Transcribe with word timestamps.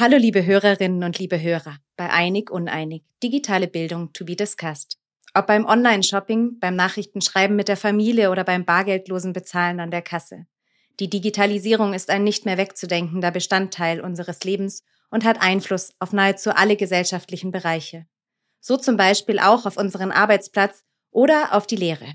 Hallo 0.00 0.16
liebe 0.16 0.46
Hörerinnen 0.46 1.02
und 1.02 1.18
liebe 1.18 1.42
Hörer 1.42 1.78
bei 1.96 2.08
Einig 2.08 2.52
Uneinig, 2.52 3.02
digitale 3.20 3.66
Bildung 3.66 4.12
to 4.12 4.24
be 4.24 4.36
discussed. 4.36 4.96
Ob 5.34 5.48
beim 5.48 5.66
Online-Shopping, 5.66 6.60
beim 6.60 6.76
Nachrichtenschreiben 6.76 7.56
mit 7.56 7.66
der 7.66 7.76
Familie 7.76 8.30
oder 8.30 8.44
beim 8.44 8.64
bargeldlosen 8.64 9.32
Bezahlen 9.32 9.80
an 9.80 9.90
der 9.90 10.02
Kasse. 10.02 10.46
Die 11.00 11.08
Digitalisierung 11.08 11.94
ist 11.94 12.10
ein 12.10 12.24
nicht 12.24 12.44
mehr 12.44 12.58
wegzudenkender 12.58 13.30
Bestandteil 13.30 14.00
unseres 14.00 14.42
Lebens 14.42 14.82
und 15.10 15.24
hat 15.24 15.40
Einfluss 15.40 15.92
auf 16.00 16.12
nahezu 16.12 16.50
alle 16.50 16.76
gesellschaftlichen 16.76 17.52
Bereiche. 17.52 18.06
So 18.60 18.76
zum 18.76 18.96
Beispiel 18.96 19.38
auch 19.38 19.64
auf 19.64 19.76
unseren 19.76 20.10
Arbeitsplatz 20.10 20.82
oder 21.10 21.54
auf 21.54 21.66
die 21.66 21.76
Lehre. 21.76 22.14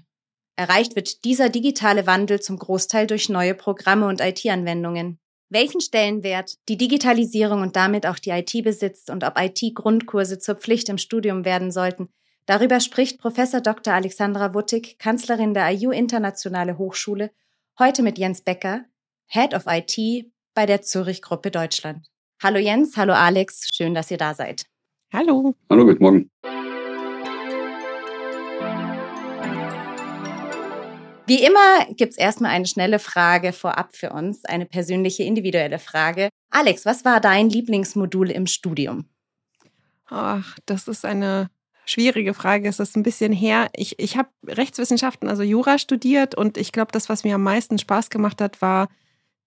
Erreicht 0.56 0.96
wird 0.96 1.24
dieser 1.24 1.50
digitale 1.50 2.06
Wandel 2.06 2.42
zum 2.42 2.60
Großteil 2.60 3.08
durch 3.08 3.30
neue 3.30 3.56
Programme 3.56 4.08
und 4.08 4.22
IT-Anwendungen, 4.22 5.20
welchen 5.50 5.82
Stellenwert 5.82 6.58
die 6.68 6.78
Digitalisierung 6.78 7.62
und 7.62 7.76
damit 7.76 8.06
auch 8.06 8.20
die 8.20 8.32
IT 8.32 8.52
besitzt 8.64 9.10
und 9.10 9.24
ob 9.24 9.40
IT-Grundkurse 9.40 10.40
zur 10.40 10.56
Pflicht 10.56 10.90
im 10.90 10.98
Studium 10.98 11.46
werden 11.46 11.72
sollten, 11.72 12.10
darüber 12.46 12.80
spricht 12.82 13.20
Professor 13.20 13.62
Dr. 13.62 13.94
Alexandra 13.94 14.54
Wuttig, 14.54 15.00
Kanzlerin 15.00 15.54
der 15.54 15.72
IU 15.72 15.92
Internationale 15.92 16.78
Hochschule, 16.78 17.32
heute 17.80 18.04
mit 18.04 18.18
Jens 18.18 18.42
Becker, 18.42 18.86
Head 19.28 19.54
of 19.54 19.64
IT 19.68 20.28
bei 20.54 20.66
der 20.66 20.82
Zürich 20.82 21.22
Gruppe 21.22 21.50
Deutschland. 21.50 22.08
Hallo 22.42 22.60
Jens, 22.60 22.98
hallo 22.98 23.14
Alex, 23.14 23.70
schön, 23.74 23.94
dass 23.94 24.12
ihr 24.12 24.18
da 24.18 24.36
seid. 24.36 24.66
Hallo. 25.12 25.56
Hallo, 25.70 25.86
guten 25.86 26.04
Morgen. 26.04 26.30
Wie 31.26 31.44
immer 31.44 31.86
gibt's 31.96 32.18
erstmal 32.18 32.52
eine 32.52 32.66
schnelle 32.66 33.00
Frage 33.00 33.54
vorab 33.54 33.96
für 33.96 34.12
uns, 34.12 34.44
eine 34.46 34.66
persönliche, 34.66 35.24
individuelle 35.24 35.80
Frage. 35.80 36.30
Alex, 36.52 36.86
was 36.86 37.06
war 37.06 37.22
dein 37.22 37.50
Lieblingsmodul 37.50 38.30
im 38.30 38.46
Studium? 38.46 39.10
Ach, 40.06 40.58
das 40.66 40.88
ist 40.88 41.06
eine 41.06 41.50
schwierige 41.86 42.34
Frage. 42.34 42.68
Es 42.68 42.80
ist 42.80 42.96
ein 42.96 43.04
bisschen 43.04 43.32
her. 43.32 43.70
Ich, 43.76 44.00
ich 44.00 44.18
habe 44.18 44.30
Rechtswissenschaften, 44.48 45.30
also 45.30 45.44
Jura 45.44 45.78
studiert 45.78 46.36
und 46.36 46.58
ich 46.58 46.72
glaube, 46.72 46.92
das, 46.92 47.10
was 47.10 47.24
mir 47.24 47.36
am 47.36 47.44
meisten 47.44 47.78
Spaß 47.78 48.10
gemacht 48.10 48.42
hat, 48.42 48.62
war 48.62 48.90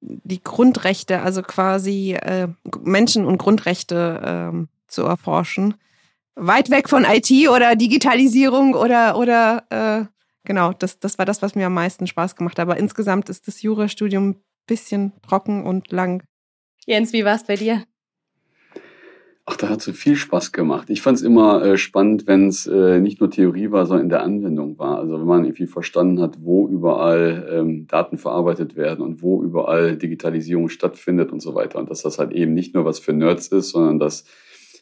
die 0.01 0.43
Grundrechte, 0.43 1.21
also 1.23 1.43
quasi 1.43 2.13
äh, 2.13 2.49
Menschen- 2.83 3.25
und 3.25 3.39
Grundrechte 3.39 4.53
äh, 4.53 4.67
zu 4.89 5.03
erforschen. 5.03 5.75
Weit 6.35 6.71
weg 6.71 6.89
von 6.89 7.05
IT 7.05 7.31
oder 7.49 7.77
Digitalisierung 7.77 8.75
oder, 8.75 9.17
oder 9.17 9.65
äh, 9.71 10.05
genau, 10.45 10.73
das, 10.73 11.01
das 11.01 11.19
war 11.19 11.25
das, 11.25 11.41
was 11.41 11.55
mir 11.55 11.67
am 11.67 11.75
meisten 11.75 12.07
Spaß 12.07 12.37
gemacht 12.37 12.59
hat. 12.59 12.65
Aber 12.65 12.77
insgesamt 12.77 13.31
ist 13.31 13.49
das 13.49 13.63
Jurastudium 13.63 14.31
ein 14.31 14.45
bisschen 14.67 15.13
trocken 15.23 15.65
und 15.65 15.91
lang. 15.93 16.23
Jens, 16.85 17.13
wie 17.13 17.25
war 17.25 17.35
es 17.35 17.45
bei 17.45 17.57
dir? 17.57 17.85
Ach, 19.49 19.57
da 19.57 19.69
hat 19.69 19.81
so 19.81 19.93
viel 19.93 20.17
Spaß 20.17 20.51
gemacht. 20.51 20.91
Ich 20.91 21.03
fand 21.03 21.19
es 21.19 21.23
immer 21.23 21.65
äh, 21.65 21.79
spannend, 21.79 22.27
wenn 22.27 22.49
es 22.49 22.67
äh, 22.67 22.99
nicht 22.99 23.21
nur 23.21 23.31
Theorie 23.31 23.71
war, 23.71 23.87
sondern 23.87 24.07
in 24.07 24.11
der 24.11 24.25
Anwendung 24.25 24.77
war. 24.77 24.99
Also 24.99 25.21
wenn 25.21 25.27
man 25.27 25.45
irgendwie 25.45 25.69
verstanden 25.69 26.21
hat, 26.21 26.39
wo 26.41 26.67
überall 26.67 27.49
ähm, 27.53 27.87
Daten 27.87 28.19
verarbeitet 28.19 28.75
werden 28.75 29.03
und 29.03 29.23
wo 29.23 29.45
überall 29.45 29.97
Digitalisierung 29.97 30.69
stattfindet 30.69 31.31
und 31.31 31.41
so 31.41 31.55
weiter. 31.55 31.79
Und 31.79 31.89
dass 31.91 32.03
das 32.03 32.19
halt 32.19 32.33
eben 32.33 32.55
nicht 32.55 32.75
nur 32.75 32.85
was 32.85 32.99
für 32.99 33.13
Nerds 33.13 33.47
ist, 33.47 33.71
sondern 33.71 34.01
dass 34.01 34.25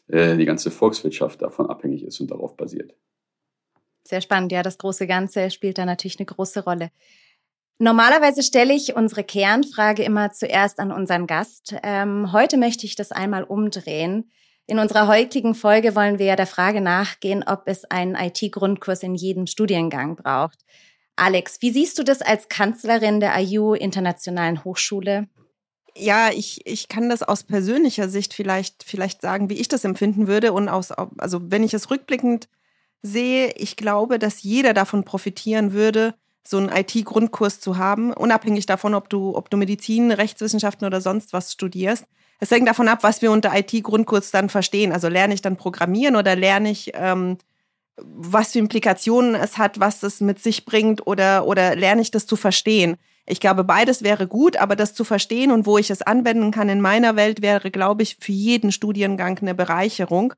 äh, 0.07 0.35
die 0.35 0.45
ganze 0.45 0.71
Volkswirtschaft 0.71 1.43
davon 1.43 1.69
abhängig 1.69 2.03
ist 2.03 2.19
und 2.19 2.31
darauf 2.31 2.57
basiert. 2.57 2.95
Sehr 4.03 4.21
spannend, 4.21 4.51
ja, 4.51 4.63
das 4.63 4.79
große 4.79 5.05
Ganze 5.05 5.51
spielt 5.51 5.77
da 5.77 5.85
natürlich 5.85 6.19
eine 6.19 6.25
große 6.25 6.63
Rolle. 6.63 6.89
Normalerweise 7.77 8.41
stelle 8.41 8.73
ich 8.73 8.95
unsere 8.95 9.23
Kernfrage 9.23 10.01
immer 10.01 10.31
zuerst 10.31 10.79
an 10.79 10.91
unseren 10.91 11.27
Gast. 11.27 11.75
Ähm, 11.83 12.31
heute 12.31 12.57
möchte 12.57 12.87
ich 12.87 12.95
das 12.95 13.11
einmal 13.11 13.43
umdrehen. 13.43 14.31
In 14.67 14.79
unserer 14.79 15.07
heutigen 15.07 15.53
Folge 15.53 15.95
wollen 15.95 16.17
wir 16.17 16.25
ja 16.25 16.35
der 16.35 16.47
Frage 16.47 16.81
nachgehen, 16.81 17.43
ob 17.45 17.63
es 17.67 17.85
einen 17.85 18.15
IT-Grundkurs 18.15 19.03
in 19.03 19.13
jedem 19.13 19.45
Studiengang 19.45 20.15
braucht. 20.15 20.65
Alex, 21.15 21.61
wie 21.61 21.71
siehst 21.71 21.99
du 21.99 22.03
das 22.03 22.21
als 22.21 22.49
Kanzlerin 22.49 23.19
der 23.19 23.37
IU 23.39 23.73
Internationalen 23.73 24.63
Hochschule? 24.63 25.27
Ja, 25.95 26.29
ich, 26.33 26.65
ich 26.65 26.89
kann 26.89 27.09
das 27.09 27.23
aus 27.23 27.43
persönlicher 27.43 28.09
Sicht 28.09 28.33
vielleicht, 28.33 28.83
vielleicht 28.83 29.21
sagen, 29.21 29.49
wie 29.49 29.53
ich 29.53 29.67
das 29.67 29.85
empfinden 29.85 30.27
würde. 30.27 30.51
Und 30.51 30.67
aus, 30.67 30.91
also 30.91 31.39
wenn 31.51 31.63
ich 31.63 31.73
es 31.73 31.91
rückblickend 31.91 32.49
sehe, 33.01 33.51
ich 33.55 33.77
glaube, 33.77 34.17
dass 34.17 34.41
jeder 34.41 34.73
davon 34.73 35.05
profitieren 35.05 35.73
würde, 35.73 36.15
so 36.45 36.57
einen 36.57 36.69
IT-Grundkurs 36.69 37.59
zu 37.59 37.77
haben, 37.77 38.11
unabhängig 38.13 38.65
davon, 38.65 38.93
ob 38.93 39.09
du, 39.09 39.35
ob 39.35 39.49
du 39.49 39.57
Medizin, 39.57 40.11
Rechtswissenschaften 40.11 40.85
oder 40.85 41.01
sonst 41.01 41.33
was 41.33 41.51
studierst. 41.51 42.05
Es 42.39 42.51
hängt 42.51 42.67
davon 42.67 42.87
ab, 42.87 42.99
was 43.01 43.21
wir 43.21 43.31
unter 43.31 43.57
IT-Grundkurs 43.57 44.31
dann 44.31 44.49
verstehen. 44.49 44.91
Also 44.91 45.07
lerne 45.07 45.33
ich 45.33 45.41
dann 45.41 45.57
Programmieren 45.57 46.15
oder 46.15 46.35
lerne 46.35 46.69
ich, 46.69 46.91
ähm, 46.95 47.37
was 47.97 48.51
für 48.51 48.59
Implikationen 48.59 49.35
es 49.35 49.57
hat, 49.57 49.79
was 49.79 50.03
es 50.03 50.19
mit 50.21 50.39
sich 50.39 50.65
bringt 50.65 51.07
oder, 51.07 51.47
oder 51.47 51.75
lerne 51.75 52.01
ich 52.01 52.11
das 52.11 52.25
zu 52.25 52.35
verstehen. 52.35 52.97
Ich 53.25 53.39
glaube, 53.39 53.63
beides 53.63 54.03
wäre 54.03 54.27
gut, 54.27 54.57
aber 54.57 54.75
das 54.75 54.93
zu 54.93 55.03
verstehen 55.03 55.51
und 55.51 55.65
wo 55.65 55.77
ich 55.77 55.89
es 55.89 56.01
anwenden 56.01 56.51
kann 56.51 56.69
in 56.69 56.81
meiner 56.81 57.15
Welt 57.15 57.41
wäre, 57.41 57.71
glaube 57.71 58.03
ich, 58.03 58.17
für 58.19 58.33
jeden 58.33 58.71
Studiengang 58.71 59.39
eine 59.39 59.55
Bereicherung 59.55 60.33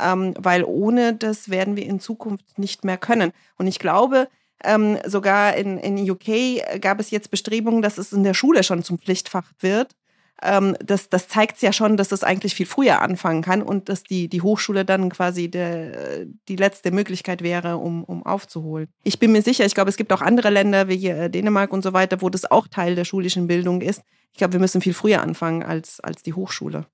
ähm, 0.00 0.34
weil 0.38 0.64
ohne 0.64 1.14
das 1.14 1.48
werden 1.48 1.76
wir 1.76 1.86
in 1.86 2.00
Zukunft 2.00 2.58
nicht 2.58 2.84
mehr 2.84 2.98
können. 2.98 3.32
Und 3.56 3.66
ich 3.66 3.78
glaube, 3.78 4.28
ähm, 4.64 4.98
sogar 5.06 5.56
in, 5.56 5.78
in 5.78 6.10
UK 6.10 6.80
gab 6.80 7.00
es 7.00 7.10
jetzt 7.10 7.30
Bestrebungen, 7.30 7.82
dass 7.82 7.98
es 7.98 8.12
in 8.12 8.24
der 8.24 8.34
Schule 8.34 8.62
schon 8.62 8.82
zum 8.82 8.98
Pflichtfach 8.98 9.50
wird. 9.60 9.94
Ähm, 10.42 10.76
das, 10.84 11.08
das 11.08 11.28
zeigt 11.28 11.62
ja 11.62 11.72
schon, 11.72 11.96
dass 11.96 12.12
es 12.12 12.22
eigentlich 12.22 12.54
viel 12.54 12.66
früher 12.66 13.00
anfangen 13.00 13.42
kann 13.42 13.62
und 13.62 13.88
dass 13.88 14.02
die, 14.02 14.28
die 14.28 14.42
Hochschule 14.42 14.84
dann 14.84 15.08
quasi 15.08 15.50
der, 15.50 16.26
die 16.48 16.56
letzte 16.56 16.90
Möglichkeit 16.90 17.42
wäre, 17.42 17.78
um, 17.78 18.04
um 18.04 18.24
aufzuholen. 18.24 18.88
Ich 19.02 19.18
bin 19.18 19.32
mir 19.32 19.42
sicher, 19.42 19.64
ich 19.64 19.74
glaube, 19.74 19.90
es 19.90 19.96
gibt 19.96 20.12
auch 20.12 20.20
andere 20.20 20.50
Länder 20.50 20.88
wie 20.88 20.96
hier 20.96 21.28
Dänemark 21.28 21.72
und 21.72 21.82
so 21.82 21.92
weiter, 21.92 22.20
wo 22.20 22.28
das 22.28 22.50
auch 22.50 22.68
Teil 22.68 22.94
der 22.94 23.04
schulischen 23.04 23.46
Bildung 23.46 23.80
ist. 23.80 24.02
Ich 24.32 24.38
glaube, 24.38 24.52
wir 24.52 24.60
müssen 24.60 24.82
viel 24.82 24.94
früher 24.94 25.22
anfangen 25.22 25.62
als, 25.62 26.00
als 26.00 26.22
die 26.22 26.34
Hochschule. 26.34 26.86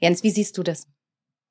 Jens, 0.00 0.22
wie 0.22 0.30
siehst 0.30 0.56
du 0.56 0.62
das? 0.62 0.86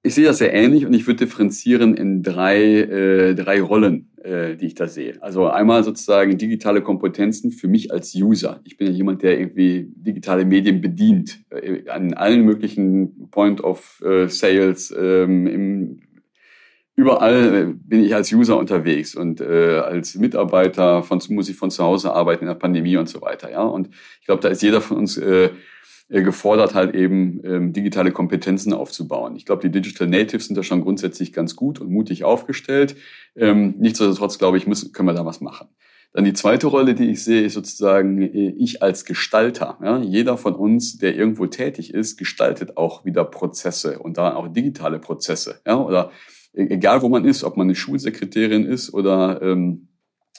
Ich 0.05 0.15
sehe 0.15 0.25
das 0.25 0.39
sehr 0.39 0.53
ähnlich 0.53 0.85
und 0.85 0.93
ich 0.93 1.07
würde 1.07 1.25
differenzieren 1.25 1.95
in 1.95 2.23
drei, 2.23 2.57
äh, 2.59 3.35
drei 3.35 3.61
Rollen, 3.61 4.09
äh, 4.21 4.57
die 4.57 4.65
ich 4.65 4.75
da 4.75 4.87
sehe. 4.87 5.15
Also 5.21 5.47
einmal 5.47 5.85
sozusagen 5.85 6.37
digitale 6.37 6.81
Kompetenzen 6.81 7.51
für 7.51 7.69
mich 7.69 7.89
als 7.89 8.13
User. 8.13 8.59
Ich 8.65 8.75
bin 8.75 8.87
ja 8.87 8.93
jemand, 8.93 9.23
der 9.23 9.39
irgendwie 9.39 9.87
digitale 9.95 10.43
Medien 10.43 10.81
bedient, 10.81 11.39
äh, 11.51 11.89
an 11.89 12.13
allen 12.15 12.43
möglichen 12.43 13.29
Point 13.31 13.63
of 13.63 14.03
äh, 14.05 14.27
Sales, 14.27 14.93
ähm, 14.97 15.47
im, 15.47 15.99
überall 16.95 17.55
äh, 17.55 17.73
bin 17.73 18.03
ich 18.03 18.13
als 18.13 18.31
User 18.31 18.57
unterwegs 18.57 19.15
und 19.15 19.41
äh, 19.41 19.79
als 19.79 20.15
Mitarbeiter 20.15 21.03
von 21.03 21.21
muss 21.29 21.49
ich 21.49 21.55
von 21.55 21.71
zu 21.71 21.83
Hause 21.83 22.13
arbeiten 22.13 22.43
in 22.43 22.49
der 22.49 22.55
Pandemie 22.55 22.97
und 22.97 23.09
so 23.09 23.21
weiter. 23.21 23.51
Ja, 23.51 23.63
und 23.63 23.89
ich 24.19 24.25
glaube, 24.25 24.41
da 24.41 24.49
ist 24.49 24.61
jeder 24.61 24.81
von 24.81 24.97
uns 24.97 25.17
äh, 25.17 25.49
äh, 26.09 26.21
gefordert, 26.21 26.75
halt 26.75 26.93
eben 26.93 27.41
ähm, 27.43 27.73
digitale 27.73 28.11
Kompetenzen 28.11 28.73
aufzubauen. 28.73 29.35
Ich 29.35 29.45
glaube, 29.45 29.61
die 29.61 29.71
Digital 29.71 30.07
Natives 30.07 30.47
sind 30.47 30.55
da 30.57 30.61
schon 30.61 30.81
grundsätzlich 30.81 31.33
ganz 31.33 31.55
gut 31.55 31.79
und 31.79 31.89
mutig 31.89 32.23
aufgestellt. 32.23 32.95
Ähm, 33.35 33.75
nichtsdestotrotz, 33.79 34.37
glaube 34.37 34.57
ich, 34.57 34.67
müssen, 34.67 34.91
können 34.91 35.07
wir 35.07 35.13
da 35.13 35.25
was 35.25 35.41
machen. 35.41 35.69
Dann 36.13 36.25
die 36.25 36.33
zweite 36.33 36.67
Rolle, 36.67 36.93
die 36.93 37.09
ich 37.09 37.23
sehe, 37.23 37.41
ist 37.41 37.53
sozusagen 37.53 38.21
äh, 38.21 38.53
ich 38.57 38.83
als 38.83 39.05
Gestalter. 39.05 39.79
Ja? 39.81 39.99
Jeder 39.99 40.37
von 40.37 40.53
uns, 40.53 40.97
der 40.97 41.15
irgendwo 41.15 41.47
tätig 41.47 41.93
ist, 41.93 42.17
gestaltet 42.17 42.77
auch 42.77 43.05
wieder 43.05 43.25
Prozesse 43.25 43.97
und 43.97 44.17
da 44.17 44.35
auch 44.35 44.47
digitale 44.47 44.99
Prozesse. 44.99 45.61
Ja? 45.65 45.81
Oder 45.81 46.11
egal, 46.53 47.01
wo 47.01 47.09
man 47.09 47.25
ist, 47.25 47.43
ob 47.43 47.57
man 47.57 47.67
eine 47.67 47.75
Schulsekretärin 47.75 48.65
ist 48.65 48.93
oder 48.93 49.41
ähm, 49.41 49.87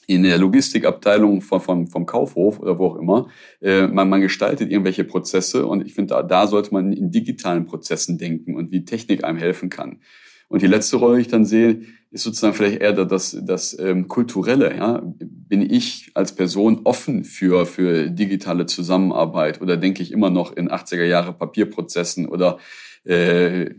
in 0.07 0.23
der 0.23 0.39
Logistikabteilung 0.39 1.41
von, 1.41 1.61
von, 1.61 1.87
vom 1.87 2.07
Kaufhof 2.07 2.61
oder 2.61 2.79
wo 2.79 2.87
auch 2.87 2.97
immer. 2.97 3.29
Äh, 3.61 3.87
man, 3.87 4.09
man 4.09 4.21
gestaltet 4.21 4.71
irgendwelche 4.71 5.05
Prozesse 5.05 5.67
und 5.67 5.87
ich 5.87 5.95
finde, 5.95 6.15
da, 6.15 6.23
da 6.23 6.47
sollte 6.47 6.73
man 6.73 6.93
in 6.93 7.11
digitalen 7.11 7.67
Prozessen 7.67 8.19
denken 8.19 8.55
und 8.55 8.71
wie 8.71 8.85
Technik 8.85 9.25
einem 9.25 9.39
helfen 9.39 9.71
kann. 9.71 10.01
Und 10.49 10.63
die 10.63 10.67
letzte 10.67 10.97
Rolle, 10.97 11.17
die 11.17 11.23
ich 11.23 11.29
dann 11.29 11.47
sehe, 11.47 11.81
ist 12.11 12.23
sozusagen 12.23 12.55
vielleicht 12.55 12.81
eher 12.81 12.93
das, 12.93 13.37
das 13.43 13.77
ähm, 13.79 14.09
Kulturelle. 14.09 14.77
Ja? 14.77 15.03
Bin 15.19 15.63
ich 15.63 16.13
als 16.15 16.35
Person 16.35 16.83
offen 16.85 17.25
für, 17.25 17.67
für 17.67 18.11
digitale 18.11 18.67
Zusammenarbeit 18.67 19.61
oder 19.61 19.77
denke 19.77 20.03
ich 20.03 20.13
immer 20.13 20.31
noch 20.31 20.55
in 20.55 20.71
80er 20.71 21.05
Jahre 21.05 21.33
Papierprozessen 21.33 22.29
oder 22.29 22.59
äh, 23.05 23.71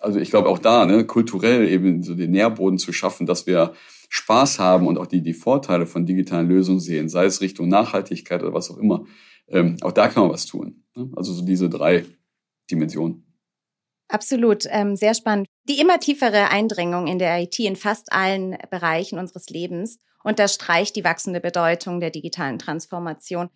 also 0.00 0.18
ich 0.18 0.30
glaube 0.30 0.48
auch 0.48 0.58
da, 0.58 0.86
ne, 0.86 1.04
kulturell 1.04 1.68
eben 1.68 2.02
so 2.02 2.14
den 2.14 2.30
Nährboden 2.30 2.78
zu 2.78 2.92
schaffen, 2.92 3.26
dass 3.26 3.46
wir 3.46 3.74
Spaß 4.08 4.58
haben 4.58 4.86
und 4.86 4.98
auch 4.98 5.06
die, 5.06 5.22
die 5.22 5.34
Vorteile 5.34 5.86
von 5.86 6.06
digitalen 6.06 6.48
Lösungen 6.48 6.80
sehen, 6.80 7.08
sei 7.08 7.24
es 7.24 7.40
Richtung 7.40 7.68
Nachhaltigkeit 7.68 8.42
oder 8.42 8.54
was 8.54 8.70
auch 8.70 8.78
immer, 8.78 9.04
ähm, 9.48 9.76
auch 9.82 9.92
da 9.92 10.08
kann 10.08 10.24
man 10.24 10.32
was 10.32 10.46
tun. 10.46 10.84
Ne? 10.94 11.10
Also 11.16 11.32
so 11.32 11.44
diese 11.44 11.68
drei 11.68 12.04
Dimensionen. 12.70 13.24
Absolut, 14.08 14.64
ähm, 14.68 14.96
sehr 14.96 15.14
spannend. 15.14 15.48
Die 15.68 15.80
immer 15.80 15.98
tiefere 15.98 16.50
Eindringung 16.50 17.06
in 17.06 17.18
der 17.18 17.40
IT 17.40 17.58
in 17.58 17.76
fast 17.76 18.12
allen 18.12 18.56
Bereichen 18.70 19.18
unseres 19.18 19.48
Lebens 19.48 19.98
unterstreicht 20.22 20.94
die 20.96 21.04
wachsende 21.04 21.40
Bedeutung 21.40 22.00
der 22.00 22.10
digitalen 22.10 22.58
Transformation. 22.58 23.48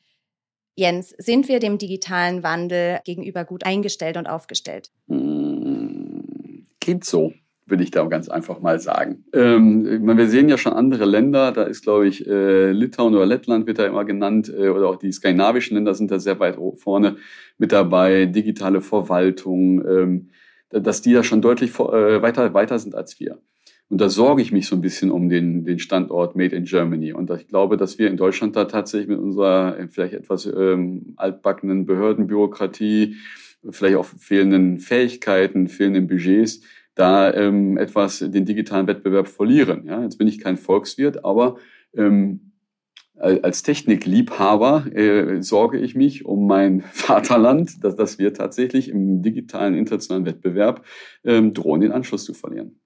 Jens, 0.78 1.12
sind 1.18 1.48
wir 1.48 1.58
dem 1.58 1.76
digitalen 1.76 2.44
Wandel 2.44 3.00
gegenüber 3.04 3.44
gut 3.44 3.66
eingestellt 3.66 4.16
und 4.16 4.28
aufgestellt? 4.28 4.92
Hm, 5.08 6.66
geht 6.78 7.04
so 7.04 7.32
würde 7.66 7.82
ich 7.82 7.90
da 7.90 8.02
ganz 8.06 8.30
einfach 8.30 8.60
mal 8.60 8.80
sagen. 8.80 9.24
Ähm, 9.34 9.84
wir 10.06 10.28
sehen 10.28 10.48
ja 10.48 10.56
schon 10.56 10.72
andere 10.72 11.04
Länder, 11.04 11.52
da 11.52 11.64
ist, 11.64 11.82
glaube 11.82 12.08
ich, 12.08 12.26
äh, 12.26 12.70
Litauen 12.70 13.14
oder 13.14 13.26
Lettland 13.26 13.66
wird 13.66 13.78
da 13.78 13.86
immer 13.86 14.06
genannt, 14.06 14.50
äh, 14.56 14.70
oder 14.70 14.88
auch 14.88 14.96
die 14.96 15.12
skandinavischen 15.12 15.74
Länder 15.74 15.94
sind 15.94 16.10
da 16.10 16.18
sehr 16.18 16.40
weit 16.40 16.56
vorne 16.76 17.16
mit 17.58 17.72
dabei, 17.72 18.24
digitale 18.24 18.80
Verwaltung, 18.80 19.86
ähm, 19.86 20.30
dass 20.70 21.02
die 21.02 21.12
da 21.12 21.22
schon 21.22 21.42
deutlich 21.42 21.74
äh, 21.78 22.22
weiter, 22.22 22.54
weiter 22.54 22.78
sind 22.78 22.94
als 22.94 23.20
wir. 23.20 23.38
Und 23.90 24.00
da 24.02 24.10
sorge 24.10 24.42
ich 24.42 24.52
mich 24.52 24.66
so 24.66 24.76
ein 24.76 24.82
bisschen 24.82 25.10
um 25.10 25.28
den, 25.30 25.64
den 25.64 25.78
Standort 25.78 26.36
Made 26.36 26.54
in 26.54 26.64
Germany. 26.64 27.12
Und 27.14 27.30
ich 27.30 27.48
glaube, 27.48 27.78
dass 27.78 27.98
wir 27.98 28.08
in 28.08 28.18
Deutschland 28.18 28.54
da 28.54 28.66
tatsächlich 28.66 29.08
mit 29.08 29.18
unserer 29.18 29.78
äh, 29.78 29.88
vielleicht 29.88 30.14
etwas 30.14 30.44
ähm, 30.46 31.14
altbackenen 31.16 31.86
Behördenbürokratie, 31.86 33.16
vielleicht 33.70 33.96
auch 33.96 34.04
fehlenden 34.04 34.78
Fähigkeiten, 34.78 35.68
fehlenden 35.68 36.06
Budgets, 36.06 36.60
da 36.94 37.32
ähm, 37.32 37.78
etwas 37.78 38.18
den 38.18 38.44
digitalen 38.44 38.86
Wettbewerb 38.86 39.28
verlieren. 39.28 39.86
Ja, 39.86 40.02
jetzt 40.02 40.18
bin 40.18 40.28
ich 40.28 40.40
kein 40.40 40.58
Volkswirt, 40.58 41.24
aber 41.24 41.56
ähm, 41.96 42.52
als 43.18 43.62
Technikliebhaber 43.62 44.86
äh, 44.94 45.42
sorge 45.42 45.78
ich 45.78 45.94
mich 45.94 46.24
um 46.26 46.46
mein 46.46 46.80
Vaterland, 46.92 47.82
dass, 47.82 47.96
dass 47.96 48.18
wir 48.18 48.34
tatsächlich 48.34 48.90
im 48.90 49.22
digitalen 49.22 49.74
internationalen 49.74 50.26
Wettbewerb 50.26 50.84
ähm, 51.24 51.54
drohen, 51.54 51.80
den 51.80 51.92
Anschluss 51.92 52.24
zu 52.24 52.34
verlieren. 52.34 52.80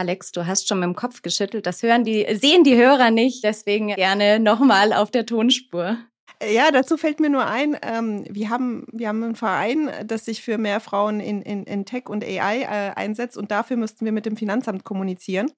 Alex, 0.00 0.32
du 0.32 0.46
hast 0.46 0.66
schon 0.66 0.80
mit 0.80 0.86
dem 0.86 0.96
Kopf 0.96 1.20
geschüttelt. 1.20 1.66
Das 1.66 1.82
hören 1.82 2.04
die, 2.04 2.26
sehen 2.34 2.64
die 2.64 2.74
Hörer 2.74 3.10
nicht. 3.10 3.44
Deswegen 3.44 3.88
gerne 3.88 4.40
nochmal 4.40 4.94
auf 4.94 5.10
der 5.10 5.26
Tonspur. 5.26 5.98
Ja, 6.42 6.70
dazu 6.70 6.96
fällt 6.96 7.20
mir 7.20 7.28
nur 7.28 7.46
ein, 7.46 7.76
ähm, 7.82 8.24
wir, 8.30 8.48
haben, 8.48 8.86
wir 8.92 9.08
haben 9.08 9.22
einen 9.22 9.36
Verein, 9.36 9.90
das 10.06 10.24
sich 10.24 10.40
für 10.40 10.56
mehr 10.56 10.80
Frauen 10.80 11.20
in, 11.20 11.42
in, 11.42 11.64
in 11.64 11.84
Tech 11.84 12.08
und 12.08 12.24
AI 12.24 12.62
äh, 12.62 12.92
einsetzt 12.96 13.36
und 13.36 13.50
dafür 13.50 13.76
müssten 13.76 14.06
wir 14.06 14.12
mit 14.12 14.24
dem 14.24 14.38
Finanzamt 14.38 14.82
kommunizieren. 14.82 15.52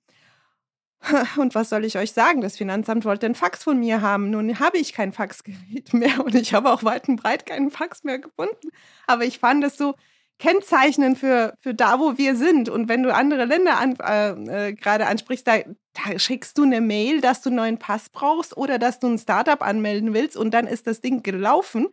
Und 1.36 1.56
was 1.56 1.68
soll 1.68 1.84
ich 1.84 1.98
euch 1.98 2.12
sagen? 2.12 2.42
Das 2.42 2.56
Finanzamt 2.56 3.04
wollte 3.04 3.26
ein 3.26 3.34
Fax 3.34 3.64
von 3.64 3.76
mir 3.80 4.02
haben. 4.02 4.30
Nun 4.30 4.60
habe 4.60 4.78
ich 4.78 4.92
kein 4.92 5.12
Faxgerät 5.12 5.92
mehr 5.92 6.24
und 6.24 6.34
ich 6.36 6.54
habe 6.54 6.70
auch 6.70 6.84
weit 6.84 7.08
und 7.08 7.16
breit 7.16 7.44
keinen 7.44 7.72
Fax 7.72 8.04
mehr 8.04 8.20
gefunden. 8.20 8.70
Aber 9.08 9.24
ich 9.24 9.40
fand 9.40 9.64
es 9.64 9.76
so, 9.76 9.94
kennzeichnen 10.42 11.14
für, 11.14 11.54
für 11.60 11.72
da, 11.72 12.00
wo 12.00 12.18
wir 12.18 12.34
sind. 12.34 12.68
Und 12.68 12.88
wenn 12.88 13.04
du 13.04 13.14
andere 13.14 13.44
Länder 13.44 13.78
an, 13.78 13.96
äh, 14.00 14.70
äh, 14.70 14.72
gerade 14.72 15.06
ansprichst, 15.06 15.46
da, 15.46 15.58
da 15.92 16.18
schickst 16.18 16.58
du 16.58 16.64
eine 16.64 16.80
Mail, 16.80 17.20
dass 17.20 17.42
du 17.42 17.50
einen 17.50 17.56
neuen 17.56 17.78
Pass 17.78 18.08
brauchst 18.08 18.56
oder 18.56 18.80
dass 18.80 18.98
du 18.98 19.06
ein 19.06 19.18
Startup 19.18 19.62
anmelden 19.62 20.14
willst 20.14 20.36
und 20.36 20.52
dann 20.52 20.66
ist 20.66 20.88
das 20.88 21.00
Ding 21.00 21.22
gelaufen. 21.22 21.90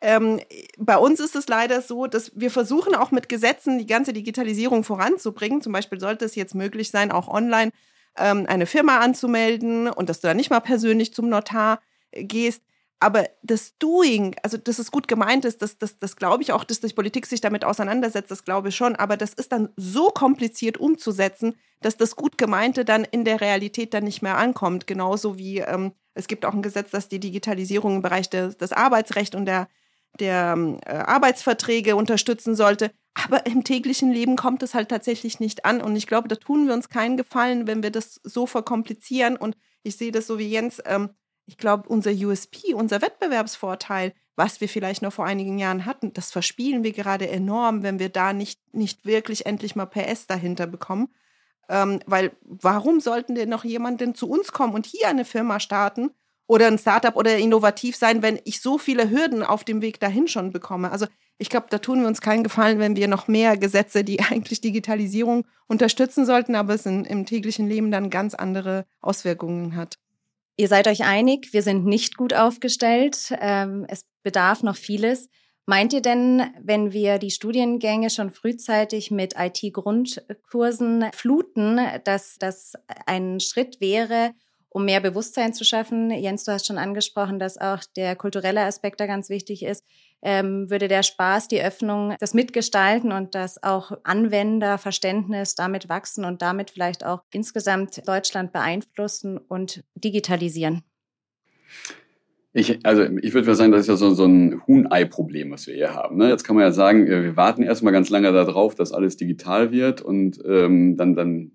Ähm, 0.00 0.40
bei 0.78 0.96
uns 0.96 1.20
ist 1.20 1.36
es 1.36 1.48
leider 1.48 1.82
so, 1.82 2.06
dass 2.06 2.32
wir 2.34 2.50
versuchen 2.50 2.94
auch 2.94 3.10
mit 3.10 3.28
Gesetzen 3.28 3.78
die 3.78 3.86
ganze 3.86 4.14
Digitalisierung 4.14 4.84
voranzubringen. 4.84 5.60
Zum 5.60 5.74
Beispiel 5.74 6.00
sollte 6.00 6.24
es 6.24 6.34
jetzt 6.34 6.54
möglich 6.54 6.90
sein, 6.90 7.12
auch 7.12 7.28
online 7.28 7.72
ähm, 8.16 8.46
eine 8.48 8.64
Firma 8.64 9.00
anzumelden 9.00 9.88
und 9.88 10.08
dass 10.08 10.20
du 10.20 10.28
da 10.28 10.34
nicht 10.34 10.48
mal 10.48 10.60
persönlich 10.60 11.12
zum 11.12 11.28
Notar 11.28 11.78
äh, 12.10 12.24
gehst. 12.24 12.62
Aber 13.02 13.28
das 13.42 13.76
Doing, 13.78 14.36
also 14.44 14.56
dass 14.56 14.78
es 14.78 14.92
gut 14.92 15.08
gemeint 15.08 15.44
ist, 15.44 15.60
das, 15.60 15.76
das, 15.76 15.98
das 15.98 16.14
glaube 16.14 16.44
ich 16.44 16.52
auch, 16.52 16.62
dass 16.62 16.78
die 16.78 16.92
Politik 16.92 17.26
sich 17.26 17.40
damit 17.40 17.64
auseinandersetzt, 17.64 18.30
das 18.30 18.44
glaube 18.44 18.68
ich 18.68 18.76
schon. 18.76 18.94
Aber 18.94 19.16
das 19.16 19.34
ist 19.34 19.50
dann 19.50 19.70
so 19.76 20.10
kompliziert 20.10 20.78
umzusetzen, 20.78 21.56
dass 21.80 21.96
das 21.96 22.14
gut 22.14 22.38
gemeinte 22.38 22.84
dann 22.84 23.02
in 23.04 23.24
der 23.24 23.40
Realität 23.40 23.92
dann 23.92 24.04
nicht 24.04 24.22
mehr 24.22 24.38
ankommt. 24.38 24.86
Genauso 24.86 25.36
wie 25.36 25.58
ähm, 25.58 25.90
es 26.14 26.28
gibt 26.28 26.44
auch 26.44 26.54
ein 26.54 26.62
Gesetz, 26.62 26.92
das 26.92 27.08
die 27.08 27.18
Digitalisierung 27.18 27.96
im 27.96 28.02
Bereich 28.02 28.30
des, 28.30 28.56
des 28.56 28.70
Arbeitsrechts 28.70 29.34
und 29.34 29.46
der, 29.46 29.66
der 30.20 30.78
äh, 30.86 30.92
Arbeitsverträge 30.94 31.96
unterstützen 31.96 32.54
sollte. 32.54 32.92
Aber 33.14 33.46
im 33.46 33.64
täglichen 33.64 34.12
Leben 34.12 34.36
kommt 34.36 34.62
es 34.62 34.74
halt 34.74 34.90
tatsächlich 34.90 35.40
nicht 35.40 35.64
an. 35.64 35.80
Und 35.80 35.96
ich 35.96 36.06
glaube, 36.06 36.28
da 36.28 36.36
tun 36.36 36.68
wir 36.68 36.74
uns 36.74 36.88
keinen 36.88 37.16
Gefallen, 37.16 37.66
wenn 37.66 37.82
wir 37.82 37.90
das 37.90 38.20
so 38.22 38.46
verkomplizieren. 38.46 39.36
Und 39.36 39.56
ich 39.82 39.96
sehe 39.96 40.12
das 40.12 40.28
so 40.28 40.38
wie 40.38 40.48
Jens. 40.48 40.80
Ähm, 40.86 41.10
ich 41.46 41.58
glaube, 41.58 41.88
unser 41.88 42.12
USP, 42.12 42.74
unser 42.74 43.02
Wettbewerbsvorteil, 43.02 44.12
was 44.36 44.60
wir 44.60 44.68
vielleicht 44.68 45.02
noch 45.02 45.12
vor 45.12 45.26
einigen 45.26 45.58
Jahren 45.58 45.84
hatten, 45.84 46.12
das 46.12 46.30
verspielen 46.30 46.84
wir 46.84 46.92
gerade 46.92 47.28
enorm, 47.28 47.82
wenn 47.82 47.98
wir 47.98 48.08
da 48.08 48.32
nicht, 48.32 48.60
nicht 48.74 49.04
wirklich 49.04 49.46
endlich 49.46 49.76
mal 49.76 49.86
PS 49.86 50.26
dahinter 50.26 50.66
bekommen. 50.66 51.08
Ähm, 51.68 52.00
weil 52.06 52.32
warum 52.42 53.00
sollten 53.00 53.34
denn 53.34 53.48
noch 53.48 53.64
jemand 53.64 54.00
denn 54.00 54.14
zu 54.14 54.28
uns 54.28 54.52
kommen 54.52 54.74
und 54.74 54.86
hier 54.86 55.08
eine 55.08 55.24
Firma 55.24 55.60
starten 55.60 56.10
oder 56.46 56.66
ein 56.66 56.78
Startup 56.78 57.16
oder 57.16 57.36
innovativ 57.36 57.96
sein, 57.96 58.22
wenn 58.22 58.40
ich 58.44 58.60
so 58.60 58.78
viele 58.78 59.10
Hürden 59.10 59.42
auf 59.42 59.64
dem 59.64 59.80
Weg 59.80 60.00
dahin 60.00 60.28
schon 60.28 60.50
bekomme? 60.50 60.90
Also 60.90 61.06
ich 61.38 61.50
glaube, 61.50 61.66
da 61.70 61.78
tun 61.78 62.00
wir 62.00 62.08
uns 62.08 62.20
keinen 62.20 62.44
Gefallen, 62.44 62.78
wenn 62.78 62.96
wir 62.96 63.08
noch 63.08 63.28
mehr 63.28 63.56
Gesetze, 63.56 64.04
die 64.04 64.20
eigentlich 64.30 64.60
Digitalisierung 64.60 65.46
unterstützen 65.66 66.24
sollten, 66.26 66.54
aber 66.54 66.74
es 66.74 66.86
in, 66.86 67.04
im 67.04 67.26
täglichen 67.26 67.68
Leben 67.68 67.90
dann 67.90 68.10
ganz 68.10 68.34
andere 68.34 68.86
Auswirkungen 69.00 69.76
hat. 69.76 70.01
Ihr 70.62 70.68
seid 70.68 70.86
euch 70.86 71.02
einig, 71.02 71.52
wir 71.52 71.62
sind 71.62 71.86
nicht 71.86 72.16
gut 72.16 72.32
aufgestellt. 72.32 73.34
Ähm, 73.40 73.84
es 73.88 74.06
bedarf 74.22 74.62
noch 74.62 74.76
vieles. 74.76 75.28
Meint 75.66 75.92
ihr 75.92 76.02
denn, 76.02 76.52
wenn 76.62 76.92
wir 76.92 77.18
die 77.18 77.32
Studiengänge 77.32 78.10
schon 78.10 78.30
frühzeitig 78.30 79.10
mit 79.10 79.34
IT-Grundkursen 79.36 81.06
fluten, 81.14 81.80
dass 82.04 82.36
das 82.38 82.74
ein 83.06 83.40
Schritt 83.40 83.80
wäre, 83.80 84.34
um 84.68 84.84
mehr 84.84 85.00
Bewusstsein 85.00 85.52
zu 85.52 85.64
schaffen? 85.64 86.12
Jens, 86.12 86.44
du 86.44 86.52
hast 86.52 86.68
schon 86.68 86.78
angesprochen, 86.78 87.40
dass 87.40 87.58
auch 87.58 87.80
der 87.96 88.14
kulturelle 88.14 88.60
Aspekt 88.60 89.00
da 89.00 89.06
ganz 89.06 89.30
wichtig 89.30 89.64
ist 89.64 89.84
ähm, 90.22 90.70
würde 90.70 90.88
der 90.88 91.02
Spaß, 91.02 91.48
die 91.48 91.60
Öffnung, 91.60 92.14
das 92.20 92.32
Mitgestalten 92.32 93.12
und 93.12 93.34
das 93.34 93.62
auch 93.62 93.92
Anwenderverständnis 94.04 95.56
damit 95.56 95.88
wachsen 95.88 96.24
und 96.24 96.42
damit 96.42 96.70
vielleicht 96.70 97.04
auch 97.04 97.22
insgesamt 97.32 98.06
Deutschland 98.06 98.52
beeinflussen 98.52 99.38
und 99.38 99.84
digitalisieren? 99.94 100.82
Ich, 102.54 102.84
also 102.84 103.04
ich 103.22 103.32
würde 103.32 103.54
sagen, 103.54 103.72
das 103.72 103.82
ist 103.82 103.88
ja 103.88 103.96
so, 103.96 104.10
so 104.10 104.26
ein 104.26 104.60
Huhn-Ei-Problem, 104.66 105.50
was 105.50 105.66
wir 105.66 105.74
hier 105.74 105.94
haben. 105.94 106.18
Ne? 106.18 106.28
Jetzt 106.28 106.44
kann 106.44 106.54
man 106.54 106.66
ja 106.66 106.70
sagen, 106.70 107.06
wir 107.06 107.36
warten 107.36 107.62
erstmal 107.62 107.94
ganz 107.94 108.10
lange 108.10 108.30
darauf, 108.30 108.74
dass 108.74 108.92
alles 108.92 109.16
digital 109.16 109.72
wird 109.72 110.02
und 110.02 110.38
ähm, 110.46 110.96
dann, 110.98 111.14
dann, 111.14 111.52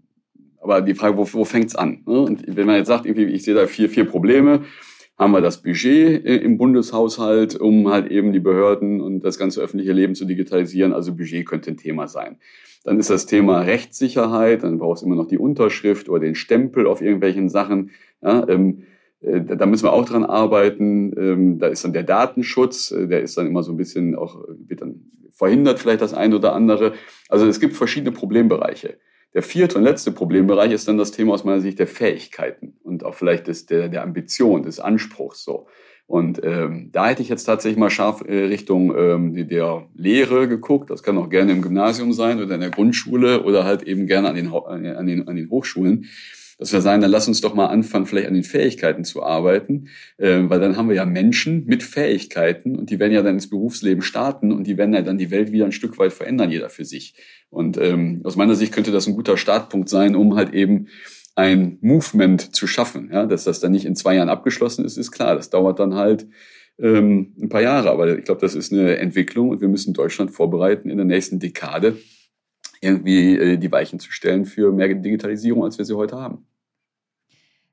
aber 0.60 0.82
die 0.82 0.96
Frage, 0.96 1.18
wo, 1.18 1.32
wo 1.34 1.46
fängt's 1.46 1.76
an? 1.76 2.04
Ne? 2.08 2.20
Und 2.20 2.44
wenn 2.48 2.66
man 2.66 2.78
jetzt 2.78 2.88
sagt, 2.88 3.06
irgendwie, 3.06 3.26
ich 3.26 3.44
sehe 3.44 3.54
da 3.54 3.68
vier, 3.68 3.90
vier 3.90 4.06
Probleme, 4.06 4.64
haben 5.18 5.32
wir 5.32 5.42
das 5.42 5.62
Budget 5.62 6.26
äh, 6.26 6.38
im 6.38 6.58
Bundeshaushalt, 6.58 7.56
um 7.56 7.90
halt 7.90 8.12
eben 8.12 8.34
die 8.34 8.40
Behörden 8.40 9.02
und 9.02 9.22
das 9.22 9.38
ganze 9.38 9.62
öffentliche 9.62 9.94
Leben 9.94 10.16
zu 10.16 10.26
digitalisieren. 10.26 10.94
Also 10.94 11.16
Budget 11.16 11.46
könnte 11.46 11.72
ein 11.72 11.78
Thema 11.78 12.08
sein. 12.08 12.38
Dann 12.84 13.00
ist 13.00 13.10
das 13.10 13.26
Thema 13.26 13.62
Rechtssicherheit, 13.62 14.64
dann 14.64 14.78
brauchst 14.78 15.02
du 15.02 15.08
immer 15.08 15.16
noch 15.16 15.28
die 15.28 15.40
Unterschrift 15.40 16.08
oder 16.08 16.22
den 16.22 16.36
Stempel 16.36 16.88
auf 16.88 17.02
irgendwelchen 17.02 17.50
Sachen. 17.50 17.92
Ja, 18.22 18.48
ähm, 18.48 18.84
äh, 19.22 19.42
da 19.42 19.66
müssen 19.66 19.86
wir 19.86 19.94
auch 19.94 20.06
dran 20.06 20.24
arbeiten. 20.24 21.14
Ähm, 21.18 21.60
da 21.60 21.68
ist 21.68 21.84
dann 21.84 21.94
der 21.94 22.04
Datenschutz, 22.04 22.92
äh, 22.92 23.08
der 23.08 23.22
ist 23.24 23.38
dann 23.38 23.48
immer 23.48 23.64
so 23.64 23.72
ein 23.74 23.78
bisschen 23.78 24.16
auch, 24.16 24.46
wird 24.68 24.82
dann 24.82 25.02
verhindert 25.32 25.80
vielleicht 25.80 26.02
das 26.02 26.14
eine 26.14 26.36
oder 26.36 26.54
andere. 26.54 26.94
Also 27.30 27.46
es 27.48 27.60
gibt 27.60 27.76
verschiedene 27.76 28.12
Problembereiche. 28.12 28.98
Der 29.38 29.44
vierte 29.44 29.78
und 29.78 29.84
letzte 29.84 30.12
Problembereich 30.12 30.72
ist 30.72 30.88
dann 30.88 30.98
das 30.98 31.12
Thema 31.12 31.36
aus 31.36 31.44
meiner 31.44 31.62
Sicht 31.62 31.78
der 31.78 31.86
Fähigkeiten 31.86 32.74
und 32.82 33.04
auch 33.04 33.14
vielleicht 33.14 33.46
des, 33.46 33.68
der, 33.68 33.88
der 33.88 34.02
Ambition, 34.02 34.64
des 34.64 34.80
Anspruchs. 34.80 35.44
So. 35.44 35.68
Und 36.08 36.42
ähm, 36.44 36.90
da 36.92 37.10
hätte 37.10 37.22
ich 37.22 37.30
jetzt 37.30 37.44
tatsächlich 37.44 37.78
mal 37.78 37.92
scharf 37.92 38.24
äh, 38.28 38.46
Richtung 38.46 38.98
ähm, 38.98 39.48
der 39.48 39.86
Lehre 39.94 40.48
geguckt. 40.48 40.90
Das 40.90 41.04
kann 41.04 41.20
auch 41.20 41.30
gerne 41.30 41.52
im 41.52 41.62
Gymnasium 41.62 42.14
sein 42.14 42.42
oder 42.42 42.56
in 42.56 42.62
der 42.62 42.72
Grundschule 42.72 43.44
oder 43.44 43.64
halt 43.64 43.84
eben 43.84 44.08
gerne 44.08 44.30
an 44.30 44.36
den, 44.36 44.52
an 44.52 45.06
den, 45.06 45.28
an 45.28 45.36
den 45.36 45.52
Hochschulen 45.52 46.06
dass 46.58 46.74
wir 46.74 46.82
sagen, 46.82 47.02
dann 47.02 47.12
lass 47.12 47.28
uns 47.28 47.42
doch 47.42 47.54
mal 47.54 47.68
anfangen, 47.68 48.06
vielleicht 48.06 48.28
an 48.28 48.34
den 48.34 48.44
Fähigkeiten 48.44 49.04
zu 49.04 49.24
arbeiten, 49.24 49.90
äh, 50.18 50.42
weil 50.44 50.60
dann 50.60 50.76
haben 50.76 50.90
wir 50.90 50.96
ja 50.96 51.06
Menschen 51.06 51.66
mit 51.66 51.84
Fähigkeiten 51.84 52.76
und 52.76 52.90
die 52.90 53.00
werden 53.00 53.14
ja 53.14 53.22
dann 53.22 53.36
ins 53.36 53.50
Berufsleben 53.50 54.02
starten 54.02 54.52
und 54.52 54.66
die 54.66 54.78
werden 54.78 54.94
ja 54.94 55.02
dann 55.02 55.18
die 55.18 55.32
Welt 55.32 55.52
wieder 55.52 55.66
ein 55.66 55.72
Stück 55.72 55.98
weit 56.00 56.14
verändern, 56.14 56.52
jeder 56.52 56.70
für 56.70 56.86
sich. 56.86 57.14
Und 57.50 57.78
ähm, 57.78 58.22
aus 58.24 58.36
meiner 58.36 58.56
Sicht 58.56 58.74
könnte 58.74 58.92
das 58.92 59.08
ein 59.08 59.16
guter 59.16 59.38
Startpunkt 59.38 59.90
sein, 59.90 60.16
um 60.16 60.36
halt 60.36 60.54
eben 60.54 60.88
ein 61.36 61.78
Movement 61.82 62.56
zu 62.56 62.66
schaffen. 62.66 63.10
Ja, 63.14 63.28
dass 63.28 63.44
das 63.44 63.60
dann 63.60 63.72
nicht 63.72 63.86
in 63.86 63.96
zwei 63.96 64.16
Jahren 64.16 64.30
abgeschlossen 64.30 64.84
ist, 64.84 64.98
ist 64.98 65.12
klar. 65.12 65.36
Das 65.36 65.52
dauert 65.52 65.80
dann 65.80 65.94
halt 65.94 66.28
ähm, 66.80 67.36
ein 67.40 67.50
paar 67.50 67.62
Jahre. 67.62 67.92
Aber 67.92 68.18
ich 68.18 68.26
glaube, 68.26 68.42
das 68.42 68.56
ist 68.56 68.74
eine 68.74 68.98
Entwicklung 68.98 69.50
und 69.50 69.62
wir 69.62 69.68
müssen 69.68 69.94
Deutschland 69.94 70.32
vorbereiten 70.32 70.90
in 70.90 70.98
der 70.98 71.06
nächsten 71.06 71.40
Dekade 71.40 71.98
irgendwie 72.82 73.38
äh, 73.38 73.58
die 73.58 73.72
Weichen 73.72 74.00
zu 74.00 74.12
stellen 74.12 74.46
für 74.46 74.72
mehr 74.72 74.94
Digitalisierung, 74.94 75.64
als 75.64 75.78
wir 75.78 75.86
sie 75.86 75.96
heute 75.96 76.18
haben. 76.18 76.46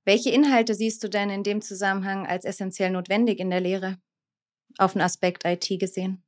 Welche 0.04 0.30
Inhalte 0.30 0.74
siehst 0.74 1.02
du 1.02 1.08
denn 1.08 1.30
in 1.30 1.42
dem 1.42 1.62
Zusammenhang 1.62 2.26
als 2.26 2.44
essentiell 2.44 2.90
notwendig 2.90 3.40
in 3.40 3.50
der 3.50 3.60
Lehre? 3.60 3.96
auf 4.78 4.92
den 4.92 5.02
Aspekt 5.02 5.44
IT 5.44 5.68
gesehen? 5.78 6.22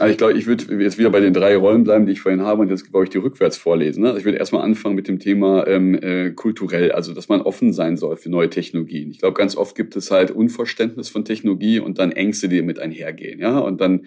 Also 0.00 0.12
ich 0.12 0.18
glaube, 0.18 0.34
ich 0.34 0.46
würde 0.46 0.80
jetzt 0.80 0.96
wieder 0.96 1.10
bei 1.10 1.18
den 1.18 1.34
drei 1.34 1.56
Rollen 1.56 1.82
bleiben, 1.82 2.06
die 2.06 2.12
ich 2.12 2.20
vorhin 2.20 2.42
habe 2.42 2.62
und 2.62 2.70
jetzt 2.70 2.88
glaube 2.88 3.04
ich 3.04 3.10
die 3.10 3.18
rückwärts 3.18 3.56
vorlesen. 3.56 4.02
Ne? 4.02 4.08
Also 4.08 4.20
ich 4.20 4.24
würde 4.24 4.38
erstmal 4.38 4.62
anfangen 4.62 4.94
mit 4.94 5.08
dem 5.08 5.18
Thema 5.18 5.66
ähm, 5.66 5.96
äh, 6.00 6.30
kulturell, 6.30 6.92
also 6.92 7.12
dass 7.14 7.28
man 7.28 7.40
offen 7.40 7.72
sein 7.72 7.96
soll 7.96 8.16
für 8.16 8.30
neue 8.30 8.48
Technologien. 8.48 9.10
Ich 9.10 9.18
glaube, 9.18 9.36
ganz 9.36 9.56
oft 9.56 9.74
gibt 9.74 9.96
es 9.96 10.12
halt 10.12 10.30
Unverständnis 10.30 11.08
von 11.08 11.24
Technologie 11.24 11.80
und 11.80 11.98
dann 11.98 12.12
Ängste, 12.12 12.48
die 12.48 12.58
damit 12.58 12.78
einhergehen. 12.78 13.40
Ja, 13.40 13.58
und 13.58 13.80
dann 13.80 14.06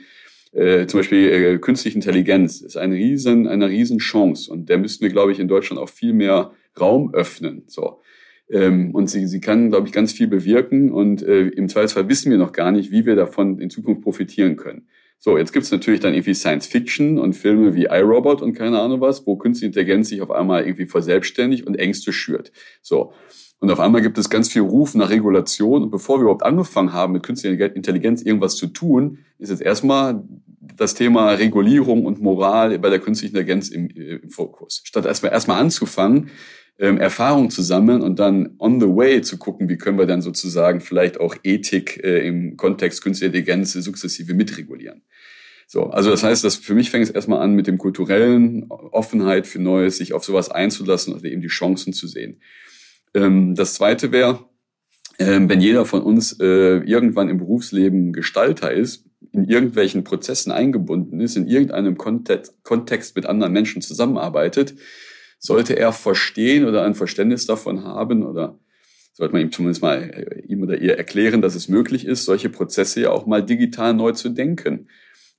äh, 0.51 0.85
zum 0.87 0.99
Beispiel 0.99 1.29
äh, 1.29 1.57
künstliche 1.59 1.95
Intelligenz 1.95 2.61
ist 2.61 2.77
eine 2.77 2.95
riesen, 2.95 3.47
eine 3.47 3.69
riesen 3.69 3.99
Chance 3.99 4.51
und 4.51 4.69
der 4.69 4.77
müssten 4.77 5.03
wir, 5.03 5.11
glaube 5.11 5.31
ich, 5.31 5.39
in 5.39 5.47
Deutschland 5.47 5.81
auch 5.81 5.89
viel 5.89 6.13
mehr 6.13 6.51
Raum 6.79 7.13
öffnen. 7.13 7.63
So. 7.67 8.01
Ähm, 8.49 8.93
und 8.93 9.09
sie, 9.09 9.27
sie 9.27 9.39
kann, 9.39 9.69
glaube 9.69 9.87
ich, 9.87 9.93
ganz 9.93 10.11
viel 10.11 10.27
bewirken 10.27 10.91
und 10.91 11.23
äh, 11.23 11.47
im 11.47 11.69
Zweifelsfall 11.69 12.09
wissen 12.09 12.31
wir 12.31 12.37
noch 12.37 12.51
gar 12.51 12.71
nicht, 12.71 12.91
wie 12.91 13.05
wir 13.05 13.15
davon 13.15 13.59
in 13.59 13.69
Zukunft 13.69 14.01
profitieren 14.01 14.57
können. 14.57 14.87
So, 15.23 15.37
jetzt 15.37 15.53
gibt's 15.53 15.69
natürlich 15.69 15.99
dann 15.99 16.15
irgendwie 16.15 16.33
Science 16.33 16.65
Fiction 16.65 17.19
und 17.19 17.33
Filme 17.33 17.75
wie 17.75 17.83
iRobot 17.83 18.41
und 18.41 18.53
keine 18.53 18.81
Ahnung 18.81 19.01
was, 19.01 19.27
wo 19.27 19.35
künstliche 19.35 19.67
Intelligenz 19.67 20.09
sich 20.09 20.19
auf 20.23 20.31
einmal 20.31 20.63
irgendwie 20.63 20.87
verselbstständigt 20.87 21.67
und 21.67 21.75
Ängste 21.75 22.11
schürt. 22.11 22.51
So. 22.81 23.13
Und 23.59 23.69
auf 23.69 23.79
einmal 23.79 24.01
gibt 24.01 24.17
es 24.17 24.31
ganz 24.31 24.51
viel 24.51 24.63
Ruf 24.63 24.95
nach 24.95 25.11
Regulation. 25.11 25.83
Und 25.83 25.91
bevor 25.91 26.17
wir 26.17 26.23
überhaupt 26.23 26.41
angefangen 26.41 26.91
haben, 26.91 27.13
mit 27.13 27.21
künstlicher 27.21 27.75
Intelligenz 27.75 28.23
irgendwas 28.23 28.55
zu 28.55 28.65
tun, 28.65 29.19
ist 29.37 29.51
jetzt 29.51 29.61
erstmal 29.61 30.23
das 30.75 30.95
Thema 30.95 31.33
Regulierung 31.33 32.03
und 32.05 32.19
Moral 32.19 32.79
bei 32.79 32.89
der 32.89 32.97
künstlichen 32.97 33.35
Intelligenz 33.35 33.69
im, 33.69 33.91
äh, 33.91 34.15
im 34.15 34.29
Fokus. 34.31 34.81
Statt 34.85 35.05
erstmal 35.05 35.31
erstmal 35.31 35.61
anzufangen, 35.61 36.31
ähm, 36.81 36.97
Erfahrung 36.97 37.51
zu 37.51 37.61
sammeln 37.61 38.01
und 38.01 38.19
dann 38.19 38.55
on 38.57 38.81
the 38.81 38.87
way 38.87 39.21
zu 39.21 39.37
gucken, 39.37 39.69
wie 39.69 39.77
können 39.77 39.99
wir 39.99 40.07
dann 40.07 40.21
sozusagen 40.21 40.81
vielleicht 40.81 41.19
auch 41.19 41.35
Ethik 41.43 42.03
äh, 42.03 42.27
im 42.27 42.57
Kontext 42.57 43.03
künstlicher 43.03 43.27
Intelligenz 43.27 43.73
sukzessive 43.73 44.33
mitregulieren. 44.33 45.03
So, 45.67 45.85
also 45.85 46.09
das 46.09 46.23
heißt, 46.23 46.43
dass 46.43 46.55
für 46.55 46.73
mich 46.73 46.89
fängt 46.89 47.05
es 47.05 47.11
erstmal 47.11 47.39
an 47.39 47.53
mit 47.53 47.67
dem 47.67 47.77
kulturellen 47.77 48.65
Offenheit 48.69 49.45
für 49.45 49.59
Neues, 49.59 49.97
sich 49.97 50.13
auf 50.13 50.25
sowas 50.25 50.49
einzulassen 50.49 51.13
und 51.13 51.23
eben 51.23 51.41
die 51.41 51.47
Chancen 51.47 51.93
zu 51.93 52.07
sehen. 52.07 52.41
Ähm, 53.13 53.53
das 53.53 53.75
zweite 53.75 54.11
wäre, 54.11 54.43
ähm, 55.19 55.49
wenn 55.49 55.61
jeder 55.61 55.85
von 55.85 56.01
uns 56.01 56.39
äh, 56.39 56.77
irgendwann 56.77 57.29
im 57.29 57.37
Berufsleben 57.37 58.11
Gestalter 58.11 58.73
ist, 58.73 59.05
in 59.31 59.45
irgendwelchen 59.45 60.03
Prozessen 60.03 60.51
eingebunden 60.51 61.21
ist, 61.21 61.37
in 61.37 61.47
irgendeinem 61.47 61.95
Kontext, 61.95 62.63
Kontext 62.63 63.15
mit 63.15 63.27
anderen 63.27 63.53
Menschen 63.53 63.83
zusammenarbeitet, 63.83 64.73
sollte 65.41 65.75
er 65.75 65.91
verstehen 65.91 66.65
oder 66.65 66.83
ein 66.85 66.95
Verständnis 66.95 67.47
davon 67.47 67.83
haben 67.83 68.23
oder 68.23 68.59
sollte 69.13 69.33
man 69.33 69.41
ihm 69.41 69.51
zumindest 69.51 69.81
mal 69.81 69.97
äh, 69.97 70.41
ihm 70.45 70.61
oder 70.61 70.77
ihr 70.77 70.97
erklären, 70.97 71.41
dass 71.41 71.55
es 71.55 71.67
möglich 71.67 72.05
ist, 72.05 72.25
solche 72.25 72.49
Prozesse 72.49 73.01
ja 73.01 73.09
auch 73.09 73.25
mal 73.25 73.43
digital 73.43 73.93
neu 73.93 74.11
zu 74.13 74.29
denken. 74.29 74.87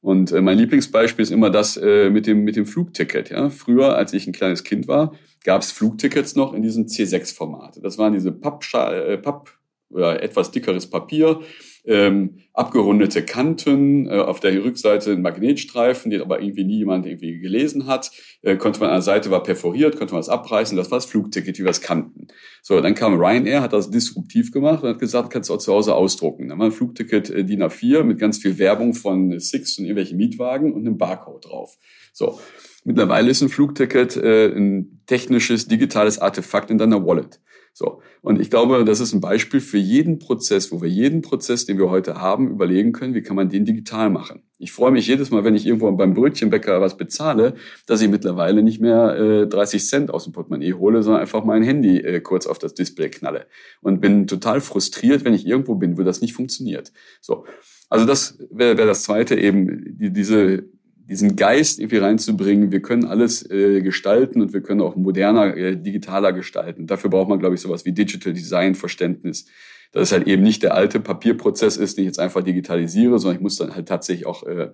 Und 0.01 0.33
äh, 0.33 0.41
mein 0.41 0.59
Lieblingsbeispiel 0.59 1.23
ist 1.23 1.31
immer 1.31 1.51
das 1.51 1.77
äh, 1.77 2.11
mit 2.11 2.27
dem 2.27 2.43
mit 2.43 2.57
dem 2.57 2.67
Flugticket. 2.67 3.31
Ja, 3.31 3.49
früher, 3.49 3.97
als 3.97 4.13
ich 4.13 4.27
ein 4.27 4.33
kleines 4.33 4.65
Kind 4.65 4.89
war, 4.89 5.15
gab 5.45 5.63
es 5.63 5.71
Flugtickets 5.71 6.35
noch 6.35 6.53
in 6.53 6.63
diesem 6.63 6.87
C6-Format. 6.87 7.79
Das 7.83 7.97
waren 7.97 8.13
diese 8.13 8.33
Pappschal, 8.33 9.19
Papp 9.19 9.57
oder 9.89 10.21
etwas 10.21 10.51
dickeres 10.51 10.91
Papier 10.91 11.41
ähm, 11.85 12.39
abgerundete 12.53 13.25
Kanten, 13.25 14.07
äh, 14.07 14.19
auf 14.19 14.41
der 14.41 14.63
Rückseite 14.63 15.13
ein 15.13 15.23
Magnetstreifen, 15.23 16.11
den 16.11 16.21
aber 16.21 16.41
irgendwie 16.41 16.65
nie 16.65 16.79
jemand 16.79 17.07
irgendwie 17.07 17.41
gelesen 17.41 17.87
hat. 17.87 18.11
Äh, 18.43 18.57
konnte 18.57 18.81
man 18.81 18.91
an 18.91 18.97
der 18.97 19.03
Seite 19.03 19.31
war 19.31 19.43
perforiert, 19.43 19.97
konnte 19.97 20.13
man 20.13 20.21
das 20.21 20.29
abreißen, 20.29 20.77
das 20.77 20.91
war 20.91 20.99
das 20.99 21.07
Flugticket, 21.07 21.59
wie 21.59 21.65
wir 21.65 21.71
es 21.71 21.81
kannten. 21.81 22.29
So, 22.63 22.81
dann 22.81 22.95
kam 22.95 23.19
Ryanair, 23.21 23.63
hat 23.63 23.73
das 23.73 23.91
disruptiv 23.91 24.53
gemacht 24.53 24.83
und 24.83 24.91
hat 24.91 24.99
gesagt, 24.99 25.31
kannst 25.31 25.51
du 25.51 25.55
auch 25.55 25.59
zu 25.59 25.73
Hause 25.73 25.95
ausdrucken. 25.95 26.49
Dann 26.49 26.59
war 26.59 26.67
ein 26.67 26.73
Flugticket 26.73 27.31
äh, 27.31 27.45
DIN 27.45 27.63
A4 27.63 28.05
mit 28.05 28.19
ganz 28.19 28.39
viel 28.39 28.59
Werbung 28.59 28.95
von 28.95 29.39
Six 29.41 29.79
und 29.79 29.85
irgendwelchen 29.85 30.19
Mietwagen 30.19 30.73
und 30.73 30.87
einem 30.87 30.99
Barcode 30.99 31.47
drauf. 31.47 31.77
So. 32.13 32.39
Mittlerweile 32.85 33.31
ist 33.31 33.43
ein 33.43 33.49
Flugticket 33.49 34.17
äh, 34.17 34.47
ein 34.49 35.03
technisches, 35.07 35.69
digitales 35.69 36.19
Artefakt 36.19 36.69
in 36.71 36.79
deiner 36.79 37.07
Wallet. 37.07 37.41
So. 37.75 38.03
Und 38.21 38.41
ich 38.41 38.51
glaube, 38.51 38.85
das 38.85 39.01
ist 39.01 39.15
ein 39.15 39.21
Beispiel 39.21 39.61
für 39.61 39.79
jeden 39.79 40.19
Prozess, 40.19 40.71
wo 40.73 40.83
wir 40.83 40.89
jeden 40.89 41.23
Prozess, 41.23 41.65
den 41.65 41.79
wir 41.79 41.89
heute 41.89 42.21
haben, 42.21 42.51
überlegen 42.51 42.93
können, 42.93 43.15
wie 43.15 43.23
kann 43.23 43.37
man 43.37 43.49
den 43.49 43.65
digital 43.65 44.11
machen. 44.11 44.43
Ich 44.59 44.73
freue 44.73 44.93
mich 44.93 45.07
jedes 45.07 45.31
Mal, 45.31 45.43
wenn 45.43 45.55
ich 45.55 45.67
irgendwo 45.67 45.91
beim 45.93 46.15
Brötchenbäcker 46.15 46.81
was 46.81 46.97
bezahle, 46.97 47.55
dass 47.87 48.03
ich 48.03 48.09
mittlerweile 48.09 48.63
nicht 48.63 48.81
mehr 48.81 49.17
äh, 49.17 49.47
30 49.49 49.87
Cent 49.87 50.11
aus 50.11 50.25
dem 50.25 50.33
Portemonnaie 50.33 50.75
hole, 50.75 51.03
sondern 51.03 51.23
einfach 51.23 51.45
mein 51.45 51.63
Handy 51.63 51.99
äh, 51.99 52.21
kurz 52.21 52.47
auf 52.47 52.59
das 52.59 52.75
Display 52.75 53.09
knalle. 53.09 53.47
Und 53.81 54.01
bin 54.01 54.27
total 54.27 54.61
frustriert, 54.61 55.25
wenn 55.25 55.35
ich 55.35 55.47
irgendwo 55.47 55.75
bin, 55.75 55.99
wo 55.99 56.03
das 56.03 56.21
nicht 56.21 56.35
funktioniert. 56.35 56.93
So. 57.21 57.47
Also 57.89 58.07
das 58.07 58.39
wäre 58.51 58.79
wär 58.79 58.87
das 58.87 59.03
zweite 59.03 59.35
eben, 59.35 59.99
die, 59.99 60.13
diese 60.13 60.65
diesen 61.09 61.37
Geist 61.37 61.79
irgendwie 61.79 61.99
reinzubringen. 61.99 62.73
Wir 62.73 62.83
können 62.83 63.05
alles 63.05 63.49
äh, 63.51 63.81
gestalten 63.83 64.41
und 64.41 64.53
wir 64.53 64.63
können 64.63 64.81
auch 64.81 64.97
moderner, 64.97 65.57
äh, 65.57 65.77
digitaler 65.77 66.33
gestalten. 66.33 66.87
Dafür 66.87 67.11
braucht 67.11 67.29
man, 67.29 67.39
glaube 67.39 67.55
ich, 67.55 67.61
sowas 67.61 67.85
wie 67.85 67.93
Digital 67.93 68.33
Design 68.33 68.75
Verständnis. 68.75 69.47
Dass 69.93 70.05
es 70.05 70.13
halt 70.13 70.27
eben 70.27 70.43
nicht 70.43 70.63
der 70.63 70.75
alte 70.75 71.01
Papierprozess 71.01 71.77
ist, 71.77 71.99
den 71.99 72.05
ich 72.05 72.09
jetzt 72.09 72.19
einfach 72.19 72.43
digitalisiere, 72.43 73.19
sondern 73.19 73.37
ich 73.37 73.43
muss 73.43 73.57
dann 73.57 73.75
halt 73.75 73.89
tatsächlich 73.89 74.27
auch 74.27 74.43
äh, 74.45 74.71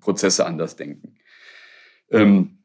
Prozesse 0.00 0.44
anders 0.46 0.76
denken. 0.76 1.14
Ähm, 2.10 2.58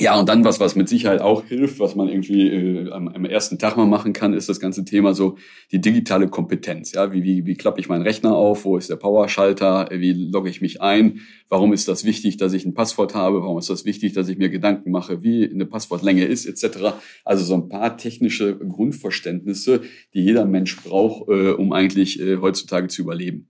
ja, 0.00 0.16
und 0.18 0.28
dann 0.28 0.44
was, 0.44 0.60
was 0.60 0.76
mit 0.76 0.88
Sicherheit 0.88 1.20
auch 1.20 1.44
hilft, 1.44 1.80
was 1.80 1.96
man 1.96 2.08
irgendwie 2.08 2.48
äh, 2.48 2.92
am, 2.92 3.08
am, 3.08 3.24
ersten 3.24 3.58
Tag 3.58 3.76
mal 3.76 3.86
machen 3.86 4.12
kann, 4.12 4.32
ist 4.32 4.48
das 4.48 4.60
ganze 4.60 4.84
Thema 4.84 5.12
so 5.12 5.36
die 5.72 5.80
digitale 5.80 6.28
Kompetenz. 6.28 6.92
Ja, 6.92 7.12
wie, 7.12 7.24
wie, 7.24 7.46
wie 7.46 7.54
klappe 7.54 7.80
ich 7.80 7.88
meinen 7.88 8.02
Rechner 8.02 8.36
auf? 8.36 8.64
Wo 8.64 8.76
ist 8.76 8.90
der 8.90 8.96
Powerschalter? 8.96 9.88
Wie 9.90 10.12
logge 10.12 10.50
ich 10.50 10.60
mich 10.60 10.80
ein? 10.80 11.20
Warum 11.48 11.72
ist 11.72 11.88
das 11.88 12.04
wichtig, 12.04 12.36
dass 12.36 12.52
ich 12.52 12.64
ein 12.64 12.74
Passwort 12.74 13.16
habe? 13.16 13.42
Warum 13.42 13.58
ist 13.58 13.70
das 13.70 13.84
wichtig, 13.84 14.12
dass 14.12 14.28
ich 14.28 14.38
mir 14.38 14.50
Gedanken 14.50 14.92
mache, 14.92 15.24
wie 15.24 15.50
eine 15.50 15.66
Passwortlänge 15.66 16.24
ist, 16.24 16.46
etc. 16.46 16.94
Also 17.24 17.44
so 17.44 17.54
ein 17.54 17.68
paar 17.68 17.96
technische 17.96 18.56
Grundverständnisse, 18.56 19.80
die 20.14 20.22
jeder 20.22 20.44
Mensch 20.44 20.76
braucht, 20.80 21.28
äh, 21.28 21.50
um 21.50 21.72
eigentlich 21.72 22.20
äh, 22.20 22.36
heutzutage 22.36 22.86
zu 22.86 23.02
überleben. 23.02 23.48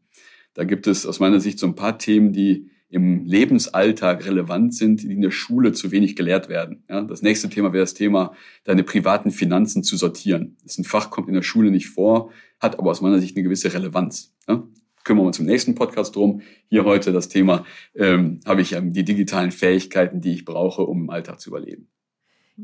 Da 0.55 0.65
gibt 0.65 0.87
es 0.87 1.05
aus 1.05 1.21
meiner 1.21 1.41
Sicht 1.41 1.59
so 1.59 1.67
ein 1.67 1.75
paar 1.75 1.99
Themen, 1.99 2.33
die 2.33 2.71
im 2.91 3.25
Lebensalltag 3.25 4.25
relevant 4.27 4.75
sind, 4.75 5.03
die 5.03 5.13
in 5.13 5.21
der 5.21 5.31
Schule 5.31 5.73
zu 5.73 5.91
wenig 5.91 6.17
gelehrt 6.17 6.49
werden. 6.49 6.85
Ja, 6.89 7.03
das 7.03 7.23
nächste 7.23 7.51
Thema 7.51 7.73
wäre 7.73 7.83
das 7.83 7.95
Thema, 7.95 8.33
deine 8.65 8.83
privaten 8.83 9.31
Finanzen 9.31 9.83
zu 9.83 9.97
sortieren. 9.97 10.57
Das 10.63 10.73
ist 10.73 10.79
ein 10.79 10.85
Fach, 10.85 11.11
kommt 11.11 11.29
in 11.29 11.35
der 11.35 11.43
Schule 11.43 11.71
nicht 11.71 11.89
vor, 11.89 12.33
hat 12.61 12.79
aber 12.79 12.91
aus 12.91 13.01
meiner 13.01 13.21
Sicht 13.21 13.37
eine 13.37 13.45
gewisse 13.45 13.73
Relevanz. 13.73 14.35
Ja, 14.49 14.67
kümmern 15.05 15.25
wir 15.25 15.29
uns 15.29 15.39
im 15.39 15.47
nächsten 15.47 15.75
Podcast 15.75 16.17
drum. 16.17 16.41
Hier 16.69 16.85
heute 16.85 17.13
das 17.13 17.29
Thema, 17.29 17.65
ähm, 17.95 18.41
habe 18.47 18.63
ich 18.63 18.73
ähm, 18.73 18.93
die 18.93 19.05
digitalen 19.05 19.51
Fähigkeiten, 19.51 20.21
die 20.21 20.33
ich 20.33 20.45
brauche, 20.45 20.83
um 20.83 21.03
im 21.03 21.11
Alltag 21.11 21.41
zu 21.41 21.51
überleben. 21.51 21.89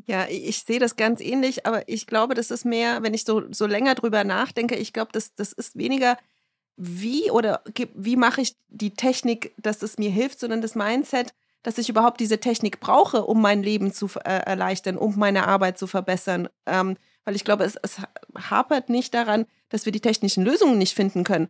Ja, 0.06 0.26
ich 0.28 0.58
sehe 0.58 0.80
das 0.80 0.96
ganz 0.96 1.20
ähnlich, 1.20 1.66
aber 1.66 1.88
ich 1.88 2.06
glaube, 2.06 2.34
das 2.34 2.50
ist 2.50 2.64
mehr, 2.64 3.02
wenn 3.02 3.14
ich 3.14 3.24
so, 3.24 3.44
so 3.52 3.66
länger 3.66 3.94
drüber 3.94 4.24
nachdenke, 4.24 4.74
ich 4.74 4.92
glaube, 4.92 5.10
das, 5.12 5.34
das 5.36 5.52
ist 5.52 5.76
weniger 5.76 6.16
wie 6.76 7.30
oder 7.30 7.62
wie 7.94 8.16
mache 8.16 8.40
ich 8.40 8.56
die 8.68 8.94
Technik, 8.94 9.54
dass 9.58 9.82
es 9.82 9.98
mir 9.98 10.10
hilft, 10.10 10.40
sondern 10.40 10.60
das 10.60 10.74
Mindset, 10.74 11.34
dass 11.62 11.78
ich 11.78 11.88
überhaupt 11.88 12.20
diese 12.20 12.38
Technik 12.38 12.80
brauche, 12.80 13.24
um 13.24 13.40
mein 13.40 13.62
Leben 13.62 13.92
zu 13.92 14.08
äh, 14.24 14.40
erleichtern, 14.44 14.96
um 14.96 15.16
meine 15.16 15.46
Arbeit 15.46 15.78
zu 15.78 15.86
verbessern. 15.86 16.48
Ähm, 16.66 16.96
weil 17.24 17.36
ich 17.36 17.44
glaube, 17.44 17.64
es, 17.64 17.76
es 17.82 17.98
hapert 18.50 18.90
nicht 18.90 19.14
daran, 19.14 19.46
dass 19.70 19.86
wir 19.86 19.92
die 19.92 20.00
technischen 20.00 20.44
Lösungen 20.44 20.78
nicht 20.78 20.94
finden 20.94 21.24
können. 21.24 21.48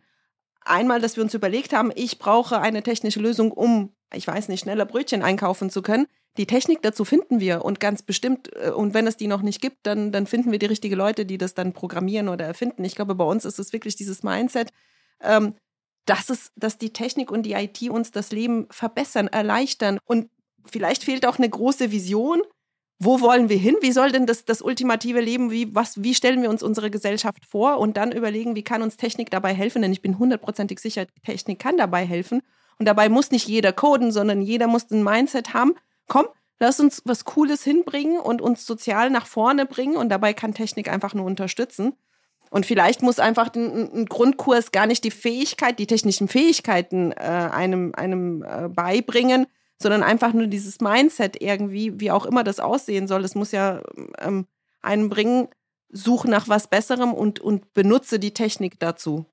Einmal, 0.61 1.01
dass 1.01 1.15
wir 1.15 1.23
uns 1.23 1.33
überlegt 1.33 1.73
haben, 1.73 1.91
ich 1.93 2.17
brauche 2.17 2.59
eine 2.59 2.81
technische 2.81 3.19
Lösung, 3.19 3.51
um, 3.51 3.93
ich 4.13 4.25
weiß 4.25 4.47
nicht, 4.47 4.61
schneller 4.61 4.85
Brötchen 4.85 5.21
einkaufen 5.21 5.69
zu 5.69 5.81
können. 5.81 6.07
Die 6.37 6.47
Technik 6.47 6.81
dazu 6.81 7.05
finden 7.05 7.39
wir 7.39 7.63
und 7.63 7.79
ganz 7.79 8.01
bestimmt, 8.01 8.51
äh, 8.55 8.71
und 8.71 8.93
wenn 8.93 9.07
es 9.07 9.17
die 9.17 9.27
noch 9.27 9.41
nicht 9.41 9.61
gibt, 9.61 9.85
dann, 9.85 10.11
dann 10.11 10.27
finden 10.27 10.51
wir 10.51 10.59
die 10.59 10.65
richtigen 10.65 10.95
Leute, 10.95 11.25
die 11.25 11.37
das 11.37 11.53
dann 11.53 11.73
programmieren 11.73 12.29
oder 12.29 12.45
erfinden. 12.45 12.83
Ich 12.83 12.95
glaube, 12.95 13.15
bei 13.15 13.25
uns 13.25 13.43
ist 13.45 13.59
es 13.59 13.73
wirklich 13.73 13.95
dieses 13.95 14.23
Mindset, 14.23 14.71
ähm, 15.25 15.55
dass, 16.05 16.29
es, 16.29 16.51
dass 16.55 16.77
die 16.77 16.93
Technik 16.93 17.31
und 17.31 17.43
die 17.43 17.53
IT 17.53 17.81
uns 17.89 18.11
das 18.11 18.31
Leben 18.31 18.67
verbessern, 18.69 19.27
erleichtern. 19.27 19.99
Und 20.05 20.29
vielleicht 20.65 21.03
fehlt 21.03 21.25
auch 21.25 21.37
eine 21.37 21.49
große 21.49 21.91
Vision. 21.91 22.41
Wo 22.99 23.19
wollen 23.19 23.49
wir 23.49 23.57
hin? 23.57 23.75
Wie 23.81 23.91
soll 23.91 24.11
denn 24.11 24.25
das, 24.25 24.45
das 24.45 24.61
ultimative 24.61 25.19
Leben, 25.19 25.51
wie, 25.51 25.73
was, 25.75 26.01
wie 26.01 26.15
stellen 26.15 26.41
wir 26.41 26.49
uns 26.49 26.63
unsere 26.63 26.89
Gesellschaft 26.89 27.45
vor? 27.45 27.79
Und 27.79 27.97
dann 27.97 28.11
überlegen, 28.11 28.55
wie 28.55 28.63
kann 28.63 28.81
uns 28.81 28.95
Technik 28.95 29.29
dabei 29.31 29.53
helfen? 29.53 29.81
Denn 29.81 29.91
ich 29.91 30.01
bin 30.01 30.17
hundertprozentig 30.17 30.79
sicher, 30.79 31.05
Technik 31.25 31.59
kann 31.59 31.75
dabei 31.75 32.05
helfen. 32.05 32.41
Und 32.77 32.85
dabei 32.85 33.09
muss 33.09 33.31
nicht 33.31 33.47
jeder 33.47 33.73
coden, 33.73 34.11
sondern 34.11 34.41
jeder 34.41 34.67
muss 34.67 34.89
ein 34.91 35.03
Mindset 35.03 35.53
haben. 35.53 35.75
Komm, 36.07 36.27
lass 36.59 36.79
uns 36.79 37.01
was 37.05 37.25
Cooles 37.25 37.63
hinbringen 37.63 38.19
und 38.19 38.41
uns 38.41 38.65
sozial 38.65 39.09
nach 39.09 39.27
vorne 39.27 39.65
bringen. 39.65 39.97
Und 39.97 40.09
dabei 40.09 40.33
kann 40.33 40.53
Technik 40.53 40.89
einfach 40.89 41.13
nur 41.13 41.25
unterstützen. 41.25 41.93
Und 42.49 42.65
vielleicht 42.65 43.01
muss 43.01 43.19
einfach 43.19 43.53
ein, 43.55 44.05
Grundkurs 44.05 44.71
gar 44.71 44.87
nicht 44.87 45.03
die 45.03 45.11
Fähigkeit, 45.11 45.79
die 45.79 45.87
technischen 45.87 46.27
Fähigkeiten 46.27 47.11
äh, 47.11 47.15
einem, 47.15 47.93
einem 47.95 48.43
äh, 48.43 48.69
beibringen, 48.69 49.47
sondern 49.81 50.03
einfach 50.03 50.33
nur 50.33 50.47
dieses 50.47 50.79
Mindset 50.79 51.41
irgendwie, 51.41 51.99
wie 51.99 52.11
auch 52.11 52.25
immer 52.25 52.43
das 52.43 52.59
aussehen 52.59 53.07
soll. 53.07 53.21
Das 53.21 53.35
muss 53.35 53.51
ja 53.51 53.81
ähm, 54.19 54.47
einem 54.81 55.09
bringen, 55.09 55.49
suche 55.89 56.29
nach 56.29 56.47
was 56.47 56.69
Besserem 56.69 57.13
und, 57.13 57.39
und 57.39 57.73
benutze 57.73 58.19
die 58.19 58.33
Technik 58.33 58.79
dazu. 58.79 59.25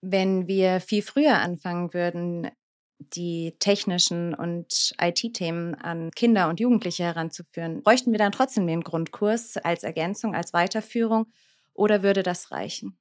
Wenn 0.00 0.46
wir 0.46 0.80
viel 0.80 1.02
früher 1.02 1.38
anfangen 1.38 1.92
würden, 1.92 2.50
die 2.98 3.54
technischen 3.58 4.34
und 4.34 4.92
IT-Themen 5.00 5.74
an 5.74 6.10
Kinder 6.10 6.48
und 6.48 6.60
Jugendliche 6.60 7.04
heranzuführen, 7.04 7.82
bräuchten 7.82 8.12
wir 8.12 8.18
dann 8.18 8.32
trotzdem 8.32 8.66
den 8.66 8.82
Grundkurs 8.82 9.56
als 9.56 9.84
Ergänzung, 9.84 10.34
als 10.34 10.52
Weiterführung 10.52 11.26
oder 11.78 12.02
würde 12.02 12.22
das 12.22 12.50
reichen? 12.50 12.98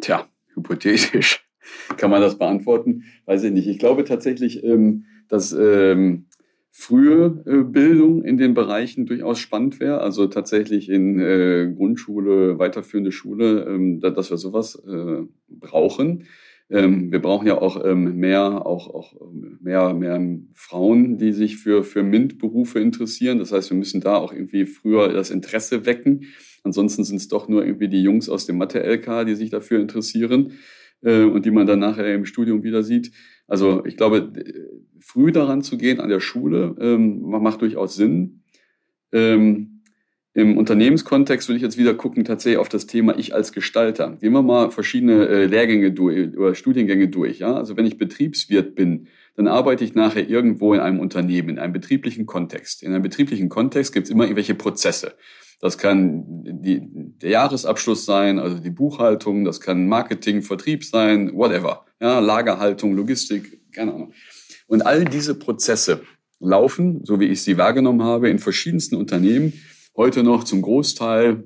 Tja, 0.00 0.28
hypothetisch 0.54 1.44
kann 1.96 2.10
man 2.10 2.22
das 2.22 2.38
beantworten. 2.38 3.04
Weiß 3.26 3.42
ich 3.42 3.52
nicht. 3.52 3.66
Ich 3.66 3.78
glaube 3.78 4.04
tatsächlich, 4.04 4.62
ähm, 4.62 5.06
dass 5.28 5.52
ähm, 5.52 6.26
frühe 6.70 7.42
äh, 7.46 7.64
Bildung 7.64 8.22
in 8.22 8.36
den 8.36 8.54
Bereichen 8.54 9.06
durchaus 9.06 9.40
spannend 9.40 9.80
wäre. 9.80 10.00
Also 10.00 10.28
tatsächlich 10.28 10.88
in 10.88 11.18
äh, 11.18 11.72
Grundschule, 11.74 12.58
weiterführende 12.60 13.10
Schule, 13.10 13.64
ähm, 13.64 14.00
dass 14.00 14.30
wir 14.30 14.36
sowas 14.36 14.76
äh, 14.86 15.22
brauchen. 15.48 16.26
Ähm, 16.70 17.10
wir 17.10 17.20
brauchen 17.20 17.46
ja 17.46 17.60
auch 17.60 17.82
ähm, 17.84 18.16
mehr, 18.16 18.66
auch, 18.66 18.92
auch 18.92 19.14
mehr, 19.60 19.94
mehr 19.94 20.38
Frauen, 20.54 21.16
die 21.16 21.32
sich 21.32 21.56
für, 21.56 21.82
für 21.82 22.02
MINT-Berufe 22.02 22.78
interessieren. 22.78 23.38
Das 23.38 23.52
heißt, 23.52 23.70
wir 23.70 23.76
müssen 23.76 24.00
da 24.00 24.16
auch 24.16 24.32
irgendwie 24.32 24.66
früher 24.66 25.12
das 25.12 25.30
Interesse 25.30 25.86
wecken. 25.86 26.24
Ansonsten 26.64 27.04
sind 27.04 27.16
es 27.16 27.28
doch 27.28 27.48
nur 27.48 27.64
irgendwie 27.64 27.88
die 27.88 28.02
Jungs 28.02 28.28
aus 28.28 28.44
dem 28.44 28.58
Mathe-LK, 28.58 29.24
die 29.26 29.34
sich 29.34 29.48
dafür 29.48 29.80
interessieren 29.80 30.52
äh, 31.02 31.22
und 31.22 31.46
die 31.46 31.50
man 31.50 31.66
dann 31.66 31.78
nachher 31.78 32.14
im 32.14 32.26
Studium 32.26 32.62
wieder 32.62 32.82
sieht. 32.82 33.12
Also 33.46 33.84
ich 33.86 33.96
glaube, 33.96 34.30
früh 35.00 35.32
daran 35.32 35.62
zu 35.62 35.78
gehen 35.78 36.00
an 36.00 36.10
der 36.10 36.20
Schule 36.20 36.76
ähm, 36.80 37.22
macht 37.22 37.62
durchaus 37.62 37.96
Sinn. 37.96 38.42
Ähm, 39.10 39.77
im 40.38 40.56
Unternehmenskontext 40.56 41.48
würde 41.48 41.56
ich 41.56 41.64
jetzt 41.64 41.78
wieder 41.78 41.94
gucken, 41.94 42.24
tatsächlich 42.24 42.58
auf 42.58 42.68
das 42.68 42.86
Thema 42.86 43.18
Ich 43.18 43.34
als 43.34 43.52
Gestalter. 43.52 44.16
Gehen 44.20 44.32
wir 44.32 44.42
mal 44.42 44.70
verschiedene 44.70 45.26
äh, 45.26 45.46
Lehrgänge 45.46 45.90
durch 45.90 46.36
oder 46.36 46.54
Studiengänge 46.54 47.08
durch. 47.08 47.40
Ja? 47.40 47.54
Also 47.54 47.76
wenn 47.76 47.86
ich 47.86 47.98
Betriebswirt 47.98 48.76
bin, 48.76 49.08
dann 49.34 49.48
arbeite 49.48 49.82
ich 49.82 49.96
nachher 49.96 50.28
irgendwo 50.28 50.74
in 50.74 50.80
einem 50.80 51.00
Unternehmen, 51.00 51.48
in 51.48 51.58
einem 51.58 51.72
betrieblichen 51.72 52.26
Kontext. 52.26 52.84
In 52.84 52.92
einem 52.92 53.02
betrieblichen 53.02 53.48
Kontext 53.48 53.92
gibt 53.92 54.06
es 54.06 54.12
immer 54.12 54.24
irgendwelche 54.24 54.54
Prozesse. 54.54 55.14
Das 55.60 55.76
kann 55.76 56.22
die, 56.44 56.82
der 56.84 57.30
Jahresabschluss 57.30 58.04
sein, 58.04 58.38
also 58.38 58.58
die 58.60 58.70
Buchhaltung, 58.70 59.44
das 59.44 59.60
kann 59.60 59.88
Marketing, 59.88 60.42
Vertrieb 60.42 60.84
sein, 60.84 61.34
whatever. 61.34 61.84
Ja, 62.00 62.20
Lagerhaltung, 62.20 62.94
Logistik, 62.94 63.60
keine 63.72 63.92
Ahnung. 63.92 64.12
Und 64.68 64.86
all 64.86 65.04
diese 65.04 65.34
Prozesse 65.34 66.02
laufen, 66.38 67.00
so 67.02 67.18
wie 67.18 67.26
ich 67.26 67.42
sie 67.42 67.58
wahrgenommen 67.58 68.04
habe, 68.04 68.30
in 68.30 68.38
verschiedensten 68.38 68.94
Unternehmen 68.94 69.52
heute 69.98 70.22
noch 70.22 70.44
zum 70.44 70.62
Großteil 70.62 71.44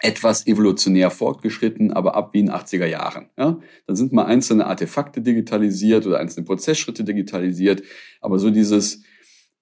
etwas 0.00 0.46
evolutionär 0.46 1.10
fortgeschritten, 1.10 1.92
aber 1.92 2.16
ab 2.16 2.30
wie 2.32 2.40
in 2.40 2.50
80er 2.50 2.86
Jahren. 2.86 3.30
Ja? 3.38 3.60
Dann 3.86 3.96
sind 3.96 4.12
mal 4.12 4.24
einzelne 4.24 4.66
Artefakte 4.66 5.20
digitalisiert 5.20 6.06
oder 6.06 6.18
einzelne 6.18 6.44
Prozessschritte 6.44 7.04
digitalisiert, 7.04 7.82
aber 8.20 8.38
so 8.38 8.50
dieses 8.50 9.02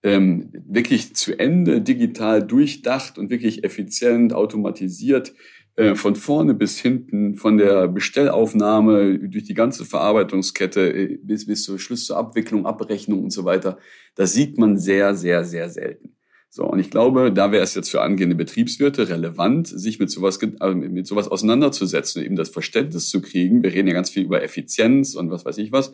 ähm, 0.03 0.53
wirklich 0.67 1.15
zu 1.15 1.39
Ende 1.39 1.81
digital 1.81 2.43
durchdacht 2.43 3.19
und 3.19 3.31
wirklich 3.31 3.65
effizient 3.65 4.33
automatisiert 4.33 5.35
äh, 5.77 5.95
von 5.95 6.15
vorne 6.15 6.55
bis 6.55 6.79
hinten, 6.79 7.37
von 7.37 7.59
der 7.59 7.89
Bestellaufnahme 7.89 9.19
durch 9.19 9.45
die 9.45 9.55
ganze 9.55 9.85
Verarbeitungskette 9.85 10.93
äh, 10.93 11.19
bis, 11.23 11.47
bis 11.47 11.65
zur 11.65 11.79
Schluss 11.79 12.07
zur 12.07 12.17
Abwicklung, 12.17 12.67
Abrechnung 12.67 13.25
und 13.25 13.31
so 13.31 13.45
weiter, 13.45 13.79
das 14.15 14.33
sieht 14.33 14.59
man 14.59 14.79
sehr, 14.79 15.15
sehr, 15.15 15.45
sehr 15.45 15.71
selten. 15.71 16.15
So, 16.57 16.67
und 16.67 16.79
ich 16.79 16.89
glaube, 16.89 17.33
da 17.33 17.51
wäre 17.51 17.65
es 17.65 17.75
jetzt 17.75 17.91
für 17.91 18.01
angehende 18.01 18.37
Betriebswirte 18.37 19.09
relevant, 19.09 19.67
sich 19.67 19.99
mit 19.99 20.09
sowas, 20.09 20.39
äh, 20.41 20.73
mit 20.73 21.05
sowas 21.05 21.27
auseinanderzusetzen, 21.27 22.23
eben 22.23 22.37
das 22.37 22.49
Verständnis 22.49 23.09
zu 23.09 23.21
kriegen. 23.21 23.65
Wir 23.65 23.73
reden 23.73 23.89
ja 23.89 23.95
ganz 23.95 24.09
viel 24.09 24.23
über 24.23 24.41
Effizienz 24.41 25.17
und 25.17 25.33
was 25.33 25.45
weiß 25.45 25.59
ich 25.59 25.73
was, 25.73 25.93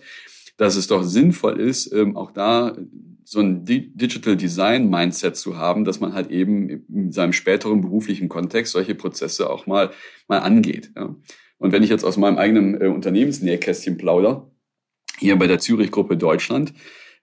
dass 0.59 0.77
es 0.77 0.87
doch 0.87 1.03
sinnvoll 1.03 1.59
ist, 1.59 1.90
ähm, 1.94 2.14
auch 2.14 2.31
da 2.31 2.77
so 3.25 3.40
ein 3.40 3.64
Digital 3.64 4.37
Design 4.37 4.90
Mindset 4.90 5.35
zu 5.35 5.57
haben, 5.57 5.87
dass 5.87 6.01
man 6.01 6.12
halt 6.12 6.31
eben 6.31 6.85
in 6.92 7.11
seinem 7.11 7.33
späteren 7.33 7.81
beruflichen 7.81 8.29
Kontext 8.29 8.73
solche 8.73 8.94
Prozesse 8.94 9.49
auch 9.49 9.66
mal, 9.66 9.92
mal 10.29 10.40
angeht. 10.40 10.92
Und 11.57 11.73
wenn 11.73 11.83
ich 11.83 11.88
jetzt 11.88 12.05
aus 12.05 12.18
meinem 12.18 12.37
eigenen 12.37 12.79
äh, 12.79 12.88
Unternehmensnähkästchen 12.88 13.96
plauder, 13.96 14.51
hier 15.20 15.38
bei 15.38 15.46
der 15.46 15.59
Zürich 15.59 15.90
Gruppe 15.90 16.18
Deutschland, 16.18 16.75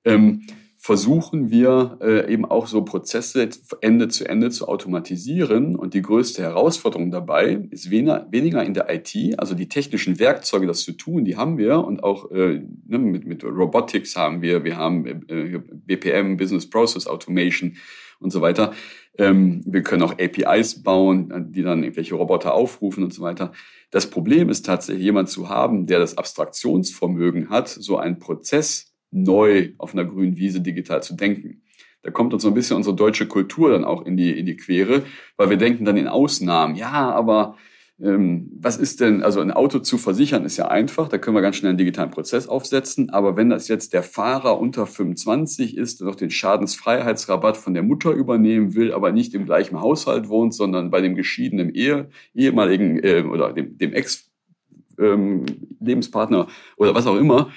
ähm, 0.06 0.48
versuchen 0.80 1.50
wir 1.50 1.98
äh, 2.02 2.32
eben 2.32 2.46
auch 2.46 2.68
so 2.68 2.84
Prozesse 2.84 3.50
Ende 3.82 4.08
zu 4.10 4.26
Ende 4.26 4.50
zu 4.52 4.68
automatisieren. 4.68 5.76
Und 5.76 5.94
die 5.94 6.02
größte 6.02 6.42
Herausforderung 6.44 7.12
dabei 7.12 7.68
ist 7.72 7.90
weniger, 7.90 8.64
in 8.64 8.74
der 8.74 8.94
IT, 8.94 9.40
also 9.40 9.56
die 9.56 9.68
technischen 9.68 10.20
Werkzeuge, 10.20 10.68
das 10.68 10.82
zu 10.82 10.94
tun, 10.94 11.26
die 11.26 11.36
haben 11.36 11.58
wir. 11.58 11.84
Und 11.84 12.04
auch 12.04 12.32
äh, 12.32 12.62
ne, 12.86 13.00
mit, 13.00 13.26
mit 13.26 13.44
Robotics 13.44 14.16
haben 14.16 14.42
wir, 14.42 14.64
wir 14.64 14.78
haben 14.78 15.06
äh, 15.28 15.60
BPM, 15.74 16.38
Business 16.38 16.70
Process 16.70 17.08
Automation 17.08 17.78
und 18.20 18.32
so 18.32 18.42
weiter. 18.42 18.74
Ähm, 19.18 19.64
wir 19.66 19.82
können 19.82 20.04
auch 20.04 20.14
APIs 20.20 20.84
bauen, 20.84 21.52
die 21.52 21.64
dann 21.64 21.84
irgendwelche 21.84 22.16
Roboter 22.16 22.54
aufrufen 22.54 23.04
und 23.04 23.14
so 23.14 23.24
weiter. 23.24 23.52
Das 23.90 24.10
Problem 24.10 24.50
ist 24.50 24.66
tatsächlich, 24.66 25.04
jemand 25.04 25.30
zu 25.30 25.50
haben, 25.50 25.88
der 25.88 26.00
das 26.00 26.18
Abstraktionsvermögen 26.18 27.50
hat, 27.50 27.68
so 27.68 27.98
einen 27.98 28.20
Prozess 28.20 28.94
neu 29.12 29.70
auf 29.78 29.94
einer 29.94 30.06
grünen 30.06 30.38
Wiese 30.38 30.62
digital 30.62 31.04
zu 31.04 31.16
denken. 31.16 31.62
Da 32.04 32.12
kommt 32.12 32.34
uns 32.34 32.44
so 32.44 32.50
ein 32.50 32.54
bisschen 32.54 32.78
unsere 32.78 32.96
deutsche 32.96 33.28
Kultur 33.28 33.72
dann 33.72 33.84
auch 33.84 34.06
in 34.06 34.18
die, 34.18 34.38
in 34.38 34.46
die 34.46 34.56
Quere, 34.56 35.04
weil 35.36 35.50
wir 35.50 35.58
denken 35.58 35.86
dann 35.86 35.98
in 35.98 36.08
Ausnahmen. 36.08 36.76
Ja, 36.76 37.12
aber 37.12 37.56
ähm, 38.00 38.52
was 38.60 38.78
ist 38.78 39.02
denn, 39.02 39.24
also 39.24 39.42
ein 39.42 39.50
Auto 39.50 39.80
zu 39.80 39.98
versichern 39.98 40.46
ist 40.46 40.58
ja 40.58 40.68
einfach, 40.68 41.10
da 41.10 41.18
können 41.18 41.36
wir 41.36 41.42
ganz 41.42 41.56
schnell 41.56 41.70
einen 41.70 41.80
digitalen 41.80 42.12
Prozess 42.12 42.48
aufsetzen, 42.48 43.10
aber 43.10 43.36
wenn 43.36 43.50
das 43.50 43.68
jetzt 43.68 43.94
der 43.94 44.04
Fahrer 44.04 44.60
unter 44.60 44.86
25 44.86 45.76
ist, 45.76 46.00
der 46.00 46.06
noch 46.06 46.14
den 46.16 46.30
Schadensfreiheitsrabatt 46.30 47.58
von 47.58 47.74
der 47.74 47.82
Mutter 47.82 48.12
übernehmen 48.12 48.76
will, 48.76 48.94
aber 48.94 49.12
nicht 49.12 49.34
im 49.34 49.46
gleichen 49.46 49.82
Haushalt 49.82 50.30
wohnt, 50.30 50.54
sondern 50.54 50.92
bei 50.92 51.02
dem 51.02 51.16
geschiedenen 51.16 51.72
Ehe, 51.72 52.10
ehemaligen 52.36 53.04
äh, 53.04 53.24
oder 53.24 53.52
dem, 53.52 53.80
dem 53.80 53.94
Ex-Lebenspartner 53.94 56.42
ähm, 56.42 56.48
oder 56.78 56.94
was 56.94 57.08
auch 57.08 57.18
immer, 57.18 57.50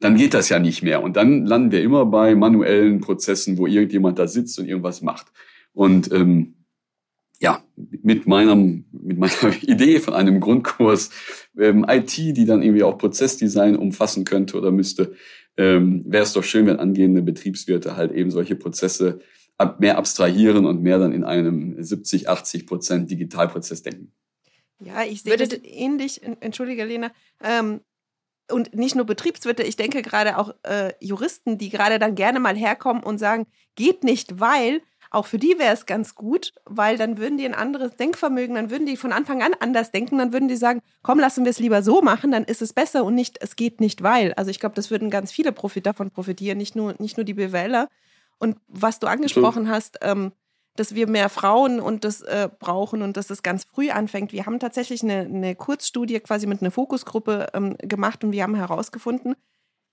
dann 0.00 0.16
geht 0.16 0.34
das 0.34 0.48
ja 0.48 0.58
nicht 0.58 0.82
mehr. 0.82 1.02
Und 1.02 1.16
dann 1.16 1.46
landen 1.46 1.72
wir 1.72 1.82
immer 1.82 2.06
bei 2.06 2.34
manuellen 2.34 3.00
Prozessen, 3.00 3.58
wo 3.58 3.66
irgendjemand 3.66 4.18
da 4.18 4.28
sitzt 4.28 4.58
und 4.58 4.66
irgendwas 4.66 5.02
macht. 5.02 5.26
Und 5.72 6.12
ähm, 6.12 6.54
ja, 7.40 7.62
mit 7.76 8.26
meinem, 8.26 8.86
mit 8.92 9.18
meiner 9.18 9.54
Idee 9.62 10.00
von 10.00 10.14
einem 10.14 10.40
Grundkurs 10.40 11.10
ähm, 11.58 11.84
IT, 11.88 12.16
die 12.16 12.46
dann 12.46 12.62
irgendwie 12.62 12.82
auch 12.82 12.98
Prozessdesign 12.98 13.76
umfassen 13.76 14.24
könnte 14.24 14.56
oder 14.56 14.70
müsste, 14.70 15.14
ähm, 15.56 16.04
wäre 16.06 16.24
es 16.24 16.32
doch 16.32 16.44
schön, 16.44 16.66
wenn 16.66 16.78
angehende 16.78 17.22
Betriebswirte 17.22 17.96
halt 17.96 18.12
eben 18.12 18.30
solche 18.30 18.56
Prozesse 18.56 19.20
ab, 19.58 19.80
mehr 19.80 19.98
abstrahieren 19.98 20.66
und 20.66 20.82
mehr 20.82 20.98
dann 20.98 21.12
in 21.12 21.24
einem 21.24 21.82
70, 21.82 22.28
80 22.28 22.66
Prozent 22.66 23.10
Digitalprozess 23.10 23.82
denken. 23.82 24.12
Ja, 24.80 25.04
ich 25.04 25.22
sehe 25.22 25.38
das 25.38 25.48
ähnlich. 25.62 26.20
Entschuldige, 26.40 26.84
Lena. 26.84 27.10
Ähm, 27.42 27.80
und 28.50 28.74
nicht 28.74 28.94
nur 28.94 29.04
Betriebswirte, 29.04 29.62
ich 29.62 29.76
denke 29.76 30.02
gerade 30.02 30.38
auch 30.38 30.54
äh, 30.62 30.92
Juristen, 31.00 31.58
die 31.58 31.68
gerade 31.68 31.98
dann 31.98 32.14
gerne 32.14 32.40
mal 32.40 32.54
herkommen 32.54 33.02
und 33.02 33.18
sagen, 33.18 33.46
geht 33.74 34.04
nicht, 34.04 34.40
weil 34.40 34.82
auch 35.10 35.26
für 35.26 35.38
die 35.38 35.58
wäre 35.58 35.72
es 35.72 35.86
ganz 35.86 36.14
gut, 36.14 36.52
weil 36.64 36.98
dann 36.98 37.18
würden 37.18 37.38
die 37.38 37.46
ein 37.46 37.54
anderes 37.54 37.96
Denkvermögen, 37.96 38.56
dann 38.56 38.70
würden 38.70 38.86
die 38.86 38.96
von 38.96 39.12
Anfang 39.12 39.42
an 39.42 39.54
anders 39.60 39.90
denken, 39.90 40.18
dann 40.18 40.32
würden 40.32 40.48
die 40.48 40.56
sagen, 40.56 40.82
komm, 41.02 41.18
lassen 41.18 41.44
wir 41.44 41.50
es 41.50 41.58
lieber 41.58 41.82
so 41.82 42.02
machen, 42.02 42.32
dann 42.32 42.44
ist 42.44 42.62
es 42.62 42.72
besser 42.72 43.04
und 43.04 43.14
nicht, 43.14 43.38
es 43.40 43.56
geht 43.56 43.80
nicht, 43.80 44.02
weil. 44.02 44.32
Also 44.34 44.50
ich 44.50 44.60
glaube, 44.60 44.74
das 44.74 44.90
würden 44.90 45.10
ganz 45.10 45.32
viele 45.32 45.52
Profit 45.52 45.86
davon 45.86 46.10
profitieren, 46.10 46.58
nicht 46.58 46.76
nur, 46.76 46.94
nicht 46.98 47.16
nur 47.16 47.24
die 47.24 47.34
BWLer. 47.34 47.88
Und 48.38 48.58
was 48.68 48.98
du 48.98 49.06
angesprochen 49.06 49.70
hast, 49.70 49.98
ähm, 50.02 50.32
dass 50.76 50.94
wir 50.94 51.08
mehr 51.08 51.28
Frauen 51.28 51.80
und 51.80 52.04
das 52.04 52.22
äh, 52.22 52.48
brauchen 52.58 53.02
und 53.02 53.16
dass 53.16 53.26
das 53.26 53.42
ganz 53.42 53.64
früh 53.64 53.90
anfängt. 53.90 54.32
Wir 54.32 54.46
haben 54.46 54.60
tatsächlich 54.60 55.02
eine, 55.02 55.20
eine 55.20 55.54
Kurzstudie 55.54 56.20
quasi 56.20 56.46
mit 56.46 56.60
einer 56.60 56.70
Fokusgruppe 56.70 57.48
ähm, 57.54 57.76
gemacht 57.78 58.22
und 58.24 58.32
wir 58.32 58.42
haben 58.42 58.54
herausgefunden, 58.54 59.34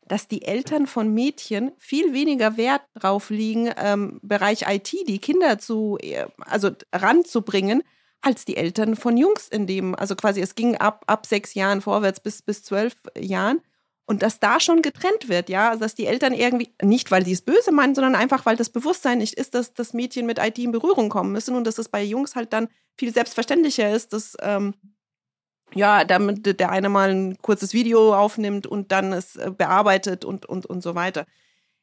dass 0.07 0.27
die 0.27 0.43
Eltern 0.43 0.87
von 0.87 1.13
Mädchen 1.13 1.71
viel 1.77 2.13
weniger 2.13 2.57
Wert 2.57 2.81
drauf 2.95 3.29
liegen, 3.29 3.71
ähm, 3.77 4.19
Bereich 4.21 4.65
IT, 4.67 4.93
die 5.07 5.19
Kinder 5.19 5.59
zu, 5.59 5.97
äh, 6.01 6.25
also 6.39 6.71
ranzubringen, 6.93 7.83
als 8.21 8.45
die 8.45 8.57
Eltern 8.57 8.95
von 8.95 9.17
Jungs 9.17 9.49
in 9.49 9.67
dem, 9.67 9.95
also 9.95 10.15
quasi 10.15 10.41
es 10.41 10.55
ging 10.55 10.77
ab, 10.77 11.03
ab 11.07 11.25
sechs 11.25 11.53
Jahren 11.53 11.81
vorwärts 11.81 12.21
bis, 12.21 12.41
bis 12.41 12.63
zwölf 12.63 12.95
Jahren. 13.17 13.59
Und 14.05 14.21
dass 14.21 14.39
da 14.39 14.59
schon 14.59 14.81
getrennt 14.81 15.29
wird, 15.29 15.47
ja, 15.47 15.69
also 15.69 15.81
dass 15.81 15.95
die 15.95 16.07
Eltern 16.07 16.33
irgendwie, 16.33 16.73
nicht 16.81 17.09
weil 17.09 17.23
sie 17.23 17.31
es 17.31 17.41
böse 17.41 17.71
meinen, 17.71 17.95
sondern 17.95 18.15
einfach, 18.15 18.45
weil 18.45 18.57
das 18.57 18.69
Bewusstsein 18.69 19.19
nicht 19.19 19.35
ist, 19.35 19.55
dass 19.55 19.73
das 19.73 19.93
Mädchen 19.93 20.25
mit 20.25 20.39
IT 20.39 20.59
in 20.59 20.73
Berührung 20.73 21.07
kommen 21.07 21.31
müssen 21.31 21.55
und 21.55 21.65
dass 21.65 21.77
es 21.77 21.87
bei 21.87 22.03
Jungs 22.03 22.35
halt 22.35 22.51
dann 22.51 22.67
viel 22.97 23.13
selbstverständlicher 23.13 23.89
ist, 23.91 24.11
dass, 24.11 24.35
ähm, 24.41 24.73
ja, 25.73 26.03
damit 26.03 26.59
der 26.59 26.69
eine 26.69 26.89
mal 26.89 27.11
ein 27.11 27.37
kurzes 27.41 27.73
Video 27.73 28.13
aufnimmt 28.13 28.67
und 28.67 28.91
dann 28.91 29.13
es 29.13 29.37
äh, 29.37 29.51
bearbeitet 29.51 30.25
und, 30.25 30.45
und, 30.45 30.65
und 30.65 30.83
so 30.83 30.95
weiter. 30.95 31.25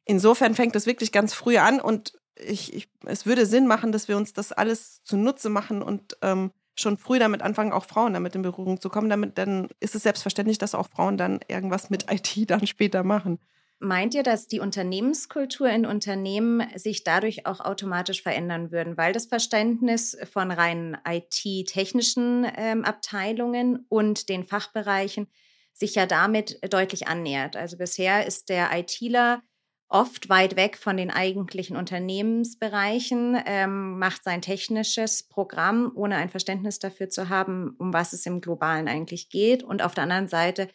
Insofern 0.04 0.54
fängt 0.54 0.76
es 0.76 0.86
wirklich 0.86 1.12
ganz 1.12 1.32
früh 1.32 1.56
an 1.56 1.80
und 1.80 2.18
ich, 2.36 2.72
ich, 2.74 2.88
es 3.06 3.26
würde 3.26 3.46
Sinn 3.46 3.66
machen, 3.66 3.92
dass 3.92 4.08
wir 4.08 4.16
uns 4.16 4.32
das 4.32 4.52
alles 4.52 5.02
zunutze 5.02 5.48
machen 5.48 5.82
und 5.82 6.16
ähm, 6.22 6.52
schon 6.80 6.96
früh 6.96 7.18
damit 7.18 7.42
anfangen, 7.42 7.72
auch 7.72 7.84
Frauen 7.84 8.14
damit 8.14 8.34
in 8.34 8.42
Berührung 8.42 8.80
zu 8.80 8.88
kommen. 8.88 9.08
Damit 9.08 9.38
dann 9.38 9.68
ist 9.80 9.94
es 9.94 10.02
selbstverständlich, 10.02 10.58
dass 10.58 10.74
auch 10.74 10.88
Frauen 10.88 11.16
dann 11.16 11.40
irgendwas 11.48 11.90
mit 11.90 12.06
IT 12.10 12.34
dann 12.50 12.66
später 12.66 13.02
machen. 13.02 13.38
Meint 13.82 14.14
ihr, 14.14 14.22
dass 14.22 14.46
die 14.46 14.60
Unternehmenskultur 14.60 15.70
in 15.70 15.86
Unternehmen 15.86 16.62
sich 16.74 17.02
dadurch 17.02 17.46
auch 17.46 17.60
automatisch 17.60 18.22
verändern 18.22 18.70
würden, 18.72 18.98
weil 18.98 19.14
das 19.14 19.24
Verständnis 19.24 20.18
von 20.30 20.50
rein 20.50 20.98
IT-technischen 21.08 22.46
ähm, 22.56 22.84
Abteilungen 22.84 23.86
und 23.88 24.28
den 24.28 24.44
Fachbereichen 24.44 25.28
sich 25.72 25.94
ja 25.94 26.04
damit 26.04 26.58
deutlich 26.70 27.08
annähert? 27.08 27.56
Also 27.56 27.78
bisher 27.78 28.26
ist 28.26 28.50
der 28.50 28.68
ITler 28.78 29.42
oft 29.90 30.28
weit 30.28 30.56
weg 30.56 30.78
von 30.78 30.96
den 30.96 31.10
eigentlichen 31.10 31.76
Unternehmensbereichen, 31.76 33.36
ähm, 33.44 33.98
macht 33.98 34.22
sein 34.22 34.40
technisches 34.40 35.24
Programm, 35.24 35.90
ohne 35.94 36.16
ein 36.16 36.30
Verständnis 36.30 36.78
dafür 36.78 37.10
zu 37.10 37.28
haben, 37.28 37.74
um 37.76 37.92
was 37.92 38.12
es 38.12 38.24
im 38.24 38.40
Globalen 38.40 38.88
eigentlich 38.88 39.28
geht. 39.28 39.64
Und 39.64 39.82
auf 39.82 39.94
der 39.94 40.04
anderen 40.04 40.28
Seite 40.28 40.68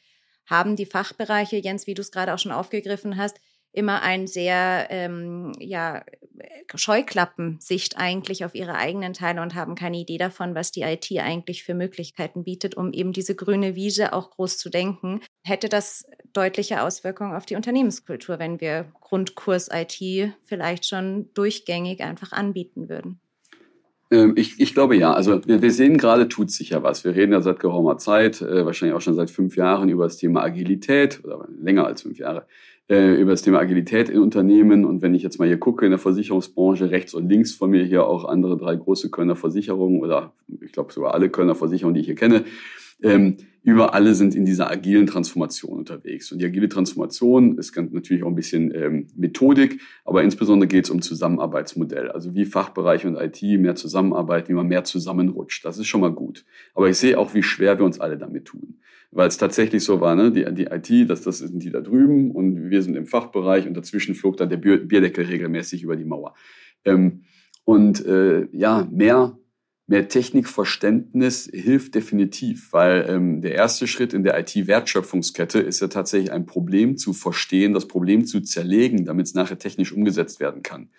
haben 0.46 0.76
die 0.76 0.86
Fachbereiche, 0.86 1.56
Jens, 1.56 1.88
wie 1.88 1.94
du 1.94 2.02
es 2.02 2.12
gerade 2.12 2.34
auch 2.34 2.40
schon 2.40 2.52
aufgegriffen 2.52 3.16
hast, 3.18 3.40
immer 3.76 4.02
ein 4.02 4.28
sehr 4.28 4.88
ähm, 4.90 5.52
ja, 5.60 6.04
Scheuklappensicht 6.74 7.98
eigentlich 7.98 8.44
auf 8.46 8.56
ihre 8.56 8.76
eigenen 8.76 9.14
Teile 9.14 9.42
und 9.42 9.56
haben 9.56 9.76
keine 9.76 9.98
Idee 9.98 10.18
davon, 10.18 10.56
was 10.56 10.72
die 10.72 10.82
IT 10.82 11.08
eigentlich 11.20 11.64
für 11.64 11.74
Möglichkeiten 11.74 12.44
bietet, 12.44 12.76
um 12.76 12.92
eben 12.92 13.14
diese 13.14 13.36
grüne 13.36 13.76
Wiese 13.76 14.14
auch 14.14 14.32
groß 14.32 14.58
zu 14.58 14.70
denken. 14.70 15.22
Hätte 15.44 15.70
das 15.70 16.06
deutliche 16.34 16.82
Auswirkungen 16.82 17.36
auf 17.36 17.46
die 17.46 17.56
Unternehmenskultur, 17.56 18.40
wenn 18.40 18.60
wir 18.60 18.92
Grundkurs 19.02 19.70
IT 19.72 20.34
vielleicht 20.44 20.86
schon 20.88 21.30
durchgängig 21.34 22.02
einfach 22.02 22.32
anbieten 22.32 22.90
würden? 22.90 23.20
Ähm, 24.12 24.34
ich, 24.36 24.60
ich 24.60 24.74
glaube 24.74 24.96
ja. 24.96 25.14
Also 25.14 25.46
wir, 25.48 25.62
wir 25.62 25.72
sehen 25.72 25.98
gerade, 25.98 26.28
tut 26.28 26.52
sich 26.52 26.70
ja 26.70 26.84
was. 26.84 27.04
Wir 27.04 27.16
reden 27.16 27.32
ja 27.32 27.42
seit 27.42 27.60
geraumer 27.60 27.98
Zeit, 27.98 28.42
äh, 28.42 28.66
wahrscheinlich 28.66 28.96
auch 28.96 29.02
schon 29.02 29.16
seit 29.16 29.32
fünf 29.32 29.56
Jahren 29.56 29.90
über 29.90 30.04
das 30.04 30.18
Thema 30.18 30.44
Agilität 30.44 31.24
oder 31.24 31.48
länger 31.60 31.86
als 31.86 32.02
fünf 32.04 32.18
Jahre 32.18 32.46
äh, 32.90 33.16
über 33.16 33.32
das 33.32 33.42
Thema 33.42 33.60
Agilität 33.60 34.10
in 34.10 34.20
Unternehmen. 34.20 34.86
Und 34.86 35.02
wenn 35.02 35.16
ich 35.16 35.24
jetzt 35.24 35.40
mal 35.40 35.48
hier 35.48 35.58
gucke 35.58 35.86
in 35.86 35.92
der 35.92 36.00
Versicherungsbranche, 36.00 36.92
rechts 36.92 37.14
und 37.14 37.30
links 37.30 37.54
von 37.54 37.70
mir 37.70 37.84
hier 37.84 38.06
auch 38.06 38.26
andere 38.26 38.58
drei 38.58 38.76
große 38.76 39.10
Kölner 39.10 39.36
Versicherungen 39.36 40.02
oder 40.02 40.34
ich 40.62 40.72
glaube 40.72 40.94
sogar 40.94 41.14
alle 41.14 41.30
Kölner 41.30 41.56
Versicherungen, 41.56 41.96
die 41.96 42.02
ich 42.02 42.08
hier 42.08 42.16
kenne, 42.16 42.46
ähm, 43.02 43.38
über 43.64 43.96
alle 43.96 44.14
sind 44.14 44.36
in 44.36 44.46
dieser 44.46 44.70
agilen 44.70 45.08
Transformation 45.08 45.80
unterwegs. 45.80 46.32
Und 46.32 46.40
die 46.40 46.46
agile 46.46 46.70
Transformation 46.70 47.58
ist 47.58 47.76
natürlich 47.76 48.24
auch 48.24 48.28
ein 48.28 48.36
bisschen 48.36 48.72
ähm, 48.76 49.08
Methodik, 49.16 49.82
aber 50.06 50.24
insbesondere 50.24 50.68
geht 50.68 50.86
es 50.86 50.92
um 50.92 51.02
Zusammenarbeitsmodell. 51.02 52.12
Also 52.12 52.36
wie 52.36 52.46
Fachbereich 52.46 53.06
und 53.06 53.16
IT 53.16 53.42
mehr 53.60 53.76
zusammenarbeiten, 53.76 54.50
wie 54.50 54.54
man 54.54 54.68
mehr 54.68 54.84
zusammenrutscht. 54.84 55.66
Das 55.66 55.80
ist 55.80 55.88
schon 55.88 56.02
mal 56.02 56.14
gut. 56.14 56.46
Aber 56.76 56.88
ich 56.88 56.98
sehe 56.98 57.18
auch, 57.18 57.34
wie 57.34 57.44
schwer 57.44 57.80
wir 57.80 57.86
uns 57.86 58.00
alle 58.00 58.18
damit 58.18 58.46
tun 58.46 58.78
weil 59.16 59.30
es 59.30 59.38
tatsächlich 59.38 59.84
so 59.84 60.02
war, 60.02 60.14
ne? 60.16 60.30
die, 60.32 60.46
die 60.54 60.66
IT, 60.66 61.10
das, 61.10 61.22
das 61.22 61.40
sind 61.40 61.64
die 61.64 61.72
da 61.72 61.80
drüben 61.80 62.32
und 62.32 62.70
wir 62.70 62.82
sind 62.82 62.98
im 62.98 63.08
Fachbereich 63.08 63.66
und 63.66 63.74
dazwischen 63.74 64.14
flog 64.14 64.36
dann 64.36 64.50
der 64.50 64.58
Bierdeckel 64.58 65.26
regelmäßig 65.26 65.84
über 65.84 65.96
die 65.96 66.04
Mauer. 66.04 66.36
Ähm, 66.84 67.24
und 67.64 68.06
äh, 68.06 68.48
ja, 68.52 68.86
mehr, 68.92 69.38
mehr 69.88 70.10
Technikverständnis 70.10 71.50
hilft 71.52 71.96
definitiv, 71.96 72.74
weil 72.74 73.06
ähm, 73.08 73.42
der 73.42 73.56
erste 73.56 73.88
Schritt 73.88 74.14
in 74.14 74.24
der 74.24 74.38
IT-Wertschöpfungskette 74.38 75.60
ist 75.60 75.80
ja 75.80 75.88
tatsächlich 75.88 76.34
ein 76.34 76.46
Problem 76.46 76.98
zu 76.98 77.14
verstehen, 77.14 77.74
das 77.74 77.88
Problem 77.88 78.26
zu 78.26 78.42
zerlegen, 78.42 79.06
damit 79.06 79.28
es 79.28 79.34
nachher 79.34 79.58
technisch 79.58 79.94
umgesetzt 79.94 80.42
werden 80.42 80.62
kann. 80.62 80.90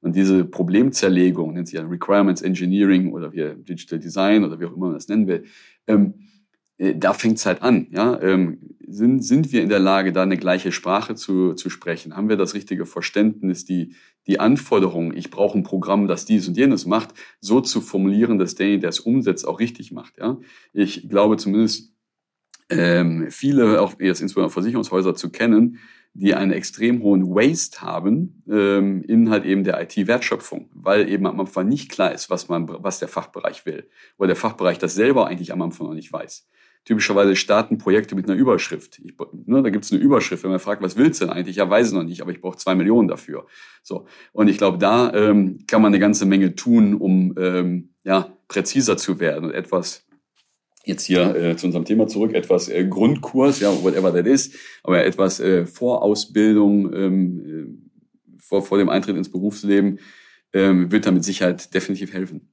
Und 0.00 0.16
diese 0.16 0.46
Problemzerlegung, 0.46 1.52
nennt 1.52 1.68
sich 1.68 1.78
ja 1.78 1.86
Requirements 1.86 2.40
Engineering 2.40 3.12
oder 3.12 3.34
wie 3.34 3.54
Digital 3.62 3.98
Design 3.98 4.44
oder 4.44 4.58
wie 4.58 4.64
auch 4.64 4.74
immer 4.74 4.86
man 4.86 4.94
das 4.94 5.08
nennen 5.08 5.26
will, 5.26 5.44
ähm, 5.86 6.14
äh, 6.14 6.35
da 6.78 7.12
fängt's 7.14 7.46
halt 7.46 7.62
an. 7.62 7.86
Ja? 7.90 8.20
Ähm, 8.20 8.58
sind, 8.86 9.22
sind 9.24 9.52
wir 9.52 9.62
in 9.62 9.68
der 9.68 9.78
Lage, 9.78 10.12
da 10.12 10.22
eine 10.22 10.36
gleiche 10.36 10.72
Sprache 10.72 11.14
zu, 11.14 11.54
zu 11.54 11.70
sprechen? 11.70 12.16
Haben 12.16 12.28
wir 12.28 12.36
das 12.36 12.54
richtige 12.54 12.86
Verständnis, 12.86 13.64
die, 13.64 13.94
die 14.26 14.40
Anforderungen, 14.40 15.16
ich 15.16 15.30
brauche 15.30 15.58
ein 15.58 15.64
Programm, 15.64 16.06
das 16.06 16.24
dies 16.24 16.46
und 16.46 16.56
jenes 16.56 16.86
macht, 16.86 17.14
so 17.40 17.60
zu 17.60 17.80
formulieren, 17.80 18.38
dass 18.38 18.54
derjenige, 18.54 18.82
der 18.82 18.90
es 18.90 19.00
umsetzt, 19.00 19.48
auch 19.48 19.58
richtig 19.58 19.92
macht? 19.92 20.18
Ja? 20.18 20.38
Ich 20.72 21.08
glaube 21.08 21.36
zumindest, 21.36 21.92
ähm, 22.68 23.28
viele, 23.30 23.80
auch 23.80 23.94
jetzt 24.00 24.20
insbesondere 24.20 24.52
Versicherungshäuser 24.52 25.14
zu 25.14 25.30
kennen, 25.30 25.78
die 26.14 26.34
einen 26.34 26.50
extrem 26.50 27.02
hohen 27.02 27.28
Waste 27.28 27.82
haben 27.82 28.42
ähm, 28.50 29.02
in 29.02 29.30
halt 29.30 29.44
eben 29.44 29.64
der 29.64 29.80
IT-Wertschöpfung, 29.82 30.70
weil 30.72 31.08
eben 31.08 31.26
am 31.26 31.38
Anfang 31.38 31.68
nicht 31.68 31.90
klar 31.90 32.12
ist, 32.12 32.30
was 32.30 32.48
man, 32.48 32.66
was 32.68 32.98
der 32.98 33.08
Fachbereich 33.08 33.66
will, 33.66 33.88
oder 34.18 34.28
der 34.28 34.36
Fachbereich 34.36 34.78
das 34.78 34.94
selber 34.94 35.26
eigentlich 35.26 35.52
am 35.52 35.62
Anfang 35.62 35.86
noch 35.86 35.94
nicht 35.94 36.12
weiß 36.12 36.48
typischerweise 36.86 37.36
starten 37.36 37.78
Projekte 37.78 38.14
mit 38.14 38.30
einer 38.30 38.38
Überschrift. 38.38 39.00
Ich, 39.04 39.14
ne, 39.44 39.62
da 39.62 39.70
gibt 39.70 39.84
es 39.84 39.92
eine 39.92 40.00
Überschrift, 40.00 40.44
wenn 40.44 40.50
man 40.50 40.60
fragt, 40.60 40.82
was 40.82 40.96
willst 40.96 41.20
du 41.20 41.26
denn 41.26 41.34
eigentlich? 41.34 41.56
Ja, 41.56 41.68
weiß 41.68 41.88
ich 41.88 41.92
noch 41.92 42.04
nicht, 42.04 42.22
aber 42.22 42.30
ich 42.30 42.40
brauche 42.40 42.56
zwei 42.56 42.74
Millionen 42.74 43.08
dafür. 43.08 43.46
So 43.82 44.06
und 44.32 44.48
ich 44.48 44.56
glaube, 44.56 44.78
da 44.78 45.12
ähm, 45.12 45.58
kann 45.66 45.82
man 45.82 45.92
eine 45.92 45.98
ganze 45.98 46.24
Menge 46.24 46.54
tun, 46.54 46.94
um 46.94 47.34
ähm, 47.38 47.90
ja 48.04 48.32
präziser 48.48 48.96
zu 48.96 49.20
werden 49.20 49.46
und 49.46 49.50
etwas 49.50 50.06
jetzt 50.84 51.04
hier 51.04 51.34
äh, 51.34 51.56
zu 51.56 51.66
unserem 51.66 51.84
Thema 51.84 52.06
zurück, 52.06 52.32
etwas 52.32 52.68
äh, 52.68 52.86
Grundkurs, 52.86 53.58
ja, 53.58 53.70
whatever 53.82 54.14
that 54.14 54.26
is, 54.26 54.52
aber 54.84 55.04
etwas 55.04 55.40
äh, 55.40 55.66
Vorausbildung 55.66 56.94
ähm, 56.94 57.40
äh, 57.44 58.38
vor, 58.38 58.62
vor 58.62 58.78
dem 58.78 58.88
Eintritt 58.88 59.16
ins 59.16 59.30
Berufsleben 59.30 59.98
ähm, 60.52 60.92
wird 60.92 61.04
da 61.04 61.10
mit 61.10 61.24
Sicherheit 61.24 61.74
definitiv 61.74 62.12
helfen. 62.12 62.48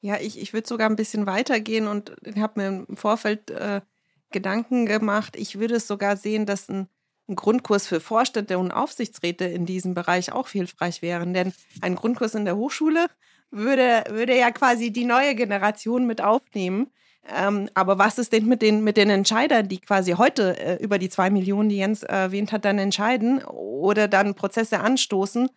Ja, 0.00 0.18
ich, 0.18 0.40
ich 0.40 0.52
würde 0.52 0.66
sogar 0.66 0.88
ein 0.88 0.96
bisschen 0.96 1.26
weitergehen 1.26 1.86
und 1.86 2.12
habe 2.36 2.60
mir 2.60 2.84
im 2.88 2.96
Vorfeld 2.96 3.50
äh, 3.50 3.82
Gedanken 4.30 4.86
gemacht. 4.86 5.36
Ich 5.36 5.58
würde 5.58 5.76
es 5.76 5.86
sogar 5.86 6.16
sehen, 6.16 6.46
dass 6.46 6.68
ein, 6.68 6.88
ein, 7.28 7.36
Grundkurs 7.36 7.86
für 7.86 8.00
Vorstände 8.00 8.58
und 8.58 8.72
Aufsichtsräte 8.72 9.44
in 9.44 9.66
diesem 9.66 9.94
Bereich 9.94 10.32
auch 10.32 10.48
hilfreich 10.48 11.02
wären. 11.02 11.34
Denn 11.34 11.52
ein 11.82 11.96
Grundkurs 11.96 12.34
in 12.34 12.44
der 12.44 12.56
Hochschule 12.56 13.06
würde, 13.50 14.04
würde 14.08 14.38
ja 14.38 14.50
quasi 14.50 14.90
die 14.90 15.04
neue 15.04 15.34
Generation 15.34 16.06
mit 16.06 16.22
aufnehmen. 16.22 16.90
Ähm, 17.28 17.68
aber 17.74 17.98
was 17.98 18.18
ist 18.18 18.32
denn 18.32 18.46
mit 18.46 18.62
den, 18.62 18.82
mit 18.82 18.96
den 18.96 19.10
Entscheidern, 19.10 19.68
die 19.68 19.78
quasi 19.78 20.12
heute 20.12 20.58
äh, 20.58 20.82
über 20.82 20.98
die 20.98 21.10
zwei 21.10 21.28
Millionen, 21.28 21.68
die 21.68 21.76
Jens 21.76 22.02
erwähnt 22.02 22.52
hat, 22.52 22.64
dann 22.64 22.78
entscheiden 22.78 23.44
oder 23.44 24.08
dann 24.08 24.34
Prozesse 24.34 24.80
anstoßen? 24.80 25.50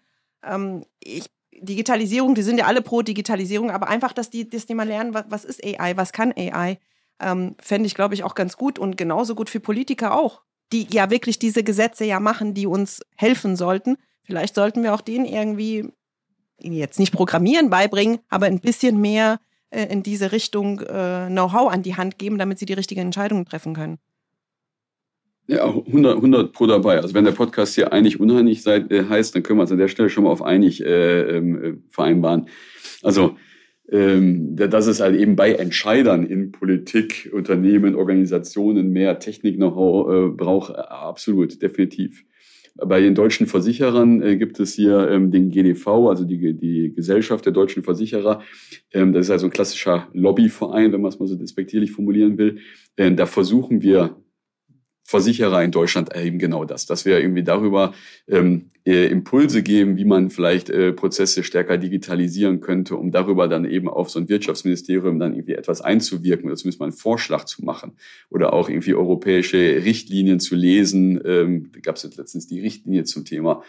Ähm, 0.44 0.84
ich 1.00 1.30
Digitalisierung, 1.62 2.36
die 2.36 2.42
sind 2.42 2.58
ja 2.58 2.66
alle 2.66 2.82
pro 2.82 3.02
Digitalisierung, 3.02 3.72
aber 3.72 3.88
einfach, 3.88 4.14
dass 4.14 4.30
die, 4.30 4.50
dass 4.50 4.66
die 4.66 4.76
mal 4.76 4.88
lernen, 4.88 5.14
was, 5.14 5.26
was 5.30 5.46
ist 5.46 5.64
AI, 5.64 5.98
was 5.98 6.12
kann 6.12 6.34
AI, 6.36 6.80
ähm, 7.20 7.56
fände 7.60 7.88
ich, 7.88 7.96
glaube 7.96 8.14
ich, 8.14 8.24
auch 8.24 8.36
ganz 8.36 8.58
gut 8.58 8.80
und 8.80 8.98
genauso 8.98 9.36
gut 9.36 9.50
für 9.50 9.60
Politiker 9.60 10.16
auch, 10.16 10.42
die 10.72 10.88
ja 10.92 11.10
wirklich 11.10 11.40
diese 11.40 11.64
Gesetze 11.64 12.06
ja 12.06 12.20
machen, 12.20 12.54
die 12.54 12.68
uns 12.68 13.02
helfen 13.16 13.56
sollten. 13.56 13.98
Vielleicht 14.24 14.56
sollten 14.56 14.84
wir 14.84 14.94
auch 14.94 15.02
denen 15.02 15.26
irgendwie 15.26 15.90
jetzt 16.60 17.00
nicht 17.00 17.14
Programmieren 17.14 17.70
beibringen, 17.70 18.20
aber 18.30 18.46
ein 18.46 18.60
bisschen 18.60 19.00
mehr 19.02 19.40
äh, 19.70 19.86
in 19.86 20.04
diese 20.04 20.32
Richtung 20.32 20.80
äh, 20.82 21.28
Know-how 21.28 21.72
an 21.72 21.84
die 21.84 21.96
Hand 21.96 22.18
geben, 22.18 22.38
damit 22.38 22.60
sie 22.60 22.66
die 22.66 22.74
richtigen 22.74 23.02
Entscheidungen 23.02 23.46
treffen 23.46 23.74
können. 23.74 24.00
Ja, 25.48 25.66
100, 25.66 26.16
100 26.16 26.54
pro 26.54 26.68
dabei. 26.68 27.00
Also 27.02 27.14
wenn 27.14 27.26
der 27.26 27.32
Podcast 27.34 27.76
hier 27.76 27.92
einig 27.92 28.18
seid, 28.62 28.92
äh, 28.92 29.04
heißt, 29.10 29.36
dann 29.36 29.44
können 29.44 29.60
wir 29.60 29.64
uns 29.64 29.72
an 29.72 29.78
der 29.78 29.90
Stelle 29.90 30.10
schon 30.10 30.24
mal 30.24 30.30
auf 30.30 30.42
einig 30.42 30.84
äh, 30.84 31.38
ähm, 31.38 31.64
äh, 31.64 31.74
vereinbaren. 31.90 32.48
Also 33.02 33.36
ähm, 33.92 34.56
dass 34.56 34.88
es 34.88 35.02
halt 35.02 35.20
eben 35.20 35.36
bei 35.36 35.54
Entscheidern 35.54 36.26
in 36.26 36.52
Politik, 36.52 37.30
Unternehmen, 37.34 37.96
Organisationen 37.96 38.92
mehr 38.92 39.20
Technik-Know-how 39.20 40.10
äh, 40.10 40.30
braucht, 40.30 40.72
äh, 40.74 40.78
absolut, 40.78 41.62
definitiv. 41.62 42.24
Bei 42.76 43.02
den 43.02 43.14
deutschen 43.14 43.46
Versicherern 43.46 44.24
äh, 44.24 44.38
gibt 44.38 44.60
es 44.60 44.74
hier 44.74 45.08
ähm, 45.10 45.30
den 45.30 45.52
GDV, 45.52 46.10
also 46.10 46.24
die, 46.24 46.56
die 46.56 46.94
Gesellschaft 46.96 47.46
der 47.46 47.54
deutschen 47.54 47.84
Versicherer. 47.84 48.42
Ähm, 48.92 49.14
das 49.14 49.28
ist 49.28 49.32
also 49.32 49.48
ein 49.48 49.52
klassischer 49.52 50.08
Lobbyverein, 50.14 50.92
wenn 50.92 51.02
man 51.02 51.10
es 51.10 51.20
mal 51.20 51.28
so 51.28 51.36
despektierlich 51.36 51.92
formulieren 51.92 52.38
will. 52.38 52.60
Ähm, 52.98 53.16
da 53.16 53.26
versuchen 53.26 53.84
wir 53.84 54.16
Versicherer 55.14 55.64
in 55.64 55.70
Deutschland 55.70 56.12
erheben 56.12 56.40
genau 56.40 56.66
das, 56.66 56.88
dass 56.88 57.06
wir 57.06 57.20
irgendwie 57.20 57.44
darüber 57.44 57.94
ähm, 58.28 58.70
äh, 58.84 59.06
Impulse 59.06 59.62
geben, 59.62 59.96
wie 59.96 60.06
man 60.06 60.32
vielleicht 60.32 60.72
äh, 60.72 60.92
Prozesse 60.92 61.44
stärker 61.44 61.78
digitalisieren 61.78 62.62
könnte, 62.62 62.96
um 62.96 63.12
darüber 63.12 63.48
dann 63.48 63.64
eben 63.64 63.88
auf 63.90 64.10
so 64.10 64.20
ein 64.20 64.28
Wirtschaftsministerium 64.28 65.20
dann 65.20 65.36
irgendwie 65.36 65.54
etwas 65.54 65.82
einzuwirken 65.82 66.48
oder 66.48 66.56
zumindest 66.56 66.80
mal 66.80 66.88
einen 66.88 66.94
Vorschlag 66.94 67.44
zu 67.46 67.64
machen 67.64 67.92
oder 68.32 68.54
auch 68.54 68.70
irgendwie 68.70 68.96
europäische 68.96 69.58
Richtlinien 69.86 70.40
zu 70.40 70.56
lesen. 70.56 71.22
Ähm, 71.24 71.70
da 71.74 71.80
gab 71.80 71.98
es 71.98 72.04
jetzt 72.04 72.18
letztens 72.18 72.48
die 72.48 72.62
Richtlinie 72.62 73.04
zum 73.04 73.24
Thema 73.24 73.62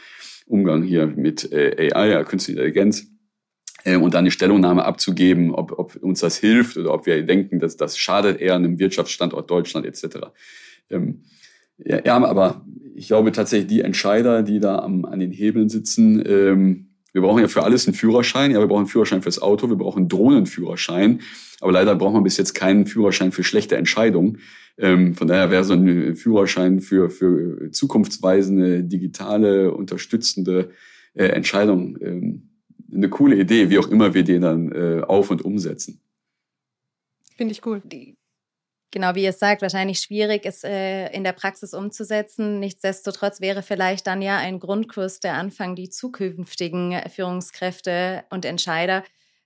Umgang 0.47 0.83
hier 0.83 1.07
mit 1.07 1.53
äh, 1.53 1.91
AI, 1.93 2.25
künstliche 2.25 2.61
Intelligenz 2.61 3.07
ähm, 3.85 4.03
und 4.03 4.15
dann 4.15 4.21
eine 4.21 4.31
Stellungnahme 4.31 4.85
abzugeben, 4.85 5.55
ob, 5.55 5.79
ob 5.79 5.97
uns 5.97 6.21
das 6.21 6.39
hilft 6.39 6.79
oder 6.79 6.95
ob 6.95 7.05
wir 7.05 7.23
denken, 7.23 7.61
dass 7.61 7.77
das 7.77 7.99
schadet 7.99 8.41
eher 8.41 8.55
einem 8.55 8.79
Wirtschaftsstandort 8.79 9.51
Deutschland 9.51 9.87
etc. 9.87 10.29
Ähm, 10.91 11.25
ja, 11.79 12.01
ja, 12.05 12.25
aber 12.25 12.65
ich 12.95 13.09
glaube 13.09 13.33
tatsächlich, 13.33 13.69
die 13.69 13.81
Entscheider, 13.81 14.43
die 14.43 14.61
da 14.61 14.79
am, 14.79 15.05
an 15.05 15.21
den 15.21 15.33
Hebeln 15.33 15.69
sitzen, 15.69 16.23
ähm, 16.27 16.91
Wir 17.15 17.23
brauchen 17.23 17.41
ja 17.41 17.49
für 17.49 17.63
alles 17.63 17.87
einen 17.87 17.95
Führerschein. 17.95 18.51
Ja, 18.51 18.59
wir 18.59 18.67
brauchen 18.67 18.81
einen 18.81 18.89
Führerschein 18.89 19.23
fürs 19.23 19.41
Auto, 19.41 19.69
wir 19.69 19.77
brauchen 19.77 20.01
einen 20.01 20.09
Drohnenführerschein. 20.09 21.21
Aber 21.61 21.71
leider 21.71 21.95
braucht 21.95 22.15
man 22.15 22.25
bis 22.25 22.37
jetzt 22.37 22.55
keinen 22.55 22.87
Führerschein 22.87 23.31
für 23.31 23.45
schlechte 23.45 23.77
Entscheidungen. 23.77 24.39
Ähm, 24.77 25.15
von 25.15 25.29
daher 25.29 25.53
wäre 25.53 25.63
so 25.63 25.75
ein 25.75 26.17
Führerschein 26.17 26.81
für, 26.81 27.09
für 27.09 27.71
zukunftsweisende, 27.71 28.83
digitale, 28.83 29.73
unterstützende 29.73 30.71
äh, 31.15 31.27
Entscheidungen 31.27 31.97
ähm, 32.03 32.51
eine 32.93 33.09
coole 33.09 33.37
Idee, 33.37 33.71
wie 33.71 33.79
auch 33.79 33.89
immer 33.89 34.15
wir 34.15 34.25
den 34.25 34.43
dann 34.43 34.73
äh, 34.73 35.03
auf- 35.07 35.31
und 35.31 35.45
umsetzen. 35.45 36.01
Finde 37.37 37.53
ich 37.53 37.65
cool. 37.65 37.81
Genau, 38.95 39.17
wie 39.17 39.25
ihr 39.25 39.33
sagt, 39.33 39.61
wahrscheinlich 39.61 39.99
schwierig 39.99 40.45
ist 40.47 40.63
äh, 40.63 41.09
in 41.09 41.25
der 41.25 41.33
Praxis 41.33 41.75
umzusetzen. 41.75 42.61
Nichtsdestotrotz 42.61 43.41
wäre 43.41 43.65
vielleicht 43.65 44.07
dann 44.07 44.23
ja 44.23 44.37
ein 44.37 44.61
Grundkurs 44.61 45.19
der 45.19 45.35
Anfang, 45.35 45.75
die 45.75 45.91
zukünftigen 45.91 47.03
Führungskräfte 47.11 48.23
und 48.31 48.45
Entscheider 48.45 49.03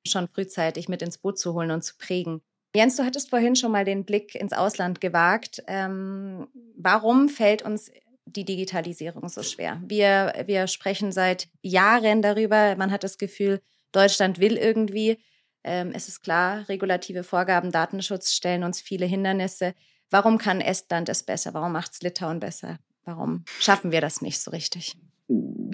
schon 0.07 0.29
frühzeitig 0.29 0.91
mit 0.91 1.01
ins 1.01 1.17
Boot 1.17 1.39
zu 1.39 1.55
holen 1.55 1.71
und 1.71 1.83
zu 1.83 1.97
prägen. 1.97 2.43
Jens, 2.75 2.97
du 2.97 3.07
hattest 3.07 3.31
vorhin 3.31 3.57
schon 3.57 3.73
mal 3.73 3.87
den 3.87 4.05
Blick 4.05 4.35
ins 4.35 4.53
Ausland 4.53 5.01
gewagt. 5.01 5.63
Ähm, 5.67 6.49
warum 6.77 7.31
fällt 7.31 7.63
uns 7.63 7.91
die 8.27 8.45
Digitalisierung 8.45 9.31
so 9.31 9.43
schwer? 9.43 9.81
Wir, 9.83 10.45
wir 10.45 10.67
sprechen 10.67 11.11
seit 11.11 11.49
Jahren 11.63 12.21
darüber. 12.21 12.77
Man 12.77 12.93
hat 12.93 13.03
das 13.03 13.17
Gefühl, 13.17 13.63
Deutschland 13.93 14.41
will 14.41 14.59
irgendwie. 14.59 15.17
Ähm, 15.69 15.91
es 15.93 16.09
ist 16.09 16.23
klar, 16.23 16.67
regulative 16.71 17.23
Vorgaben, 17.23 17.71
Datenschutz 17.71 18.33
stellen 18.33 18.65
uns 18.65 18.81
viele 18.81 19.05
Hindernisse. 19.05 19.75
Warum 20.11 20.39
kann 20.39 20.63
Estland 20.63 21.11
es 21.11 21.23
besser? 21.23 21.53
Warum 21.53 21.73
macht 21.73 21.93
es 21.93 22.01
Litauen 22.01 22.41
besser? 22.41 22.79
Warum 23.05 23.45
schaffen 23.61 23.93
wir 23.93 24.01
das 24.01 24.23
nicht 24.23 24.41
so 24.41 24.51
richtig? 24.51 24.97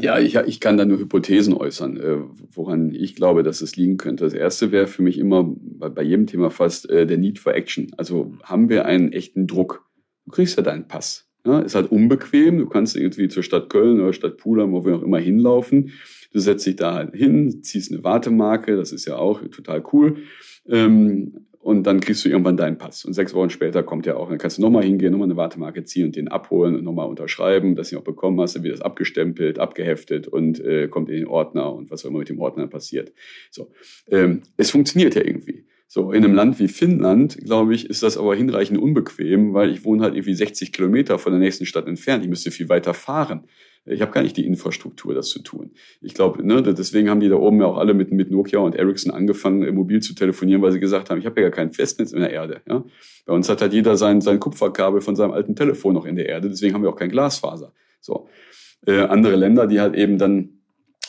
Ja, 0.00 0.18
ich, 0.18 0.35
ich 0.35 0.59
kann 0.59 0.76
da 0.76 0.85
nur 0.85 0.98
Hypothesen 0.98 1.54
äußern, 1.54 1.96
äh, 1.96 2.16
woran 2.50 2.92
ich 2.92 3.14
glaube, 3.14 3.44
dass 3.44 3.61
es 3.61 3.76
liegen 3.76 3.96
könnte. 3.96 4.24
Das 4.24 4.35
erste 4.35 4.72
wäre 4.72 4.88
für 4.88 5.02
mich 5.02 5.16
immer 5.16 5.44
bei, 5.46 5.88
bei 5.90 6.02
jedem 6.02 6.26
Thema 6.26 6.50
fast 6.50 6.90
äh, 6.90 7.07
der 7.07 7.18
Need 7.18 7.38
for 7.38 7.54
Action. 7.54 7.92
Also 7.96 8.35
haben 8.42 8.68
wir 8.68 8.87
einen 8.87 9.12
echten 9.12 9.46
Druck? 9.46 9.88
Du 10.24 10.33
kriegst 10.33 10.57
ja 10.57 10.64
deinen 10.64 10.88
Pass. 10.88 11.30
Ja, 11.46 11.61
ist 11.61 11.74
halt 11.74 11.92
unbequem. 11.92 12.59
Du 12.59 12.66
kannst 12.66 12.96
irgendwie 12.96 13.28
zur 13.28 13.42
Stadt 13.42 13.68
Köln 13.68 14.00
oder 14.00 14.12
Stadt 14.12 14.38
Pulheim, 14.38 14.72
wo 14.72 14.85
wir 14.85 14.96
auch 14.96 15.02
immer 15.02 15.18
hinlaufen. 15.18 15.92
Du 16.33 16.40
setzt 16.40 16.66
dich 16.66 16.76
da 16.76 16.94
halt 16.94 17.14
hin, 17.14 17.62
ziehst 17.62 17.92
eine 17.92 18.02
Wartemarke, 18.02 18.76
das 18.76 18.92
ist 18.92 19.07
ja 19.07 19.16
auch 19.16 19.40
total 19.48 19.85
cool. 19.92 20.16
Ähm, 20.66 21.46
und 21.64 21.85
dann 21.85 22.00
kriegst 22.00 22.22
du 22.24 22.28
irgendwann 22.28 22.59
deinen 22.59 22.76
Pass. 22.76 23.07
Und 23.07 23.14
sechs 23.14 23.33
Wochen 23.33 23.48
später 23.48 23.83
kommt 23.83 24.04
der 24.04 24.18
auch. 24.18 24.28
Dann 24.28 24.37
kannst 24.37 24.59
du 24.59 24.62
nochmal 24.62 24.85
hingehen, 24.85 25.12
nochmal 25.12 25.28
eine 25.28 25.38
Wartemarke 25.38 25.85
ziehen 25.85 26.07
und 26.07 26.16
den 26.16 26.28
abholen 26.28 26.76
und 26.76 26.85
nochmal 26.85 27.09
unterschreiben, 27.09 27.74
dass 27.74 27.88
du 27.88 27.96
ihn 27.96 28.00
auch 28.00 28.04
bekommen 28.04 28.38
hast. 28.40 28.54
Dann 28.54 28.64
wird 28.64 28.74
das 28.74 28.83
abgestempelt, 28.83 29.59
abgeheftet 29.59 30.28
und 30.28 30.61
äh, 30.61 30.88
kommt 30.88 31.09
in 31.09 31.16
den 31.16 31.26
Ordner 31.26 31.72
und 31.72 31.90
was 31.90 32.04
auch 32.04 32.11
immer 32.11 32.18
mit 32.18 32.28
dem 32.28 32.38
Ordner 32.38 32.66
passiert. 32.66 33.14
So, 33.50 33.70
ähm, 34.11 34.42
Es 34.59 34.70
funktioniert 34.70 35.14
ja 35.14 35.24
irgendwie. 35.24 35.64
So, 35.86 36.12
in 36.12 36.24
einem 36.24 36.34
Land 36.34 36.58
wie 36.58 36.68
Finnland, 36.68 37.36
glaube 37.44 37.74
ich, 37.74 37.88
ist 37.88 38.02
das 38.02 38.16
aber 38.16 38.34
hinreichend 38.34 38.78
unbequem, 38.78 39.54
weil 39.54 39.70
ich 39.70 39.84
wohne 39.84 40.02
halt 40.02 40.14
irgendwie 40.14 40.34
60 40.34 40.72
Kilometer 40.72 41.18
von 41.18 41.32
der 41.32 41.40
nächsten 41.40 41.66
Stadt 41.66 41.86
entfernt. 41.86 42.24
Ich 42.24 42.30
müsste 42.30 42.50
viel 42.50 42.68
weiter 42.68 42.94
fahren. 42.94 43.44
Ich 43.86 44.00
habe 44.00 44.12
gar 44.12 44.22
nicht 44.22 44.36
die 44.36 44.46
Infrastruktur, 44.46 45.14
das 45.14 45.28
zu 45.28 45.42
tun. 45.42 45.72
Ich 46.00 46.14
glaube, 46.14 46.44
ne, 46.44 46.62
deswegen 46.62 47.10
haben 47.10 47.20
die 47.20 47.28
da 47.28 47.36
oben 47.36 47.60
ja 47.60 47.66
auch 47.66 47.76
alle 47.76 47.92
mit, 47.92 48.12
mit 48.12 48.30
Nokia 48.30 48.60
und 48.60 48.74
Ericsson 48.74 49.12
angefangen, 49.12 49.74
mobil 49.74 50.00
zu 50.00 50.14
telefonieren, 50.14 50.62
weil 50.62 50.72
sie 50.72 50.80
gesagt 50.80 51.10
haben, 51.10 51.18
ich 51.18 51.26
habe 51.26 51.40
ja 51.42 51.48
gar 51.48 51.56
kein 51.56 51.72
Festnetz 51.72 52.12
in 52.12 52.20
der 52.20 52.30
Erde. 52.30 52.62
Ja? 52.66 52.82
Bei 53.26 53.34
uns 53.34 53.48
hat 53.50 53.60
halt 53.60 53.74
jeder 53.74 53.98
sein, 53.98 54.22
sein 54.22 54.40
Kupferkabel 54.40 55.02
von 55.02 55.16
seinem 55.16 55.32
alten 55.32 55.54
Telefon 55.54 55.92
noch 55.92 56.06
in 56.06 56.16
der 56.16 56.26
Erde, 56.26 56.48
deswegen 56.48 56.72
haben 56.72 56.82
wir 56.82 56.88
auch 56.88 56.96
kein 56.96 57.10
Glasfaser. 57.10 57.74
So. 58.00 58.28
Äh, 58.86 59.00
andere 59.00 59.36
Länder, 59.36 59.66
die 59.66 59.80
halt 59.80 59.94
eben 59.94 60.16
dann 60.16 60.53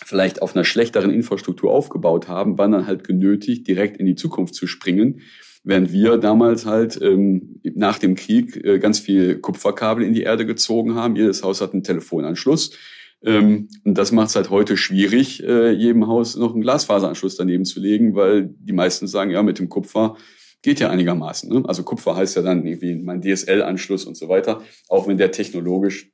vielleicht 0.06 0.44
auf 0.44 0.56
einer 0.56 0.64
schlechteren 0.64 1.10
Infrastruktur 1.10 1.72
aufgebaut 1.72 2.28
haben, 2.28 2.60
waren 2.60 2.72
dann 2.72 2.86
halt 2.86 3.04
genötigt, 3.04 3.68
direkt 3.68 3.98
in 3.98 4.06
die 4.06 4.14
Zukunft 4.14 4.54
zu 4.54 4.68
springen, 4.68 5.22
während 5.64 5.92
wir 5.92 6.18
damals 6.18 6.68
halt 6.68 7.02
ähm, 7.02 7.60
nach 7.74 7.98
dem 7.98 8.14
Krieg 8.14 8.56
äh, 8.64 8.78
ganz 8.78 9.00
viel 9.00 9.40
Kupferkabel 9.40 10.06
in 10.06 10.14
die 10.14 10.22
Erde 10.22 10.46
gezogen 10.46 10.94
haben. 10.94 11.16
Jedes 11.16 11.42
Haus 11.42 11.60
hat 11.60 11.74
einen 11.74 11.82
Telefonanschluss. 11.82 12.78
Ähm, 13.24 13.68
und 13.84 13.98
das 13.98 14.12
macht 14.12 14.30
es 14.30 14.36
halt 14.36 14.52
heute 14.52 14.78
schwierig, 14.78 15.44
äh, 15.44 15.72
jedem 15.72 16.06
Haus 16.06 16.36
noch 16.36 16.54
einen 16.54 16.62
Glasfaseranschluss 16.62 17.36
daneben 17.36 17.66
zu 17.66 17.80
legen, 17.80 18.14
weil 18.14 18.54
die 18.60 18.74
meisten 18.74 19.08
sagen, 19.08 19.32
ja, 19.32 19.42
mit 19.42 19.58
dem 19.58 19.70
Kupfer 19.70 20.18
geht 20.62 20.80
ja 20.80 20.92
einigermaßen. 20.92 21.52
Ne? 21.52 21.64
Also 21.68 21.82
Kupfer 21.82 22.16
heißt 22.16 22.36
ja 22.36 22.44
dann 22.44 22.64
irgendwie 22.64 22.94
mein 22.94 23.24
DSL-Anschluss 23.24 24.06
und 24.06 24.18
so 24.18 24.30
weiter, 24.30 24.62
auch 24.88 25.08
wenn 25.08 25.18
der 25.18 25.32
technologisch 25.32 26.12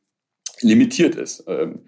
limitiert 0.61 1.15
ist. 1.15 1.43
Ähm, 1.47 1.81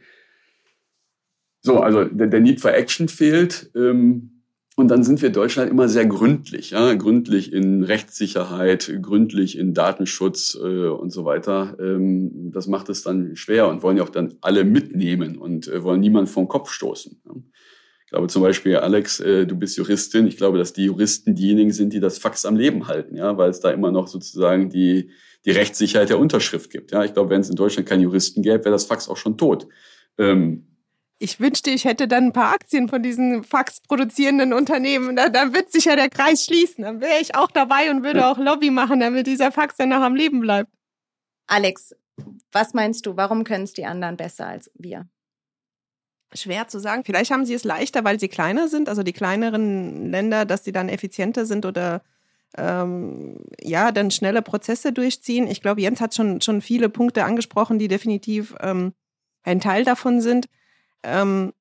so, 1.63 1.79
also 1.79 2.03
der, 2.03 2.27
der 2.27 2.41
Need 2.41 2.59
for 2.59 2.73
Action 2.73 3.07
fehlt. 3.07 3.71
Ähm, 3.73 4.29
und 4.75 4.89
dann 4.89 5.03
sind 5.03 5.21
wir 5.21 5.29
Deutschland 5.29 5.69
immer 5.69 5.87
sehr 5.87 6.05
gründlich, 6.05 6.71
ja, 6.71 6.93
gründlich 6.95 7.53
in 7.53 7.83
Rechtssicherheit, 7.83 8.91
gründlich 9.01 9.57
in 9.57 9.73
Datenschutz 9.73 10.57
äh, 10.61 10.87
und 10.87 11.11
so 11.11 11.25
weiter. 11.25 11.77
Ähm, 11.79 12.51
das 12.51 12.67
macht 12.67 12.89
es 12.89 13.03
dann 13.03 13.35
schwer 13.35 13.69
und 13.69 13.81
wollen 13.83 13.97
ja 13.97 14.03
auch 14.03 14.09
dann 14.09 14.33
alle 14.41 14.65
mitnehmen 14.65 15.37
und 15.37 15.67
äh, 15.67 15.83
wollen 15.83 16.01
niemanden 16.01 16.29
vom 16.29 16.47
Kopf 16.47 16.71
stoßen. 16.71 17.21
Ja. 17.25 17.33
Ich 18.05 18.09
glaube 18.09 18.27
zum 18.27 18.41
Beispiel, 18.41 18.75
Alex, 18.77 19.19
äh, 19.21 19.45
du 19.45 19.55
bist 19.55 19.77
Juristin. 19.77 20.27
Ich 20.27 20.37
glaube, 20.37 20.57
dass 20.57 20.73
die 20.73 20.85
Juristen 20.85 21.33
diejenigen 21.33 21.71
sind, 21.71 21.93
die 21.93 21.99
das 21.99 22.17
Fax 22.17 22.45
am 22.45 22.55
Leben 22.55 22.87
halten, 22.87 23.15
ja, 23.15 23.37
weil 23.37 23.49
es 23.49 23.59
da 23.59 23.71
immer 23.71 23.91
noch 23.91 24.07
sozusagen 24.07 24.69
die, 24.69 25.11
die 25.45 25.51
Rechtssicherheit 25.51 26.09
der 26.09 26.19
Unterschrift 26.19 26.69
gibt. 26.71 26.91
Ja, 26.91 27.03
ich 27.05 27.13
glaube, 27.13 27.29
wenn 27.29 27.41
es 27.41 27.49
in 27.49 27.55
Deutschland 27.55 27.87
keinen 27.87 28.01
Juristen 28.01 28.41
gäbe, 28.41 28.65
wäre 28.65 28.71
das 28.71 28.85
Fax 28.85 29.07
auch 29.07 29.17
schon 29.17 29.37
tot. 29.37 29.67
Ähm, 30.17 30.65
ich 31.23 31.39
wünschte, 31.39 31.71
ich 31.71 31.85
hätte 31.85 32.09
dann 32.09 32.25
ein 32.25 32.33
paar 32.33 32.53
Aktien 32.53 32.89
von 32.89 33.01
diesen 33.01 33.45
Fax-produzierenden 33.45 34.51
Unternehmen. 34.51 35.15
Da, 35.15 35.29
dann 35.29 35.53
wird 35.53 35.71
sich 35.71 35.85
ja 35.85 35.95
der 35.95 36.09
Kreis 36.09 36.43
schließen. 36.43 36.83
Dann 36.83 36.99
wäre 36.99 37.21
ich 37.21 37.33
auch 37.33 37.49
dabei 37.49 37.89
und 37.91 38.03
würde 38.03 38.27
auch 38.27 38.37
Lobby 38.37 38.71
machen, 38.71 38.99
damit 38.99 39.25
dieser 39.25 39.53
Fax 39.53 39.77
dann 39.77 39.89
noch 39.89 40.01
am 40.01 40.15
Leben 40.15 40.41
bleibt. 40.41 40.69
Alex, 41.47 41.95
was 42.51 42.73
meinst 42.73 43.05
du, 43.05 43.15
warum 43.15 43.45
können 43.45 43.63
es 43.63 43.71
die 43.71 43.85
anderen 43.85 44.17
besser 44.17 44.47
als 44.47 44.69
wir? 44.75 45.07
Schwer 46.33 46.67
zu 46.67 46.79
sagen. 46.79 47.03
Vielleicht 47.05 47.31
haben 47.31 47.45
sie 47.45 47.53
es 47.53 47.63
leichter, 47.63 48.03
weil 48.03 48.19
sie 48.19 48.27
kleiner 48.27 48.67
sind, 48.67 48.89
also 48.89 49.01
die 49.01 49.13
kleineren 49.13 50.11
Länder, 50.11 50.43
dass 50.43 50.65
sie 50.65 50.73
dann 50.73 50.89
effizienter 50.89 51.45
sind 51.45 51.65
oder 51.65 52.01
ähm, 52.57 53.37
ja, 53.61 53.93
dann 53.93 54.11
schnelle 54.11 54.41
Prozesse 54.41 54.91
durchziehen. 54.91 55.47
Ich 55.47 55.61
glaube, 55.61 55.79
Jens 55.79 56.01
hat 56.01 56.15
schon, 56.15 56.41
schon 56.41 56.61
viele 56.61 56.89
Punkte 56.89 57.23
angesprochen, 57.23 57.79
die 57.79 57.87
definitiv 57.87 58.55
ähm, 58.59 58.91
ein 59.43 59.61
Teil 59.61 59.85
davon 59.85 60.19
sind 60.19 60.49
ähm, 61.03 61.53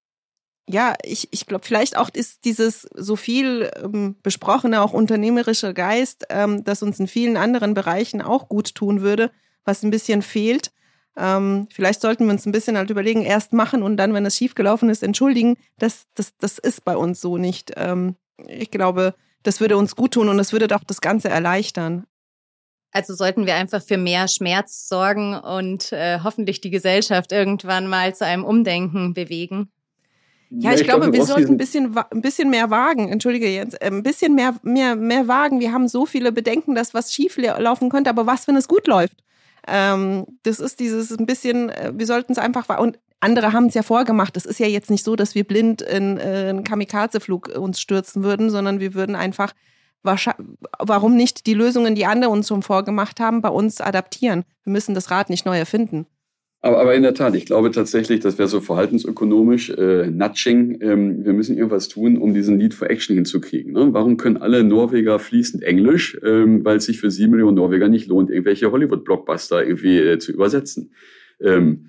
ja, 0.68 0.94
ich, 1.02 1.28
ich 1.32 1.46
glaube, 1.46 1.64
vielleicht 1.64 1.96
auch 1.96 2.08
ist 2.12 2.44
dieses 2.44 2.88
so 2.94 3.16
viel 3.16 3.70
ähm, 3.82 4.16
besprochene, 4.22 4.80
auch 4.80 4.92
unternehmerische 4.92 5.74
Geist, 5.74 6.26
ähm, 6.30 6.64
das 6.64 6.82
uns 6.82 7.00
in 7.00 7.08
vielen 7.08 7.36
anderen 7.36 7.74
Bereichen 7.74 8.22
auch 8.22 8.48
gut 8.48 8.74
tun 8.74 9.00
würde, 9.00 9.30
was 9.64 9.82
ein 9.82 9.90
bisschen 9.90 10.22
fehlt. 10.22 10.72
Ähm, 11.16 11.68
vielleicht 11.70 12.00
sollten 12.00 12.24
wir 12.24 12.32
uns 12.32 12.46
ein 12.46 12.52
bisschen 12.52 12.76
halt 12.78 12.90
überlegen, 12.90 13.22
erst 13.22 13.52
machen 13.52 13.82
und 13.82 13.96
dann, 13.96 14.14
wenn 14.14 14.24
es 14.24 14.36
schiefgelaufen 14.36 14.88
ist, 14.88 15.02
entschuldigen. 15.02 15.56
Das, 15.78 16.06
das, 16.14 16.36
das 16.38 16.58
ist 16.58 16.84
bei 16.84 16.96
uns 16.96 17.20
so 17.20 17.36
nicht. 17.36 17.72
Ähm, 17.76 18.16
ich 18.46 18.70
glaube, 18.70 19.14
das 19.42 19.60
würde 19.60 19.76
uns 19.76 19.96
gut 19.96 20.14
tun 20.14 20.28
und 20.28 20.38
es 20.38 20.52
würde 20.52 20.68
doch 20.68 20.84
das 20.84 21.00
Ganze 21.00 21.28
erleichtern. 21.28 22.06
Also 22.92 23.14
sollten 23.14 23.46
wir 23.46 23.54
einfach 23.54 23.82
für 23.82 23.96
mehr 23.96 24.28
Schmerz 24.28 24.86
sorgen 24.86 25.34
und 25.34 25.92
äh, 25.92 26.20
hoffentlich 26.22 26.60
die 26.60 26.70
Gesellschaft 26.70 27.32
irgendwann 27.32 27.86
mal 27.86 28.14
zu 28.14 28.26
einem 28.26 28.44
Umdenken 28.44 29.14
bewegen. 29.14 29.70
Ja, 30.50 30.68
ja 30.68 30.74
ich, 30.74 30.82
ich, 30.82 30.86
glaube, 30.86 31.02
glaube 31.02 31.16
wir 31.16 31.24
sollten 31.24 31.52
ein 31.52 31.56
bisschen, 31.56 31.96
ein 31.96 32.20
bisschen 32.20 32.50
mehr 32.50 32.68
wagen. 32.68 33.08
Entschuldige 33.08 33.48
Jens, 33.48 33.74
äh, 33.74 33.86
ein 33.86 34.02
bisschen 34.02 34.34
mehr, 34.34 34.54
mehr, 34.62 34.94
mehr 34.94 35.26
wagen. 35.26 35.60
Wir 35.60 35.72
haben 35.72 35.88
so 35.88 36.04
viele 36.04 36.32
Bedenken, 36.32 36.74
dass 36.74 36.92
was 36.92 37.14
schief 37.14 37.38
laufen 37.38 37.88
könnte, 37.88 38.10
aber 38.10 38.26
was, 38.26 38.46
wenn 38.46 38.56
es 38.56 38.68
gut 38.68 38.86
läuft? 38.86 39.16
Ähm, 39.66 40.26
das 40.42 40.60
ist 40.60 40.78
dieses 40.78 41.16
ein 41.16 41.24
bisschen, 41.24 41.70
äh, 41.70 41.92
wir 41.94 42.06
sollten 42.06 42.32
es 42.32 42.38
einfach 42.38 42.78
und 42.78 42.98
andere 43.20 43.52
haben 43.52 43.66
es 43.66 43.74
ja 43.74 43.82
vorgemacht. 43.82 44.36
Es 44.36 44.44
ist 44.44 44.58
ja 44.58 44.66
jetzt 44.66 44.90
nicht 44.90 45.04
so, 45.04 45.16
dass 45.16 45.34
wir 45.34 45.44
blind 45.44 45.80
in, 45.80 46.18
äh, 46.18 46.48
einen 46.48 46.64
Kamikaze-Flug 46.64 47.56
uns 47.56 47.80
stürzen 47.80 48.24
würden, 48.24 48.50
sondern 48.50 48.80
wir 48.80 48.94
würden 48.94 49.14
einfach 49.14 49.54
warum 50.02 51.16
nicht 51.16 51.46
die 51.46 51.54
Lösungen, 51.54 51.94
die 51.94 52.06
andere 52.06 52.30
uns 52.30 52.48
schon 52.48 52.62
vorgemacht 52.62 53.20
haben, 53.20 53.42
bei 53.42 53.48
uns 53.48 53.80
adaptieren? 53.80 54.44
Wir 54.64 54.72
müssen 54.72 54.94
das 54.94 55.10
Rad 55.10 55.30
nicht 55.30 55.46
neu 55.46 55.58
erfinden. 55.58 56.06
Aber, 56.64 56.80
aber 56.80 56.94
in 56.94 57.02
der 57.02 57.14
Tat, 57.14 57.34
ich 57.34 57.44
glaube 57.44 57.72
tatsächlich, 57.72 58.20
das 58.20 58.38
wäre 58.38 58.48
so 58.48 58.60
verhaltensökonomisch, 58.60 59.70
äh, 59.70 60.06
Nudging. 60.06 60.78
Ähm, 60.80 61.24
wir 61.24 61.32
müssen 61.32 61.56
irgendwas 61.56 61.88
tun, 61.88 62.16
um 62.16 62.34
diesen 62.34 62.58
Lead 62.58 62.72
for 62.72 62.88
Action 62.88 63.16
hinzukriegen. 63.16 63.72
Ne? 63.72 63.88
Warum 63.92 64.16
können 64.16 64.36
alle 64.36 64.62
Norweger 64.62 65.18
fließend 65.18 65.64
Englisch? 65.64 66.16
Ähm, 66.24 66.64
weil 66.64 66.76
es 66.76 66.84
sich 66.84 67.00
für 67.00 67.10
sieben 67.10 67.32
Millionen 67.32 67.56
Norweger 67.56 67.88
nicht 67.88 68.06
lohnt, 68.06 68.30
irgendwelche 68.30 68.70
Hollywood-Blockbuster 68.70 69.66
irgendwie 69.66 69.98
äh, 69.98 70.18
zu 70.20 70.32
übersetzen. 70.32 70.92
Ähm, 71.40 71.88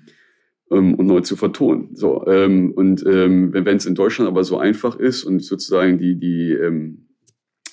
ähm, 0.72 0.94
und 0.94 1.06
neu 1.06 1.20
zu 1.20 1.36
vertonen. 1.36 1.90
So 1.94 2.26
ähm, 2.26 2.72
und 2.72 3.04
ähm, 3.06 3.52
wenn 3.52 3.76
es 3.76 3.86
in 3.86 3.94
Deutschland 3.94 4.28
aber 4.28 4.42
so 4.42 4.58
einfach 4.58 4.98
ist 4.98 5.22
und 5.22 5.40
sozusagen 5.40 5.98
die 5.98 6.18
die 6.18 6.52
ähm, 6.52 7.06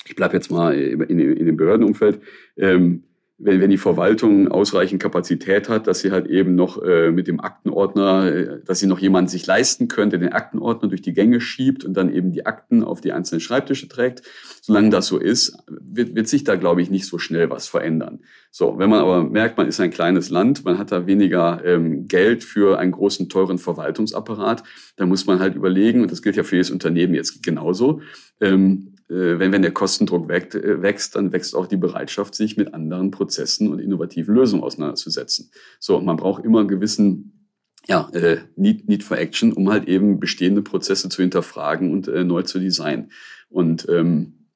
ich 0.06 0.16
bleibe 0.16 0.34
jetzt 0.34 0.50
mal 0.50 0.74
in, 0.74 1.00
in, 1.18 1.46
dem 1.46 1.56
Behördenumfeld, 1.56 2.20
ähm, 2.56 3.04
wenn, 3.44 3.60
wenn 3.60 3.70
die 3.70 3.78
Verwaltung 3.78 4.48
ausreichend 4.48 5.02
Kapazität 5.02 5.68
hat, 5.68 5.86
dass 5.86 6.00
sie 6.00 6.12
halt 6.12 6.28
eben 6.28 6.54
noch 6.54 6.80
äh, 6.82 7.10
mit 7.10 7.26
dem 7.26 7.40
Aktenordner, 7.40 8.32
äh, 8.32 8.60
dass 8.64 8.78
sie 8.78 8.86
noch 8.86 9.00
jemanden 9.00 9.28
sich 9.28 9.46
leisten 9.46 9.88
könnte, 9.88 10.18
den 10.18 10.32
Aktenordner 10.32 10.88
durch 10.88 11.02
die 11.02 11.12
Gänge 11.12 11.40
schiebt 11.40 11.84
und 11.84 11.94
dann 11.94 12.12
eben 12.12 12.30
die 12.30 12.46
Akten 12.46 12.84
auf 12.84 13.00
die 13.00 13.12
einzelnen 13.12 13.40
Schreibtische 13.40 13.88
trägt. 13.88 14.22
Solange 14.60 14.90
das 14.90 15.08
so 15.08 15.18
ist, 15.18 15.56
wird, 15.66 16.14
wird 16.14 16.28
sich 16.28 16.44
da, 16.44 16.54
glaube 16.54 16.82
ich, 16.82 16.90
nicht 16.90 17.06
so 17.06 17.18
schnell 17.18 17.50
was 17.50 17.66
verändern. 17.66 18.20
So, 18.52 18.78
wenn 18.78 18.90
man 18.90 19.00
aber 19.00 19.24
merkt, 19.24 19.56
man 19.58 19.66
ist 19.66 19.80
ein 19.80 19.90
kleines 19.90 20.30
Land, 20.30 20.64
man 20.64 20.78
hat 20.78 20.92
da 20.92 21.06
weniger 21.06 21.64
ähm, 21.64 22.06
Geld 22.06 22.44
für 22.44 22.78
einen 22.78 22.92
großen, 22.92 23.28
teuren 23.28 23.58
Verwaltungsapparat, 23.58 24.62
dann 24.96 25.08
muss 25.08 25.26
man 25.26 25.40
halt 25.40 25.56
überlegen, 25.56 26.02
und 26.02 26.12
das 26.12 26.22
gilt 26.22 26.36
ja 26.36 26.44
für 26.44 26.56
jedes 26.56 26.70
Unternehmen 26.70 27.14
jetzt 27.14 27.42
genauso, 27.42 28.02
ähm, 28.40 28.91
äh, 28.91 28.91
wenn, 29.12 29.52
wenn 29.52 29.62
der 29.62 29.72
Kostendruck 29.72 30.30
äh, 30.30 30.82
wächst, 30.82 31.16
dann 31.16 31.32
wächst 31.32 31.54
auch 31.54 31.66
die 31.66 31.76
Bereitschaft, 31.76 32.34
sich 32.34 32.56
mit 32.56 32.74
anderen 32.74 33.10
Prozessen 33.10 33.70
und 33.70 33.78
innovativen 33.78 34.34
Lösungen 34.34 34.62
auseinanderzusetzen. 34.62 35.50
So, 35.78 36.00
man 36.00 36.16
braucht 36.16 36.44
immer 36.44 36.60
einen 36.60 36.68
gewissen 36.68 37.48
ja, 37.86 38.08
äh, 38.12 38.38
Need, 38.56 38.88
Need 38.88 39.02
for 39.02 39.18
Action, 39.18 39.52
um 39.52 39.70
halt 39.70 39.88
eben 39.88 40.20
bestehende 40.20 40.62
Prozesse 40.62 41.08
zu 41.08 41.20
hinterfragen 41.22 41.92
und 41.92 42.08
äh, 42.08 42.24
neu 42.24 42.42
zu 42.42 42.58
designen. 42.58 43.10
Und 43.48 43.86
ähm, 43.88 44.48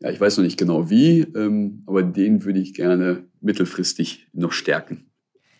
ja, 0.00 0.10
ich 0.10 0.20
weiß 0.20 0.36
noch 0.36 0.44
nicht 0.44 0.58
genau 0.58 0.90
wie, 0.90 1.20
ähm, 1.20 1.82
aber 1.86 2.02
den 2.02 2.44
würde 2.44 2.60
ich 2.60 2.74
gerne 2.74 3.24
mittelfristig 3.40 4.28
noch 4.32 4.52
stärken 4.52 5.05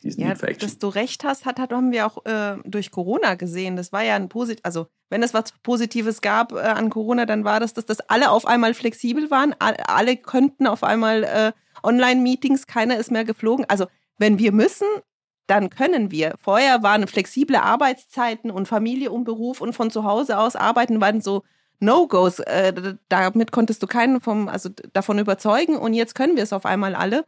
diesen 0.07 0.23
ja, 0.23 0.29
Need 0.29 0.63
Dass 0.63 0.79
du 0.79 0.89
recht 0.89 1.25
hast, 1.25 1.45
hat, 1.45 1.59
hat 1.59 1.73
haben 1.73 1.93
wir 1.93 2.07
auch 2.07 2.25
äh, 2.25 2.57
durch 2.65 2.91
Corona 2.91 3.35
gesehen. 3.35 3.77
Das 3.77 3.93
war 3.93 4.03
ja 4.03 4.17
ein 4.17 4.29
Posit 4.29 4.61
also 4.65 4.87
wenn 5.09 5.23
es 5.23 5.35
was 5.35 5.53
Positives 5.63 6.21
gab 6.21 6.53
äh, 6.53 6.59
an 6.59 6.91
Corona, 6.91 7.27
dann 7.27 7.45
war 7.45 7.61
das, 7.61 7.75
dass 7.75 7.87
das 7.87 8.01
alle 8.01 8.31
auf 8.31 8.47
einmal 8.47 8.75
flexibel 8.75 9.31
waren. 9.31 9.55
Alle, 9.59 9.89
alle 9.89 10.17
könnten 10.17 10.67
auf 10.67 10.83
einmal 10.83 11.25
äh, 11.25 11.53
Online-Meetings, 11.83 12.67
keiner 12.67 12.97
ist 12.97 13.11
mehr 13.11 13.25
geflogen. 13.25 13.65
Also 13.69 13.87
wenn 14.19 14.39
wir 14.39 14.53
müssen, 14.53 14.87
dann 15.47 15.71
können 15.71 16.11
wir. 16.11 16.35
Vorher 16.43 16.83
waren 16.83 17.07
flexible 17.07 17.57
Arbeitszeiten 17.57 18.51
und 18.51 18.67
Familie 18.67 19.13
und 19.13 19.25
Beruf 19.25 19.61
und 19.61 19.75
von 19.75 19.91
zu 19.91 20.05
Hause 20.05 20.39
aus 20.39 20.57
arbeiten 20.57 21.01
waren 21.01 21.21
so 21.21 21.45
No-Gos. 21.79 22.41
Äh, 22.41 22.97
damit 23.09 23.53
konntest 23.53 23.83
du 23.83 23.87
keinen 23.87 24.21
vom, 24.21 24.49
also 24.49 24.71
davon 24.93 25.19
überzeugen 25.19 25.77
und 25.77 25.95
jetzt 25.95 26.15
können 26.15 26.37
wir 26.37 26.43
es 26.43 26.53
auf 26.53 26.67
einmal 26.67 26.95
alle 26.95 27.25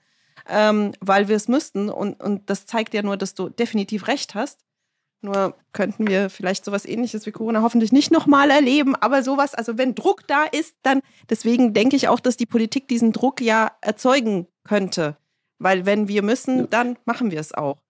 ähm, 0.48 0.92
weil 1.00 1.28
wir 1.28 1.36
es 1.36 1.48
müssten. 1.48 1.88
Und, 1.88 2.22
und 2.22 2.50
das 2.50 2.66
zeigt 2.66 2.94
ja 2.94 3.02
nur, 3.02 3.16
dass 3.16 3.34
du 3.34 3.48
definitiv 3.48 4.08
recht 4.08 4.34
hast. 4.34 4.60
Nur 5.20 5.56
könnten 5.72 6.06
wir 6.06 6.30
vielleicht 6.30 6.64
sowas 6.64 6.86
ähnliches 6.86 7.26
wie 7.26 7.32
Corona 7.32 7.62
hoffentlich 7.62 7.90
nicht 7.90 8.12
nochmal 8.12 8.50
erleben, 8.50 8.94
aber 8.94 9.24
sowas, 9.24 9.52
also 9.52 9.76
wenn 9.76 9.96
Druck 9.96 10.26
da 10.28 10.44
ist, 10.44 10.76
dann, 10.82 11.00
deswegen 11.28 11.74
denke 11.74 11.96
ich 11.96 12.06
auch, 12.06 12.20
dass 12.20 12.36
die 12.36 12.46
Politik 12.46 12.86
diesen 12.86 13.12
Druck 13.12 13.40
ja 13.40 13.72
erzeugen 13.80 14.46
könnte. 14.62 15.16
Weil 15.58 15.86
wenn 15.86 16.06
wir 16.06 16.22
müssen, 16.22 16.70
dann 16.70 16.98
machen 17.04 17.32
wir 17.32 17.40
es 17.40 17.52
auch. 17.52 17.82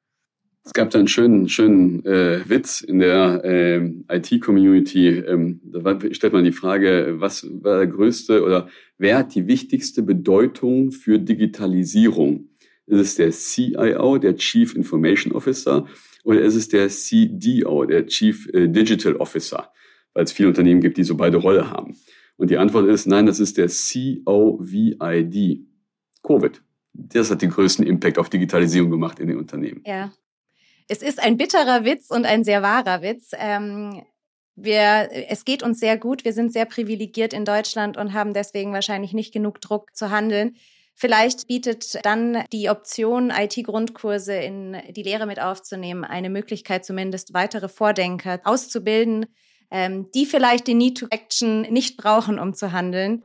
Es 0.64 0.74
gab 0.74 0.90
da 0.90 0.98
einen 0.98 1.08
schönen, 1.08 1.48
schönen 1.48 2.04
äh, 2.04 2.46
Witz 2.48 2.82
in 2.82 2.98
der 2.98 3.42
äh, 3.42 3.90
IT-Community. 4.10 5.08
Ähm, 5.08 5.60
da 5.64 5.82
war, 5.82 5.98
stellt 6.12 6.34
man 6.34 6.44
die 6.44 6.52
Frage, 6.52 7.16
was 7.18 7.46
war 7.62 7.78
der 7.78 7.86
größte 7.86 8.44
oder 8.44 8.68
wer 8.98 9.16
hat 9.18 9.34
die 9.34 9.46
wichtigste 9.46 10.02
Bedeutung 10.02 10.92
für 10.92 11.18
Digitalisierung? 11.18 12.48
Ist 12.86 13.00
es 13.00 13.14
der 13.16 13.30
CIO, 13.30 14.18
der 14.18 14.36
Chief 14.36 14.74
Information 14.74 15.32
Officer, 15.32 15.86
oder 16.24 16.42
ist 16.42 16.54
es 16.54 16.68
der 16.68 16.88
CDO, 16.88 17.86
der 17.86 18.06
Chief 18.06 18.48
äh, 18.52 18.68
Digital 18.68 19.16
Officer? 19.16 19.72
Weil 20.12 20.24
es 20.24 20.32
viele 20.32 20.48
Unternehmen 20.48 20.80
gibt, 20.80 20.98
die 20.98 21.04
so 21.04 21.16
beide 21.16 21.38
Rolle 21.38 21.70
haben. 21.70 21.96
Und 22.36 22.50
die 22.50 22.58
Antwort 22.58 22.88
ist, 22.88 23.06
nein, 23.06 23.26
das 23.26 23.40
ist 23.40 23.56
der 23.56 23.68
COVID. 24.24 24.98
Covid. 26.22 26.62
Das 26.92 27.30
hat 27.30 27.42
den 27.42 27.50
größten 27.50 27.86
Impact 27.86 28.18
auf 28.18 28.28
Digitalisierung 28.28 28.90
gemacht 28.90 29.18
in 29.20 29.28
den 29.28 29.38
Unternehmen. 29.38 29.82
Ja, 29.86 30.12
es 30.88 31.02
ist 31.02 31.22
ein 31.22 31.36
bitterer 31.36 31.84
Witz 31.84 32.10
und 32.10 32.24
ein 32.24 32.44
sehr 32.44 32.62
wahrer 32.62 33.02
Witz. 33.02 33.30
Ähm, 33.38 34.02
wir, 34.56 35.08
es 35.28 35.44
geht 35.44 35.62
uns 35.62 35.78
sehr 35.78 35.96
gut. 35.96 36.24
Wir 36.24 36.32
sind 36.32 36.52
sehr 36.52 36.64
privilegiert 36.64 37.32
in 37.32 37.44
Deutschland 37.44 37.96
und 37.96 38.12
haben 38.12 38.34
deswegen 38.34 38.72
wahrscheinlich 38.72 39.12
nicht 39.12 39.32
genug 39.32 39.60
Druck 39.60 39.94
zu 39.94 40.10
handeln. 40.10 40.56
Vielleicht 40.94 41.46
bietet 41.46 42.04
dann 42.04 42.42
die 42.52 42.68
Option, 42.68 43.30
IT-Grundkurse 43.30 44.34
in 44.34 44.76
die 44.96 45.04
Lehre 45.04 45.26
mit 45.26 45.38
aufzunehmen, 45.38 46.04
eine 46.04 46.28
Möglichkeit, 46.28 46.84
zumindest 46.84 47.34
weitere 47.34 47.68
Vordenker 47.68 48.40
auszubilden, 48.42 49.26
ähm, 49.70 50.10
die 50.12 50.26
vielleicht 50.26 50.66
den 50.66 50.78
Need 50.78 50.98
to 50.98 51.06
Action 51.10 51.60
nicht 51.62 51.98
brauchen, 51.98 52.40
um 52.40 52.52
zu 52.52 52.72
handeln. 52.72 53.22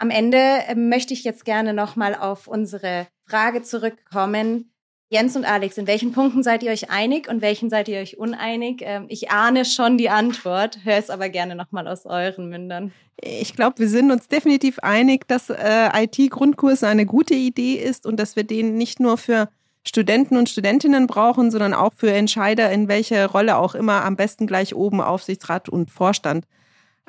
Am 0.00 0.08
Ende 0.08 0.38
äh, 0.38 0.74
möchte 0.74 1.12
ich 1.12 1.24
jetzt 1.24 1.44
gerne 1.44 1.74
nochmal 1.74 2.14
auf 2.14 2.48
unsere 2.48 3.06
Frage 3.26 3.60
zurückkommen. 3.60 4.72
Jens 5.10 5.36
und 5.36 5.44
Alex, 5.44 5.76
in 5.76 5.86
welchen 5.86 6.12
Punkten 6.12 6.42
seid 6.42 6.62
ihr 6.62 6.70
euch 6.70 6.88
einig 6.88 7.28
und 7.28 7.42
welchen 7.42 7.68
seid 7.68 7.86
ihr 7.86 7.98
euch 8.00 8.16
uneinig? 8.16 8.80
Ähm, 8.80 9.04
ich 9.10 9.30
ahne 9.30 9.66
schon 9.66 9.98
die 9.98 10.08
Antwort, 10.08 10.78
höre 10.84 10.96
es 10.96 11.10
aber 11.10 11.28
gerne 11.28 11.54
nochmal 11.54 11.86
aus 11.86 12.06
euren 12.06 12.48
Mündern. 12.48 12.92
Ich 13.20 13.54
glaube, 13.54 13.78
wir 13.78 13.90
sind 13.90 14.10
uns 14.10 14.26
definitiv 14.26 14.78
einig, 14.78 15.28
dass 15.28 15.50
äh, 15.50 16.04
IT-Grundkurse 16.04 16.88
eine 16.88 17.04
gute 17.04 17.34
Idee 17.34 17.74
ist 17.74 18.06
und 18.06 18.18
dass 18.18 18.36
wir 18.36 18.44
den 18.44 18.78
nicht 18.78 19.00
nur 19.00 19.18
für 19.18 19.50
Studenten 19.86 20.38
und 20.38 20.48
Studentinnen 20.48 21.08
brauchen, 21.08 21.50
sondern 21.50 21.74
auch 21.74 21.92
für 21.94 22.10
Entscheider 22.10 22.72
in 22.72 22.88
welcher 22.88 23.26
Rolle 23.26 23.58
auch 23.58 23.74
immer, 23.74 24.02
am 24.06 24.16
besten 24.16 24.46
gleich 24.46 24.74
oben 24.74 25.02
Aufsichtsrat 25.02 25.68
und 25.68 25.90
Vorstand. 25.90 26.46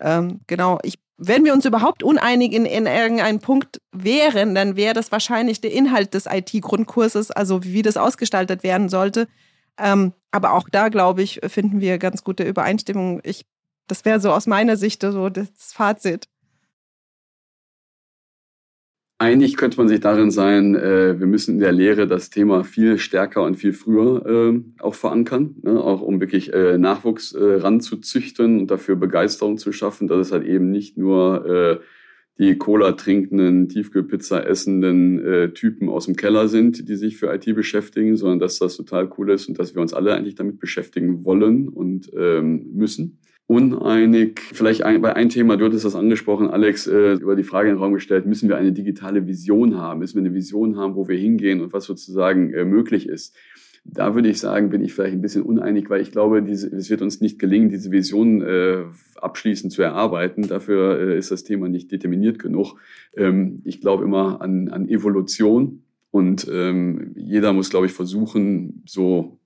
Ähm, 0.01 0.41
genau, 0.47 0.79
ich 0.83 0.99
wenn 1.17 1.45
wir 1.45 1.53
uns 1.53 1.65
überhaupt 1.65 2.03
uneinig 2.03 2.53
in, 2.53 2.65
in 2.65 2.85
irgendeinem 2.85 3.39
Punkt 3.39 3.81
wären, 3.91 4.55
dann 4.55 4.75
wäre 4.75 4.93
das 4.93 5.11
wahrscheinlich 5.11 5.61
der 5.61 5.71
Inhalt 5.71 6.13
des 6.13 6.25
IT-Grundkurses, 6.25 7.31
also 7.31 7.63
wie 7.63 7.81
das 7.81 7.97
ausgestaltet 7.97 8.63
werden 8.63 8.89
sollte. 8.89 9.27
Ähm, 9.77 10.13
aber 10.31 10.53
auch 10.53 10.67
da, 10.69 10.89
glaube 10.89 11.21
ich, 11.21 11.41
finden 11.47 11.79
wir 11.81 11.97
ganz 11.97 12.23
gute 12.23 12.43
Übereinstimmung. 12.43 13.21
Ich, 13.23 13.45
das 13.87 14.05
wäre 14.05 14.19
so 14.19 14.31
aus 14.31 14.47
meiner 14.47 14.77
Sicht 14.77 15.01
so 15.01 15.29
das 15.29 15.47
Fazit. 15.57 16.27
Einig 19.21 19.55
könnte 19.55 19.77
man 19.77 19.87
sich 19.87 19.99
darin 19.99 20.31
sein, 20.31 20.73
äh, 20.73 21.19
wir 21.19 21.27
müssen 21.27 21.53
in 21.53 21.59
der 21.59 21.71
Lehre 21.71 22.07
das 22.07 22.31
Thema 22.31 22.63
viel 22.63 22.97
stärker 22.97 23.43
und 23.43 23.55
viel 23.55 23.71
früher 23.71 24.25
äh, 24.25 24.81
auch 24.81 24.95
verankern, 24.95 25.57
ne? 25.61 25.79
auch 25.79 26.01
um 26.01 26.19
wirklich 26.19 26.51
äh, 26.51 26.79
Nachwuchs 26.79 27.31
äh, 27.33 27.57
ranzuzüchten 27.57 28.61
und 28.61 28.71
dafür 28.71 28.95
Begeisterung 28.95 29.59
zu 29.59 29.73
schaffen, 29.73 30.07
dass 30.07 30.25
es 30.25 30.31
halt 30.31 30.43
eben 30.43 30.71
nicht 30.71 30.97
nur 30.97 31.45
äh, 31.45 31.79
die 32.39 32.57
Cola 32.57 32.93
trinkenden, 32.93 33.69
Tiefkühlpizza 33.69 34.39
essenden 34.39 35.23
äh, 35.23 35.53
Typen 35.53 35.87
aus 35.87 36.07
dem 36.07 36.15
Keller 36.15 36.47
sind, 36.47 36.89
die 36.89 36.95
sich 36.95 37.17
für 37.17 37.31
IT 37.31 37.45
beschäftigen, 37.53 38.17
sondern 38.17 38.39
dass 38.39 38.57
das 38.57 38.75
total 38.75 39.07
cool 39.19 39.29
ist 39.29 39.47
und 39.47 39.59
dass 39.59 39.75
wir 39.75 39.83
uns 39.83 39.93
alle 39.93 40.15
eigentlich 40.15 40.33
damit 40.33 40.59
beschäftigen 40.59 41.25
wollen 41.25 41.69
und 41.69 42.09
ähm, 42.17 42.71
müssen 42.73 43.19
uneinig. 43.51 44.39
Vielleicht 44.53 44.83
ein, 44.83 45.01
bei 45.01 45.13
ein 45.13 45.27
Thema, 45.27 45.57
du 45.57 45.65
hattest 45.65 45.83
das 45.83 45.95
angesprochen, 45.95 46.49
Alex, 46.49 46.87
äh, 46.87 47.15
über 47.15 47.35
die 47.35 47.43
Frage 47.43 47.67
in 47.67 47.75
den 47.75 47.81
Raum 47.81 47.93
gestellt, 47.93 48.25
müssen 48.25 48.47
wir 48.47 48.55
eine 48.55 48.71
digitale 48.71 49.27
Vision 49.27 49.77
haben? 49.77 49.99
Müssen 49.99 50.15
wir 50.15 50.25
eine 50.25 50.33
Vision 50.33 50.77
haben, 50.77 50.95
wo 50.95 51.09
wir 51.09 51.17
hingehen 51.17 51.59
und 51.59 51.73
was 51.73 51.83
sozusagen 51.83 52.53
äh, 52.53 52.63
möglich 52.63 53.09
ist? 53.09 53.35
Da 53.83 54.15
würde 54.15 54.29
ich 54.29 54.39
sagen, 54.39 54.69
bin 54.69 54.81
ich 54.81 54.93
vielleicht 54.93 55.15
ein 55.15 55.21
bisschen 55.21 55.41
uneinig, 55.41 55.89
weil 55.89 56.01
ich 56.01 56.13
glaube, 56.13 56.41
diese, 56.41 56.73
es 56.73 56.89
wird 56.89 57.01
uns 57.01 57.19
nicht 57.19 57.39
gelingen, 57.39 57.67
diese 57.67 57.91
Vision 57.91 58.41
äh, 58.41 58.85
abschließend 59.15 59.73
zu 59.73 59.81
erarbeiten. 59.81 60.47
Dafür 60.47 60.97
äh, 60.99 61.17
ist 61.17 61.31
das 61.31 61.43
Thema 61.43 61.67
nicht 61.67 61.91
determiniert 61.91 62.39
genug. 62.39 62.75
Ähm, 63.17 63.63
ich 63.65 63.81
glaube 63.81 64.05
immer 64.05 64.39
an, 64.39 64.69
an 64.69 64.87
Evolution 64.87 65.83
und 66.09 66.47
ähm, 66.49 67.11
jeder 67.15 67.51
muss, 67.51 67.69
glaube 67.69 67.87
ich, 67.87 67.91
versuchen, 67.91 68.83
so 68.85 69.40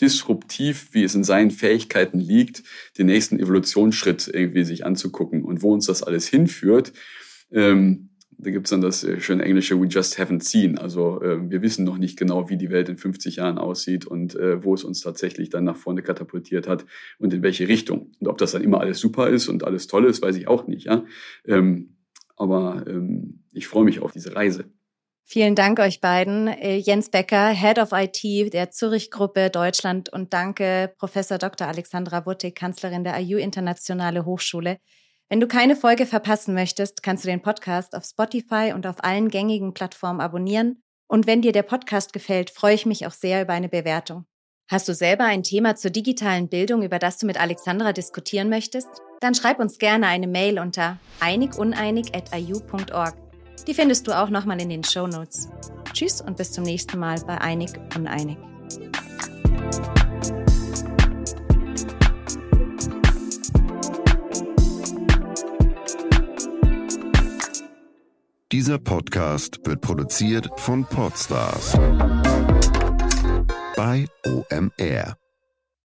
disruptiv, 0.00 0.88
wie 0.92 1.04
es 1.04 1.14
in 1.14 1.24
seinen 1.24 1.50
Fähigkeiten 1.50 2.18
liegt, 2.18 2.62
den 2.98 3.06
nächsten 3.06 3.38
Evolutionsschritt 3.38 4.30
irgendwie 4.32 4.64
sich 4.64 4.84
anzugucken 4.84 5.44
und 5.44 5.62
wo 5.62 5.72
uns 5.72 5.86
das 5.86 6.02
alles 6.02 6.26
hinführt. 6.26 6.92
Ähm, 7.52 8.10
da 8.42 8.50
gibt's 8.50 8.70
dann 8.70 8.80
das 8.80 9.04
äh, 9.04 9.20
schöne 9.20 9.44
englische 9.44 9.80
We 9.80 9.86
just 9.86 10.18
haven't 10.18 10.42
seen. 10.42 10.78
Also 10.78 11.20
äh, 11.22 11.50
wir 11.50 11.62
wissen 11.62 11.84
noch 11.84 11.98
nicht 11.98 12.18
genau, 12.18 12.48
wie 12.48 12.56
die 12.56 12.70
Welt 12.70 12.88
in 12.88 12.96
50 12.96 13.36
Jahren 13.36 13.58
aussieht 13.58 14.06
und 14.06 14.34
äh, 14.34 14.64
wo 14.64 14.74
es 14.74 14.84
uns 14.84 15.00
tatsächlich 15.00 15.50
dann 15.50 15.64
nach 15.64 15.76
vorne 15.76 16.02
katapultiert 16.02 16.66
hat 16.66 16.86
und 17.18 17.34
in 17.34 17.42
welche 17.42 17.68
Richtung. 17.68 18.10
Und 18.18 18.28
ob 18.28 18.38
das 18.38 18.52
dann 18.52 18.62
immer 18.62 18.80
alles 18.80 18.98
super 18.98 19.28
ist 19.28 19.48
und 19.48 19.64
alles 19.64 19.86
toll 19.86 20.06
ist, 20.06 20.22
weiß 20.22 20.36
ich 20.36 20.48
auch 20.48 20.66
nicht. 20.66 20.86
Ja? 20.86 21.04
Ähm, 21.46 21.96
aber 22.36 22.84
ähm, 22.86 23.40
ich 23.52 23.66
freue 23.66 23.84
mich 23.84 24.00
auf 24.00 24.12
diese 24.12 24.34
Reise. 24.34 24.64
Vielen 25.32 25.54
Dank 25.54 25.78
euch 25.78 26.00
beiden. 26.00 26.48
Äh, 26.48 26.78
Jens 26.78 27.08
Becker, 27.08 27.50
Head 27.50 27.78
of 27.78 27.90
IT 27.92 28.52
der 28.52 28.72
Zürich-Gruppe 28.72 29.50
Deutschland 29.50 30.12
und 30.12 30.32
danke 30.32 30.92
Professor 30.98 31.38
Dr. 31.38 31.68
Alexandra 31.68 32.26
Wuttig, 32.26 32.56
Kanzlerin 32.56 33.04
der 33.04 33.16
IU 33.20 33.38
Internationale 33.38 34.24
Hochschule. 34.24 34.78
Wenn 35.28 35.38
du 35.38 35.46
keine 35.46 35.76
Folge 35.76 36.04
verpassen 36.04 36.52
möchtest, 36.52 37.04
kannst 37.04 37.22
du 37.22 37.28
den 37.28 37.42
Podcast 37.42 37.94
auf 37.94 38.04
Spotify 38.04 38.72
und 38.74 38.88
auf 38.88 39.04
allen 39.04 39.28
gängigen 39.28 39.72
Plattformen 39.72 40.20
abonnieren. 40.20 40.82
Und 41.06 41.28
wenn 41.28 41.42
dir 41.42 41.52
der 41.52 41.62
Podcast 41.62 42.12
gefällt, 42.12 42.50
freue 42.50 42.74
ich 42.74 42.84
mich 42.84 43.06
auch 43.06 43.12
sehr 43.12 43.42
über 43.42 43.52
eine 43.52 43.68
Bewertung. 43.68 44.24
Hast 44.68 44.88
du 44.88 44.94
selber 44.94 45.26
ein 45.26 45.44
Thema 45.44 45.76
zur 45.76 45.92
digitalen 45.92 46.48
Bildung, 46.48 46.82
über 46.82 46.98
das 46.98 47.18
du 47.18 47.26
mit 47.26 47.40
Alexandra 47.40 47.92
diskutieren 47.92 48.48
möchtest? 48.48 48.88
Dann 49.20 49.36
schreib 49.36 49.60
uns 49.60 49.78
gerne 49.78 50.08
eine 50.08 50.26
Mail 50.26 50.58
unter 50.58 50.98
einiguneinig.iu.org. 51.20 53.29
Die 53.66 53.74
findest 53.74 54.06
du 54.06 54.18
auch 54.18 54.30
nochmal 54.30 54.60
in 54.60 54.68
den 54.68 54.84
Show 54.84 55.06
Notes. 55.06 55.48
Tschüss 55.92 56.20
und 56.20 56.36
bis 56.36 56.52
zum 56.52 56.64
nächsten 56.64 56.98
Mal 56.98 57.20
bei 57.26 57.38
Einig 57.40 57.70
Uneinig. 57.96 58.38
Dieser 68.52 68.78
Podcast 68.78 69.60
wird 69.64 69.80
produziert 69.80 70.48
von 70.56 70.84
Podstars 70.84 71.78
bei 73.76 74.06
OMR. 74.26 75.19